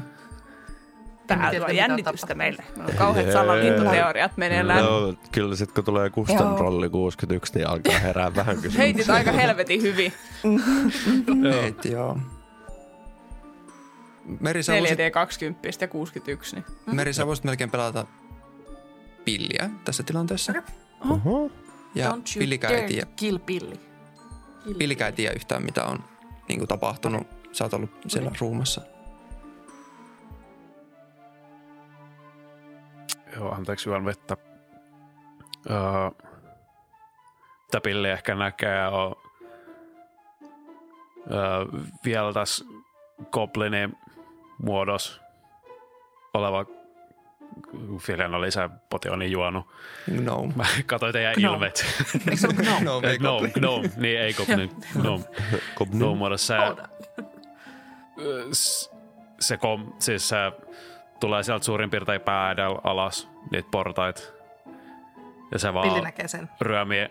[1.28, 2.64] Tää tiedä, on jännitystä meille.
[2.76, 3.32] Meillä on kauheat Jee.
[3.32, 4.78] salaliittoteoriat meneillään.
[4.84, 8.82] Joo, kyllä sitten kun tulee Kustan rolli 61, niin alkaa herää vähän kysymyksiä.
[8.82, 10.12] Heitit aika helvetin hyvin.
[11.62, 12.18] Eit, joo.
[14.40, 15.02] Meri, sä voisit, 4D20
[15.80, 16.56] ja 61.
[16.56, 16.64] Niin.
[16.96, 18.06] Meri, sä voisit melkein pelata
[19.24, 20.52] pilliä tässä tilanteessa.
[21.10, 21.50] Oho.
[21.94, 23.80] Ja Pillikään ei tiedä, kill Pilli.
[24.78, 25.98] Pillikään ei tiedä yhtään, mitä on
[26.48, 27.26] niin kuin tapahtunut.
[27.52, 28.80] Sä oot ollut siellä ruumassa.
[33.38, 34.36] Joo, anteeksi juon vettä.
[35.70, 36.28] Uh,
[37.70, 39.14] Tämä pilli ehkä näkee on
[41.16, 42.64] uh, vielä tässä
[43.32, 43.96] goblinin
[44.62, 45.20] muodos
[46.34, 46.64] oleva
[48.00, 48.60] Filian oli se
[48.90, 49.66] potioni juonut.
[50.20, 50.46] No.
[50.56, 51.54] Mä katsoin teidän Gnome.
[51.54, 51.84] ilmet.
[52.30, 52.84] Eikö se gnome?
[52.84, 54.70] No, Eh, Gnome, gnome, niin ei goblin,
[55.00, 55.24] gnome.
[55.90, 56.88] Gnome muodossa se, Ouda.
[58.52, 58.90] s-
[59.40, 60.36] se, kom, siis se
[61.20, 64.32] tulee sieltä suurin piirtein pää edellä alas, niitä portait.
[65.52, 66.50] Ja se vaan näkee sen.
[66.60, 67.08] ryömii.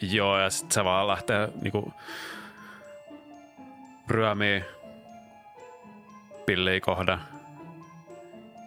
[0.00, 1.92] Joo, ja sitten se vaan lähtee niinku
[4.08, 4.64] ryömii
[6.46, 7.18] pilliä kohda.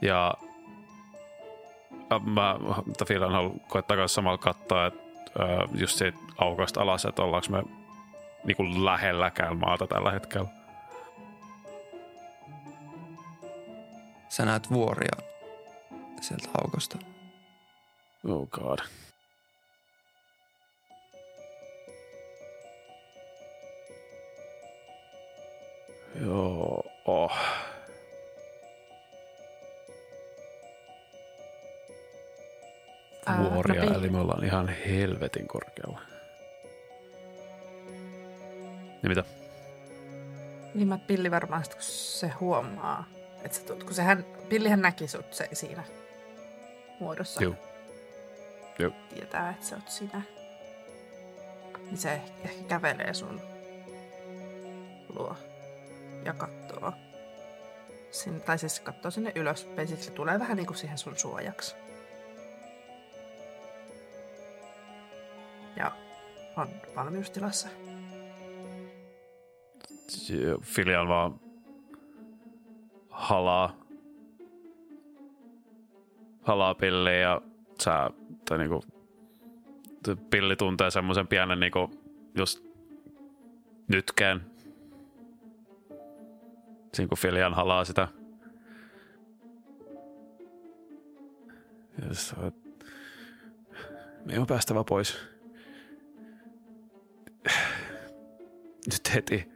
[0.02, 0.34] Ja
[2.26, 2.56] mä
[3.08, 5.02] Filan haluan koittaa kanssa samalla katsoa, että
[5.76, 7.64] just siitä aukosta alas, että ollaanko me
[8.44, 10.63] niinku lähelläkään maata tällä hetkellä.
[14.34, 15.16] Sä näet vuoria
[16.22, 16.98] sieltä aukosta.
[18.28, 18.80] Oh god.
[26.22, 26.84] Joo.
[27.06, 27.38] Oh.
[33.28, 36.02] No Vuoria, eli me ollaan ihan helvetin korkealla.
[39.02, 39.24] Niin mitä?
[40.74, 43.06] Niin mä Pilli varmaan kun se huomaa,
[43.44, 45.84] että sä tulet, kun sehän, Pillihän näki sut se siinä
[47.00, 47.44] muodossa.
[47.44, 47.56] Juu.
[48.80, 48.92] Juu.
[49.10, 50.22] Tietää, että sä oot sinä.
[51.78, 53.42] Niin se ehkä, ehkä kävelee sun
[55.16, 55.36] luo
[56.26, 56.94] ja katsoo.
[58.12, 59.66] Sinne, tai siis katsoo sinne ylös.
[59.76, 61.76] Basically se tulee vähän niin kuin siihen sun suojaksi.
[65.76, 65.92] Ja
[66.58, 67.68] on valmiustilassa.
[70.30, 71.40] Joo, Filian vaan
[73.34, 73.76] halaa,
[76.42, 77.42] halaa pilliä ja
[77.82, 78.10] sä,
[78.50, 78.84] tai niinku,
[80.30, 81.92] pilli tuntee semmoisen pienen niinku,
[82.36, 82.64] just
[83.88, 84.42] nytkeen.
[86.94, 88.08] Siinä kun Filian halaa sitä.
[92.02, 92.52] Ja
[94.26, 95.18] meidän on päästävä pois.
[98.92, 99.53] Nyt heti.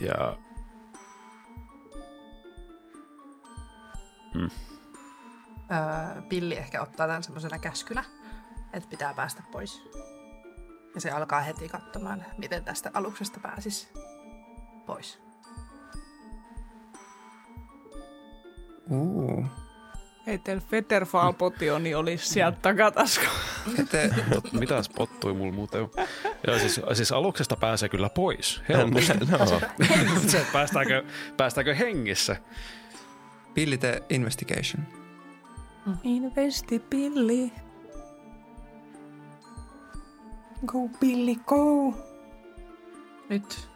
[0.00, 0.36] Ja
[4.34, 4.50] Mm.
[5.70, 8.04] Öö, Pilli ehkä ottaa tämän semmoisena käskynä,
[8.72, 9.82] että pitää päästä pois.
[10.94, 13.92] Ja se alkaa heti katsomaan, miten tästä aluksesta pääsis
[14.86, 15.18] pois.
[18.90, 19.44] Uu.
[20.26, 23.24] Ei teillä Fetterfall-potioni olisi sieltä takatasku.
[24.34, 25.88] Tot, mitäs pottui mulla muuten?
[26.46, 28.62] Joo, siis, siis aluksesta pääsee kyllä pois.
[28.68, 29.12] Helposti.
[29.18, 29.60] no,
[30.26, 31.04] Se, päästäänkö,
[31.36, 32.36] päästäänkö hengissä?
[33.54, 34.86] Pilli tee investigation.
[36.02, 37.52] Investipilli.
[40.66, 41.94] Go Billy, go!
[43.28, 43.68] Nyt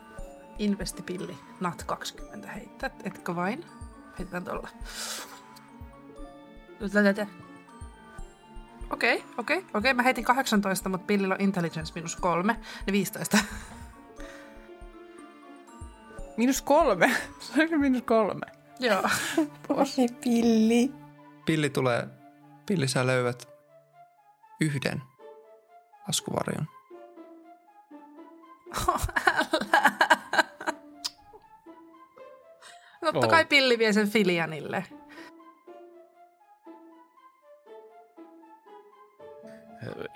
[0.59, 3.65] investipilli, nat 20 heittät, etkö vain?
[4.19, 4.69] Heitetään tuolla.
[8.93, 9.95] Okei, okei, okei.
[9.95, 12.57] Mä heitin 18, mutta pillillä on intelligence minus kolme,
[12.87, 13.39] niin 15.
[16.37, 17.11] Minus kolme.
[17.41, 18.47] Se on minus kolme.
[18.81, 19.03] Joo.
[19.69, 19.87] Oi
[20.25, 20.95] Billy.
[21.47, 22.07] Pilli tulee,
[22.67, 23.49] Pilli sä löydät
[24.61, 25.03] yhden
[26.09, 26.67] laskuvarjon.
[33.05, 33.29] Totta Oo.
[33.31, 34.85] kai pilli vie sen Filianille.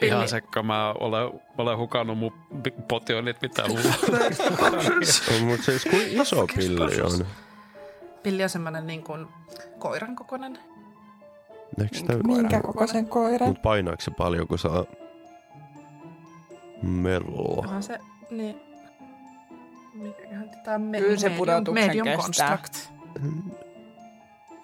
[0.02, 2.32] Ihan sekka, mä olen, olen hukannut mun
[2.88, 3.94] potionit, mitä luulla.
[5.46, 7.26] mutta siis kuinka iso pilli on?
[8.22, 9.26] Pilli on semmoinen niin kuin
[9.78, 10.58] koiran kokoinen.
[11.82, 13.48] Eikö sitä, Minkä kokoisen koiran?
[13.48, 14.84] mut painaako se paljon, kun saa
[16.82, 17.54] melua?
[17.58, 17.98] Onhan se,
[18.30, 18.60] niin...
[19.94, 22.22] Mikäköhän tätä on me- Kyllä se medium- pudotuksen medium kestää.
[22.56, 22.90] construct.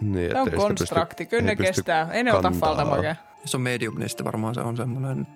[0.02, 1.26] Niin, Se on konstrakti.
[1.26, 2.08] Kyllä ne kestää.
[2.12, 3.16] Ei ne ota faltamakea.
[3.42, 5.26] Jos on medium, niin sitten varmaan se on semmoinen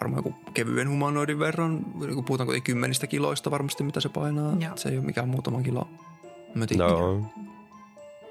[0.00, 4.56] varmaan joku kevyen humanoidin verran, niin kun puhutaan kuitenkin kymmenistä kiloista varmasti, mitä se painaa.
[4.58, 4.76] Joo.
[4.76, 5.88] Se ei ole mikään muutama kilo.
[6.54, 6.82] Mötikki.
[6.82, 7.22] No,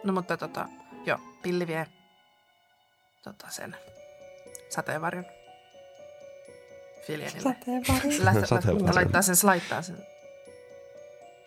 [0.04, 0.70] No mutta tota,
[1.06, 1.88] joo, pilli vie
[3.24, 3.76] tota sen
[4.70, 5.26] sateenvarjon.
[7.18, 8.96] Lähtee, Sateenvarjon.
[8.96, 9.98] laittaa sen, se laittaa sen.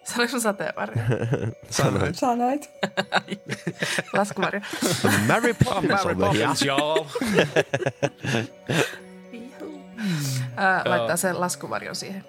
[0.05, 1.02] Sanoinko sun sateenvarjo?
[1.70, 2.16] Sanoit.
[2.16, 2.70] Sanoit.
[4.12, 4.60] Laskuvarjo.
[5.27, 7.06] Mary Poppins on the Poppins, joo.
[10.56, 12.24] Ää, laittaa sen laskuvarjon siihen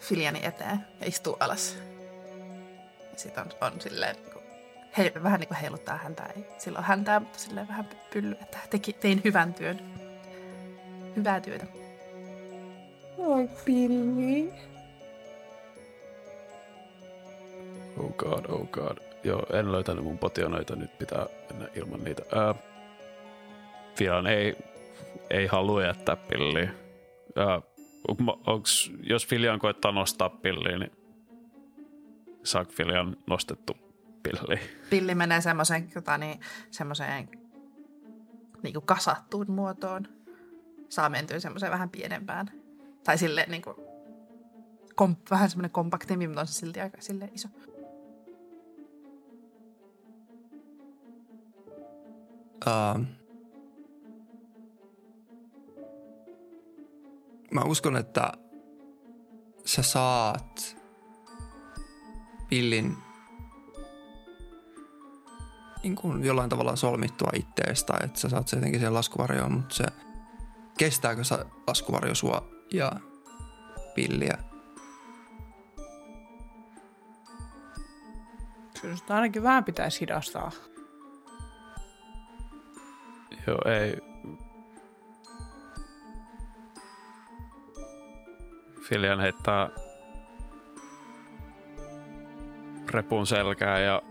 [0.00, 1.76] Filiani eteen ja istuu alas.
[3.12, 4.44] Ja sit on, on silleen, niin kuin,
[4.98, 6.26] he, vähän niin kuin heiluttaa häntä.
[6.36, 9.80] Ei silloin häntää, mutta silleen vähän pylly, että teki, tein hyvän työn.
[11.16, 11.66] Hyvää työtä.
[13.18, 14.52] Oi Billy.
[17.96, 18.98] Oh god, oh god.
[19.24, 22.22] Joo, en löytänyt mun potioneita, nyt pitää mennä ilman niitä.
[22.34, 22.54] Ää,
[23.96, 24.56] Filan ei,
[25.30, 26.70] ei halua jättää pilliä.
[27.36, 27.62] Ää,
[28.46, 30.92] onks, jos Filian koittaa nostaa pilliä, niin
[32.44, 33.76] saako Filian nostettu
[34.22, 34.60] pilliä?
[34.90, 36.40] Pilli menee semmoiseen, tota, niin,
[36.70, 37.28] semmoiseen
[38.62, 40.08] niin kasattuun muotoon.
[40.88, 42.50] Saa mentyä semmoiseen vähän pienempään.
[43.04, 43.76] Tai silleen niin kuin,
[44.94, 47.48] kom, vähän semmoinen kompaktimpi, mutta on se silti aika silleen iso.
[52.66, 53.06] Uh,
[57.50, 58.32] mä uskon, että
[59.64, 60.76] sä saat
[62.48, 62.96] pillin
[65.82, 69.84] niin kuin jollain tavalla solmittua itteestä, että sä saat se jotenkin siihen laskuvarjoon, mutta se
[70.78, 72.92] kestääkö se laskuvarjo sua ja
[73.94, 74.38] pilliä?
[78.80, 80.50] Kyllä ainakin vähän pitäisi hidastaa.
[83.46, 83.96] Joo, ei.
[88.88, 89.68] Filian heittää
[92.90, 94.02] repun selkää ja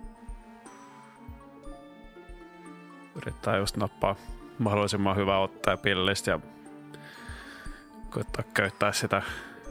[3.16, 4.16] yrittää just nappaa
[4.60, 6.40] mahdollisimman hyvää ottaa pillistä ja
[8.10, 9.22] koittaa köyttää sitä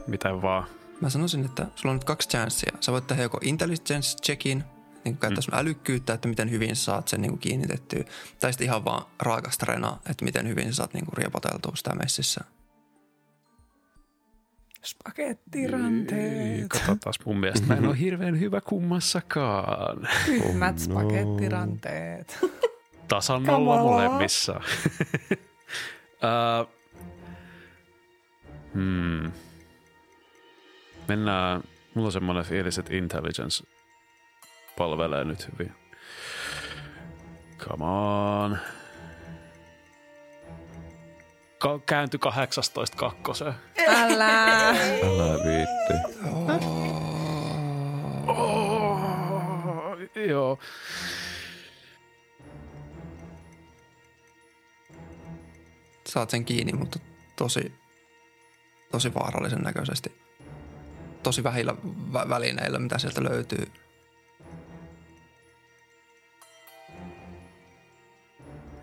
[0.07, 0.63] miten vaan.
[1.01, 2.71] Mä sanoisin, että sulla on nyt kaksi chanssiä.
[2.79, 4.63] Sä voit tehdä joko intelligence checkin,
[5.05, 8.03] niin käyttää sun älykkyyttä, että miten hyvin saat sen niin kuin kiinnitettyä.
[8.39, 12.43] Tai sitten ihan vaan raakasta renaa, että miten hyvin saat niin kuin riepoteltua sitä messissä.
[14.83, 16.67] Spagettiranteet.
[16.69, 20.07] Katsotaan, mun mielestä mä en ole hirveän hyvä kummassakaan.
[20.25, 20.81] Tyhmät no.
[20.81, 22.39] spagettiranteet.
[23.07, 24.61] Tasan nolla molemmissa.
[25.31, 26.69] uh,
[28.73, 29.31] hmm.
[31.07, 31.63] Mennään,
[31.93, 33.74] mulla on semmoinen fiilis, että intelligence
[34.77, 35.73] palvelee nyt hyvin.
[37.57, 38.57] Come on.
[41.59, 43.53] Ka- käänty 18 kakkoseen.
[43.87, 44.69] Älä.
[44.69, 45.93] Älä viitti.
[50.29, 50.59] Joo.
[56.07, 56.99] Saat sen kiinni, mutta
[57.35, 57.73] tosi,
[58.91, 60.21] tosi vaarallisen näköisesti.
[61.23, 61.75] Tosi vähillä
[62.13, 63.71] vä- välineillä, mitä sieltä löytyy.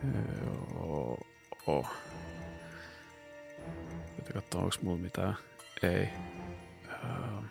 [0.05, 1.19] Joo.
[1.67, 1.89] Oh.
[4.17, 5.37] Pitää katsoa, onko mulla mitään.
[5.83, 6.09] Ei.
[7.05, 7.45] Ähm,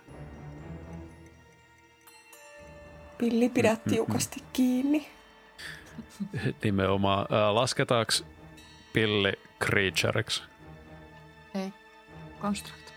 [3.18, 5.10] Pilli, pidä tiukasti kiinni.
[6.64, 7.22] nimenomaan.
[7.22, 8.12] Äh, lasketaanko
[8.94, 9.34] pilli
[9.64, 10.44] creatureksi?
[11.56, 11.74] Ei.
[12.42, 12.92] Construct.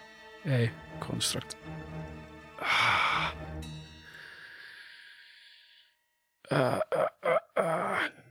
[0.46, 0.70] Ei.
[1.00, 1.54] Construct.
[2.60, 3.34] Ah.
[6.52, 6.80] Äh, äh,
[7.26, 8.23] äh, äh.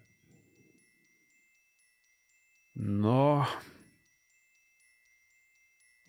[2.76, 3.46] No.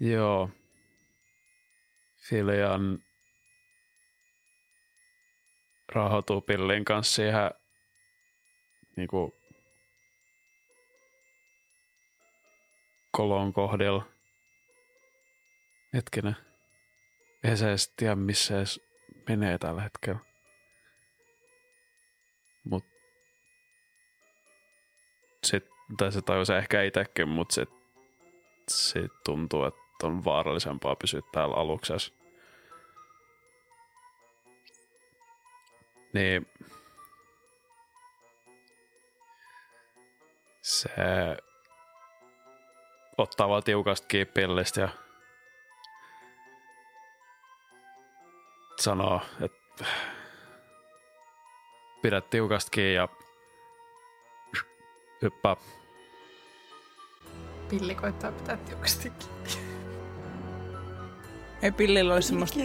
[0.01, 0.51] Joo.
[2.29, 2.99] Filian
[5.89, 7.51] rahoituu pillin kanssa siihen
[8.97, 9.35] niinku
[13.11, 14.09] kolon kohdilla.
[15.95, 16.37] Hetkinen.
[17.45, 18.81] Eihän se edes tiedä, missä edes
[19.29, 20.21] menee tällä hetkellä.
[22.65, 22.85] Mut
[25.45, 27.71] sit, tai se tajusi ehkä itsekin, mut sit,
[28.69, 32.13] sit tuntuu, että on vaarallisempaa pysyä täällä aluksessa.
[36.13, 36.47] Niin
[40.63, 40.91] se
[43.19, 44.89] ottaa vaan tiukasti kiinni pillistä ja
[48.81, 49.85] sanoo, että
[52.03, 53.09] pidä tiukasti kiinni ja
[55.25, 55.57] hyppää.
[57.69, 59.75] Pilli koittaa pitää tiukasti kiinni.
[61.63, 62.61] Ei pillillä olisi semmoista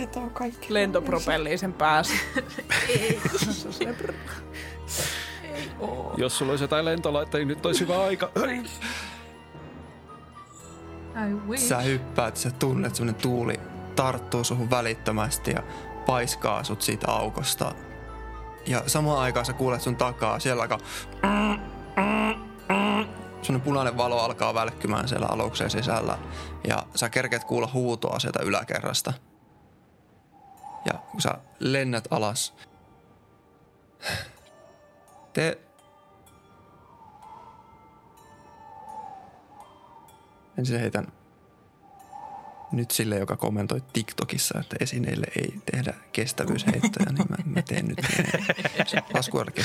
[0.70, 2.14] lentopropellia sen päässä.
[6.18, 8.32] Jos sulla olisi jotain lentolaitteita, niin nyt olisi hyvä aika.
[11.16, 11.64] I wish.
[11.64, 13.60] Sä hyppäät, sä tunnet semmonen tuuli
[13.96, 15.64] tarttuu suhun välittömästi ja
[16.06, 17.76] paiskaa sut siitä aukosta.
[18.68, 20.80] Ja samaan aikaan sä kuulet sun takaa, siellä alkaa...
[23.42, 26.18] Semmonen punainen valo alkaa välkkymään siellä aluksen sisällä.
[26.68, 29.14] Ja sä kerkeät kuulla huutoa sieltä yläkerrasta.
[30.86, 32.56] Ja kun sä lennät alas,
[35.34, 35.60] te
[40.58, 41.08] Ensin heitän
[42.72, 47.98] nyt sille, joka kommentoi TikTokissa, että esineille ei tehdä kestävyysheittoja, niin mä, mä teen nyt
[49.14, 49.64] laskuarille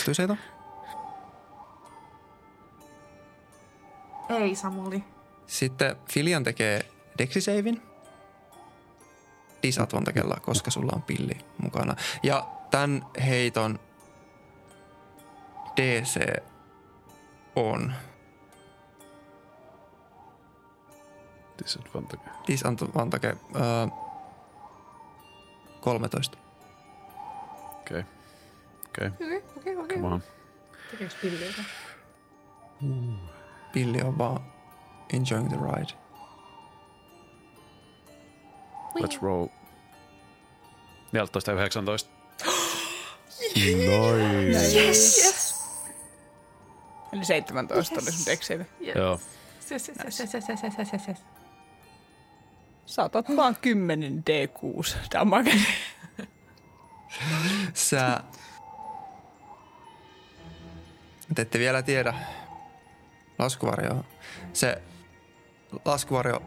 [4.28, 5.04] Ei, Samuli.
[5.46, 6.88] Sitten Filian tekee
[7.18, 7.82] dexisavein.
[9.62, 11.96] Disadvantagella, koska sulla on pilli mukana.
[12.22, 13.78] Ja tämän heiton
[15.76, 16.42] DC
[17.56, 17.92] on
[21.62, 22.22] Disadvantage.
[22.46, 23.86] disadvantage öö,
[25.80, 26.38] 13.
[27.80, 28.00] Okei.
[28.00, 28.04] Okay.
[28.88, 29.08] Okei.
[29.08, 29.36] Okay.
[29.36, 29.96] Okei, okei, okei.
[29.96, 30.22] Come on.
[30.90, 31.66] Tekeekö pilli jotain?
[33.74, 34.40] Billy on vaan
[35.12, 35.92] enjoying the ride.
[39.00, 39.48] Let's roll.
[41.12, 42.10] 14 ja 19.
[43.56, 44.78] Nice.
[44.78, 45.18] Yes.
[45.24, 45.54] yes.
[47.12, 48.02] Eli 17 yes.
[48.02, 48.64] oli sun dekseli.
[48.80, 48.96] Yes.
[48.96, 49.20] Joo.
[49.70, 49.90] Yes.
[52.86, 55.60] Sä otat vaan 10 D6 damage.
[57.74, 58.20] Sä...
[61.34, 62.14] Te ette vielä tiedä,
[63.38, 64.04] laskuvarjoa.
[64.52, 64.82] Se
[65.84, 66.42] laskuvarjo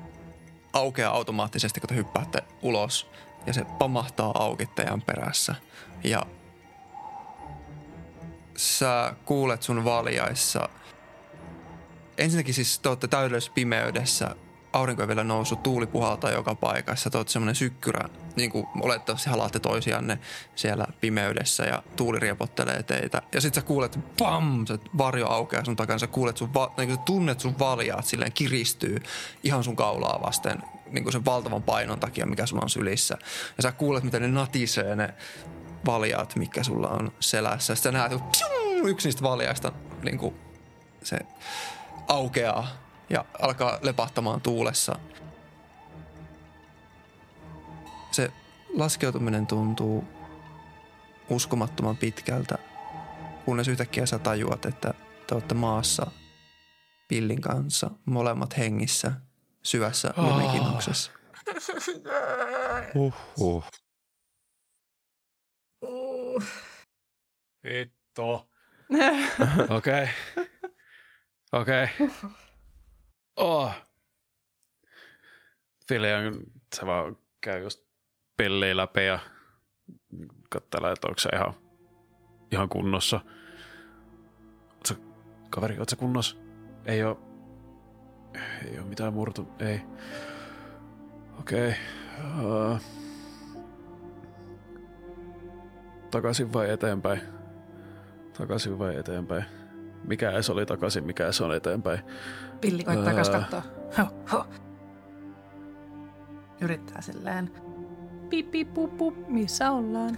[0.74, 3.10] aukeaa automaattisesti, kun te hyppäätte ulos.
[3.46, 5.56] Ja se pamahtaa auki teidän perässä.
[6.04, 6.26] Ja
[8.58, 10.70] sä kuulet sun valjaissa.
[12.18, 14.36] Ensinnäkin siis te olette täydellisessä pimeydessä.
[14.78, 17.10] Aurinko ei vielä noussut, tuuli puhaltaa joka paikassa.
[17.10, 20.20] Te semmoinen sykkyrä, niin kuin olettavasti halaatte toisianne
[20.56, 23.22] siellä pimeydessä ja tuuli riepottelee teitä.
[23.34, 26.00] Ja sit sä kuulet, pam, se varjo aukeaa sun takana.
[26.00, 28.98] Sä kuulet sun, va- niin sä tunnet sun valjaat silleen kiristyy
[29.44, 33.18] ihan sun kaulaa vasten niin kuin sen valtavan painon takia, mikä sulla on sylissä.
[33.58, 35.14] Ja sä kuulet, miten ne natisee ne
[35.86, 37.76] valjaat, mikä sulla on selässä.
[37.76, 39.72] Sitten sä näet, psiu, yksi niistä valjaista
[40.04, 40.36] niin kuin
[41.04, 41.20] se
[42.08, 45.00] aukeaa ja alkaa lepahtamaan tuulessa.
[48.12, 48.32] Se
[48.74, 50.04] laskeutuminen tuntuu
[51.30, 52.58] uskomattoman pitkältä,
[53.46, 54.94] kunnes yhtäkkiä sä tajuat, että
[55.28, 56.12] te olette maassa
[57.08, 59.12] pillin kanssa, molemmat hengissä,
[59.64, 61.12] syvässä lumikinnuksessa.
[62.96, 63.64] Uhuh.
[67.64, 68.50] Vittu.
[69.78, 70.10] Okei.
[71.52, 71.88] Okei.
[73.38, 73.72] Oh.
[75.88, 76.34] Filian,
[76.76, 77.88] se vaan käy just
[78.38, 79.20] pelleillä läpi ja
[80.50, 81.54] katselee, että onko se ihan,
[82.52, 83.20] ihan kunnossa.
[84.76, 85.04] Ootko,
[85.50, 86.38] kaveri, ootko kunnossa?
[86.86, 87.20] Ei oo,
[88.66, 89.82] ei oo mitään murtu, ei.
[91.40, 91.70] Okei.
[91.70, 91.80] Okay.
[92.46, 92.82] Uh,
[96.12, 97.22] takaisin vai eteenpäin?
[98.38, 99.46] Takaisin vai eteenpäin?
[100.04, 102.00] Mikä edes oli takaisin, mikä se on eteenpäin?
[102.62, 103.18] Pilli koittaa uh...
[103.18, 103.62] katsoa.
[103.98, 104.46] Ho, ho.
[106.62, 107.52] Yrittää silleen.
[108.30, 110.18] Pip, pip, pup, pup, missä ollaan?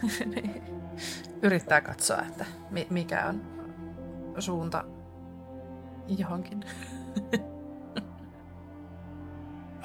[1.44, 3.42] Yrittää katsoa, että mi- mikä on
[4.40, 4.84] suunta
[6.18, 6.64] johonkin.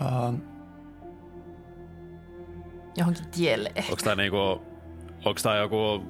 [0.00, 0.34] Uh,
[2.96, 3.92] Johonkin tielle ehkä.
[3.92, 4.36] Onko tää niinku,
[5.24, 6.04] onko tää joku,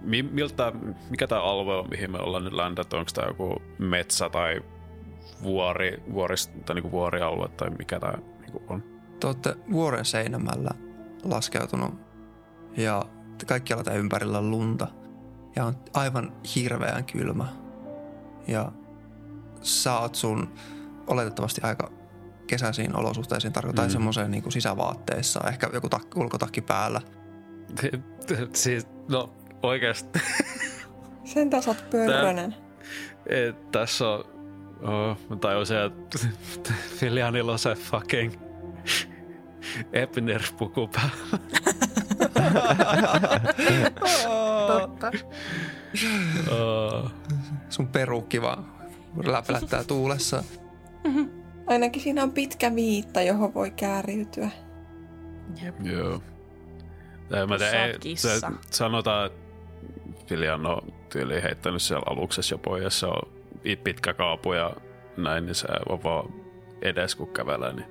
[0.00, 0.72] mi, miltä,
[1.10, 2.96] mikä tää alue on, mihin me ollaan nyt ländätty?
[2.96, 4.60] Onko tää joku metsä tai
[5.42, 8.82] vuori, vuoris, tai niinku vuorialue tai mikä tää niinku on?
[9.20, 10.70] te olette vuoren seinämällä
[11.24, 11.94] laskeutunut
[12.76, 13.02] ja
[13.46, 14.86] kaikkialla tämän ympärillä on lunta
[15.56, 17.46] ja on aivan hirveän kylmä.
[18.48, 18.72] Ja
[19.60, 20.54] sä oot sun
[21.06, 21.90] oletettavasti aika
[22.46, 23.88] kesäisiin olosuhteisiin tarkoittaa Mm.
[23.88, 23.92] mm.
[23.92, 27.00] semmoiseen niin sisävaatteissa, ehkä joku tak- ulkotakki päällä.
[28.52, 29.32] siis, no
[29.62, 30.18] oikeesti.
[31.24, 32.54] Sen taas oot pörrönen.
[33.26, 34.24] Et, tässä on...
[34.82, 36.18] Oh, mä tajusin, että
[36.98, 38.32] Filianilla on se fucking
[39.92, 41.38] Epner-puku päällä.
[44.66, 45.12] Totta.
[46.50, 47.10] Oh.
[47.68, 48.66] Sun perukki vaan
[49.24, 50.44] läplättää tuulessa.
[51.66, 54.50] Ainakin siinä on pitkä viitta, johon voi kääriytyä.
[55.82, 56.22] Joo.
[57.28, 58.28] Tai mä ei, se,
[58.70, 59.38] sanotaan, että
[60.26, 63.00] Filian on tyyliin heittänyt siellä aluksessa jo pois.
[63.00, 63.35] Se on
[63.84, 64.76] pitkä kaapu ja
[65.16, 66.34] näin, niin se on vaan
[66.82, 67.86] edes kun kävelee, niin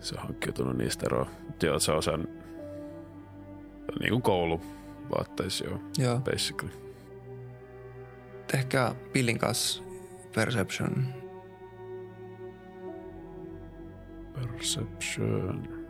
[0.00, 1.26] se on hankkiutunut niistä eroon.
[1.46, 2.28] Mut Joo, se on sen
[4.00, 6.18] niin kuin kouluvaatteissa, joo, Joo.
[6.18, 6.70] basically.
[8.52, 9.82] Tehkää Pillin kanssa
[10.34, 11.06] perception.
[14.34, 15.84] Perception.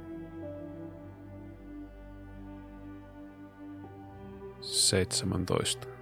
[4.60, 5.93] 17.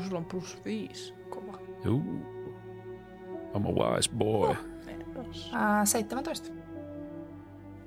[0.00, 1.14] Sulla on plus viisi.
[1.30, 1.58] Kova.
[1.84, 2.02] Juu.
[3.54, 4.56] I'm a wise boy.
[5.52, 6.48] Ää, 17.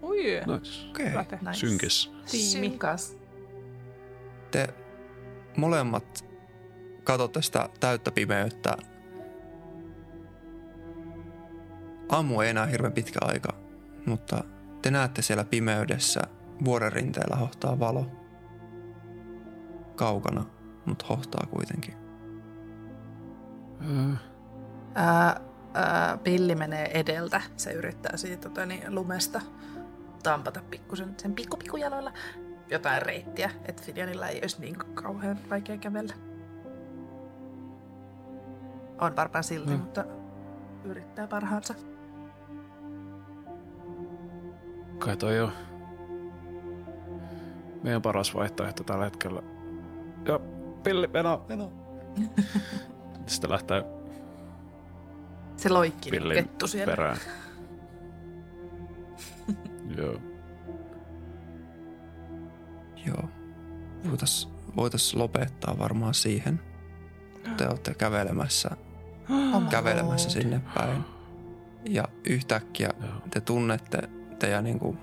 [0.02, 0.88] Oi, Nice.
[0.98, 1.38] Te.
[1.42, 1.54] Nice.
[1.54, 2.12] Synkis.
[2.32, 2.46] Tiimi.
[2.70, 3.18] Synkas.
[4.52, 4.74] Te
[5.58, 6.26] molemmat
[7.04, 8.78] katsotte sitä täyttä pimeyttä.
[12.10, 13.54] Aamu ei enää hirveän pitkä aika,
[14.06, 14.44] mutta
[14.82, 16.22] te näette siellä pimeydessä
[16.66, 18.06] vuoren rinteellä hohtaa valo.
[19.96, 20.46] Kaukana,
[20.86, 22.01] mutta hohtaa kuitenkin.
[23.82, 24.20] Äh,
[24.96, 25.42] Ää,
[25.74, 27.42] ää, pilli menee edeltä.
[27.58, 29.42] Se yrittää siitä tota, niin, lumesta
[30.24, 32.14] tampata pikkusen sen pikku pikkujaloilla
[32.70, 36.14] jotain reittiä, että Fidjanilla ei olisi niin kauhean vaikea kävellä.
[39.02, 39.80] On varmaan silti, Mm.
[39.80, 40.06] mutta
[40.84, 41.74] yrittää parhaansa.
[45.00, 45.52] kai toi on
[47.84, 49.42] meidän paras vaihtoehto tällä hetkellä.
[50.26, 50.40] Ja
[50.84, 51.72] pilli, meno, meno.
[53.28, 53.84] Sitten lähtee
[55.58, 56.92] Se loikki niin Pillin kettu siellä.
[56.92, 57.18] perään.
[59.98, 60.16] Joo.
[63.06, 63.30] Joo.
[64.10, 66.60] Voitais, voitais lopettaa varmaan siihen.
[67.58, 68.70] Te olette kävelemässä,
[69.70, 71.04] kävelemässä sinne päin.
[71.90, 73.12] Ja yhtäkkiä Joo.
[73.30, 74.98] te tunnette teidän niinku,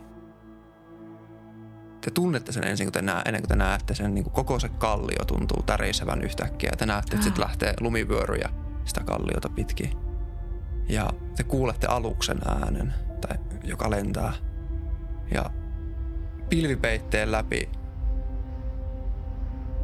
[2.01, 4.59] te tunnette sen ensin, kun te nää, ennen kuin te näette sen, niin kuin koko
[4.59, 6.73] se kallio tuntuu tärisevän yhtäkkiä.
[6.79, 8.51] Te näette, että sitten lähtee lumivyöryjä
[8.85, 9.91] sitä kalliota pitkin.
[10.89, 14.33] Ja te kuulette aluksen äänen, tai, joka lentää.
[15.35, 15.51] Ja
[16.49, 17.71] pilvipeitteen läpi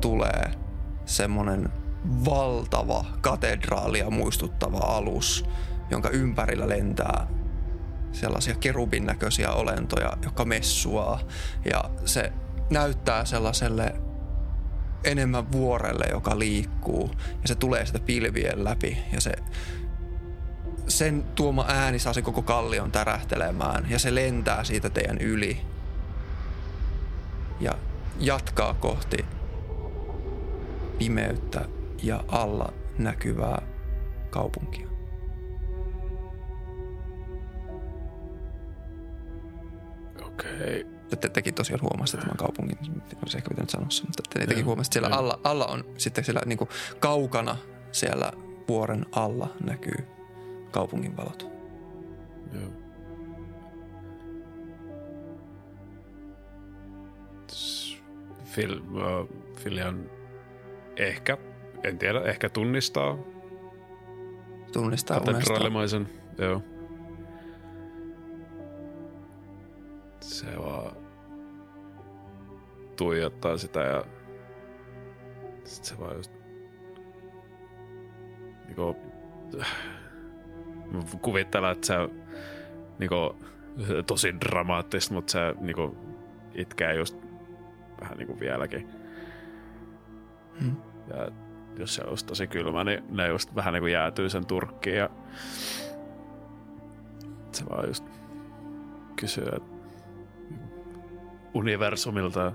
[0.00, 0.50] tulee
[1.04, 1.68] semmonen
[2.24, 5.44] valtava katedraalia muistuttava alus,
[5.90, 7.26] jonka ympärillä lentää
[8.14, 11.20] sellaisia kerubin näköisiä olentoja, jotka messuaa.
[11.72, 12.32] Ja se
[12.70, 13.94] näyttää sellaiselle
[15.04, 17.10] enemmän vuorelle, joka liikkuu.
[17.42, 18.98] Ja se tulee sitä pilvien läpi.
[19.12, 19.32] Ja se,
[20.88, 23.90] sen tuoma ääni saa se koko kallion tärähtelemään.
[23.90, 25.60] Ja se lentää siitä teidän yli.
[27.60, 27.74] Ja
[28.18, 29.24] jatkaa kohti
[30.98, 31.64] pimeyttä
[32.02, 33.62] ja alla näkyvää
[34.30, 34.93] kaupunkia.
[40.34, 40.86] Okei.
[41.20, 42.78] Te, tekin tosiaan huomasitte tämän kaupungin,
[43.22, 45.84] olisi ehkä pitänyt sanoa sen, mutta te, tekin Joo, huomasitte, että siellä alla, alla on
[45.98, 46.70] sitten siellä niin kuin
[47.00, 47.56] kaukana
[47.92, 48.32] siellä
[48.68, 50.04] vuoren alla näkyy
[50.70, 51.48] kaupungin valot.
[52.52, 52.70] Joo.
[58.54, 60.10] Phil, uh, Filian
[60.96, 61.38] ehkä,
[61.82, 63.18] en tiedä, ehkä tunnistaa
[64.72, 66.08] Tunnistaa katedraalimaisen.
[66.38, 66.62] Joo.
[70.24, 70.96] Se vaan
[72.96, 74.04] tuijottaa sitä ja
[75.64, 76.32] sit se vaan just
[78.66, 78.96] niinku,
[80.92, 82.10] mä kuvittelen, että se on
[82.98, 83.36] niinku,
[84.06, 85.96] tosi dramaattista, mutta se niinku,
[86.54, 87.18] itkee just
[88.00, 88.88] vähän niinku vieläkin.
[90.60, 90.76] Hmm.
[91.08, 91.28] Ja
[91.78, 95.10] jos se on just tosi kylmä, niin ne just vähän niinku jäätyy sen turkkiin ja
[97.52, 98.04] se vaan just
[99.16, 99.73] kysyy, että
[101.54, 102.52] universumilta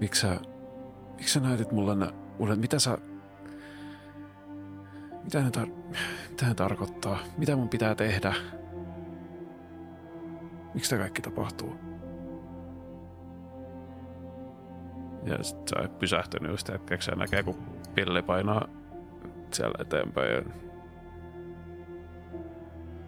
[0.00, 0.40] miksi sä,
[1.16, 2.06] miksi sä näytit mulle ne
[2.38, 2.98] unet, mitä sä
[5.24, 5.96] mitä ne, tar-
[6.30, 7.18] mitä ne tarkoittaa?
[7.38, 8.34] Mitä mun pitää tehdä?
[10.74, 11.76] Miksi tämä kaikki tapahtuu?
[15.24, 17.56] Ja sit sä oot pysähtynyt just hetkeksi ja näkee, kun
[17.94, 18.68] pilli painaa
[19.52, 20.32] siellä eteenpäin.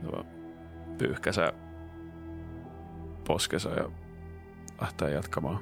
[0.02, 0.33] Ja
[0.98, 1.52] pyyhkäsee
[3.26, 3.90] poskesa ja
[4.80, 5.60] lähtee jatkamaan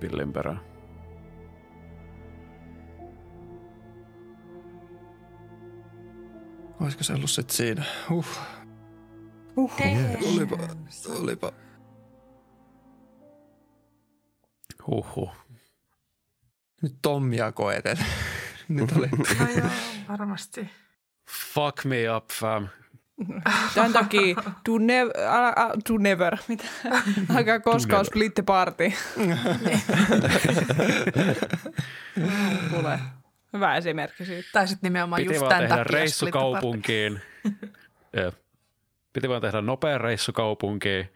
[0.00, 0.60] pillin perään.
[6.80, 7.84] Olisiko se ollut sit siinä?
[8.10, 8.26] Uh,
[9.56, 9.70] Uh,
[10.34, 10.56] olipa,
[11.08, 11.52] olipa.
[14.86, 15.30] Huhhuh.
[16.82, 17.96] Nyt Tommia koeten.
[18.68, 19.08] Nyt oli.
[19.08, 19.70] No joo,
[20.08, 20.70] varmasti.
[21.54, 22.68] Fuck me up, fam.
[23.74, 26.36] Tämän takia do, nev- älä, ä, do never.
[26.48, 26.64] Mitä?
[27.36, 28.92] Älkää koskaan split the party.
[32.70, 32.98] Kuule.
[33.52, 34.48] Hyvä esimerkki siitä.
[34.52, 37.20] Tai sitten nimenomaan Piti just vaan tämän tehdä takia reissu kaupunkiin.
[38.16, 38.34] Jep.
[39.12, 41.08] Piti vaan tehdä nopea reissu kaupunkiin.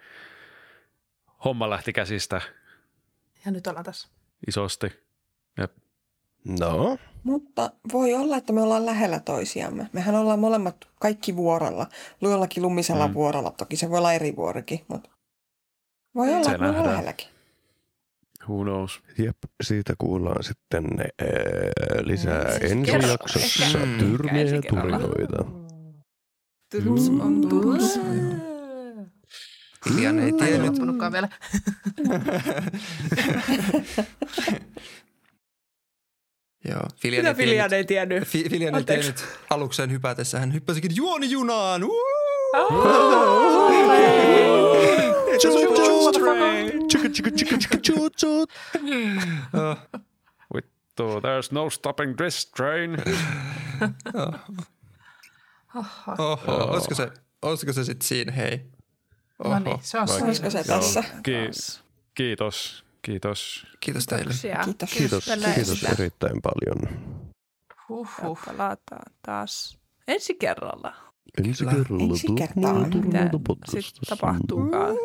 [1.44, 2.40] Homma lähti käsistä
[3.46, 4.08] Ja nyt ollaan tässä.
[4.48, 5.04] isosti.
[6.60, 9.88] No, Mutta voi olla, että me ollaan lähellä toisiamme.
[9.92, 11.86] Mehän ollaan molemmat kaikki vuorolla.
[12.20, 13.10] Jollakin lumisella Mm.
[13.10, 13.14] mm.
[13.14, 13.50] vuorolla.
[13.50, 15.10] Toki se voi olla eri vuorikin, mutta
[16.14, 16.92] voi olla, Se että me ollaan nähdään.
[16.94, 17.26] lähelläkin.
[18.48, 19.00] Who knows?
[19.18, 21.06] jep, siitä kuullaan sitten ää,
[22.02, 23.98] lisää ensi kerro- jaksossa ehkä- Mm.
[23.98, 25.44] tyrmiä ja turinoita.
[26.84, 28.00] Tuts on tuts.
[29.94, 30.78] Ilian ei Ei tiennyt.
[31.12, 31.28] vielä.
[36.70, 37.72] Joo, Filian Mitä ei Filian tiennyt.
[37.72, 38.28] ei tiennyt?
[38.28, 40.40] Fi- Filian ei tiennyt alukseen hypätessä.
[40.40, 41.82] Hän hyppäsikin juonijunaan.
[50.96, 52.96] So there's no stopping this train.
[56.18, 57.10] Oho, olisiko se,
[57.42, 58.60] olisiko se sitten siinä, hei?
[59.44, 60.24] No niin, se on se.
[60.24, 61.04] Olisiko se tässä?
[61.22, 61.80] Ki-
[62.14, 62.83] kiitos.
[63.04, 63.66] Kiitos.
[63.80, 64.34] Kiitos teille.
[64.64, 64.90] Kiitos.
[64.90, 65.24] Kiitos,
[65.54, 67.04] kiitos erittäin paljon.
[67.88, 68.38] Huhhuh.
[68.46, 69.78] Palataan taas
[70.08, 70.94] ensi kerralla.
[71.44, 72.74] Ensi kerralla Ensi kertaa.
[72.74, 73.30] Mitä
[73.68, 74.96] sitten tapahtuukaan?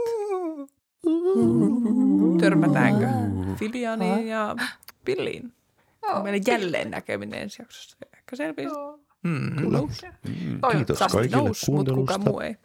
[2.39, 3.05] Törmätäänkö
[3.55, 4.55] Filianiin ja
[5.05, 5.53] Pilliin?
[6.23, 7.97] Meillä jälleen näkeminen ensi jaksossa.
[8.17, 8.71] Ehkä selviää.
[9.23, 9.55] Mm.
[9.55, 9.79] Kyllä.
[10.71, 12.55] Kiitos kaikille nous, mutta kuka kuuntelusta muu ei.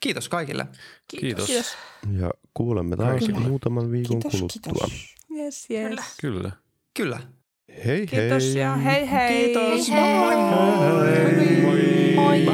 [0.00, 0.66] Kiitos kaikille.
[1.08, 1.46] Kiitos.
[1.46, 1.76] Kiitos.
[2.20, 3.38] ja kuulemme taas Kaikille.
[3.38, 4.86] muutaman viikon Kiitos, kuluttua.
[4.88, 5.14] kiitos.
[5.36, 6.00] Yes, yes.
[6.20, 6.52] Kyllä.
[6.96, 7.20] Kyllä.
[7.86, 8.58] Hei Kiitos hei!
[8.58, 9.44] ja hei hei.
[9.44, 9.88] Kiitos.
[12.14, 12.46] Moi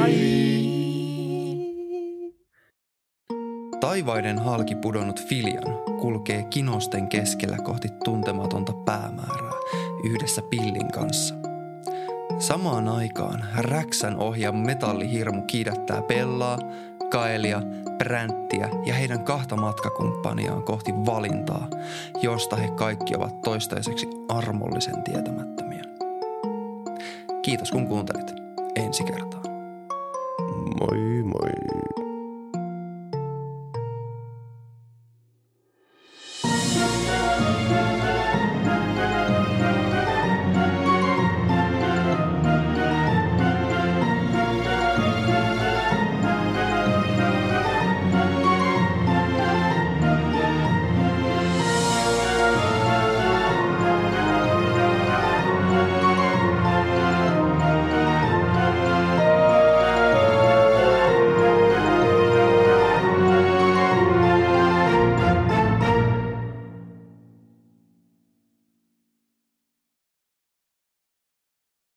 [3.79, 5.63] Taivaiden halki pudonnut Filian
[6.01, 9.53] kulkee kinosten keskellä kohti tuntematonta päämäärää
[10.03, 11.35] yhdessä pillin kanssa.
[12.39, 16.57] Samaan aikaan Räksän ohja metallihirmu kiidättää Pellaa,
[17.09, 17.61] Kaelia,
[17.97, 21.67] Bränttiä ja heidän kahta matkakumppaniaan kohti valintaa,
[22.21, 25.83] josta he kaikki ovat toistaiseksi armollisen tietämättömiä.
[27.41, 28.33] Kiitos kun kuuntelit.
[28.75, 29.43] Ensi kertaan.
[30.79, 31.98] Moi moi!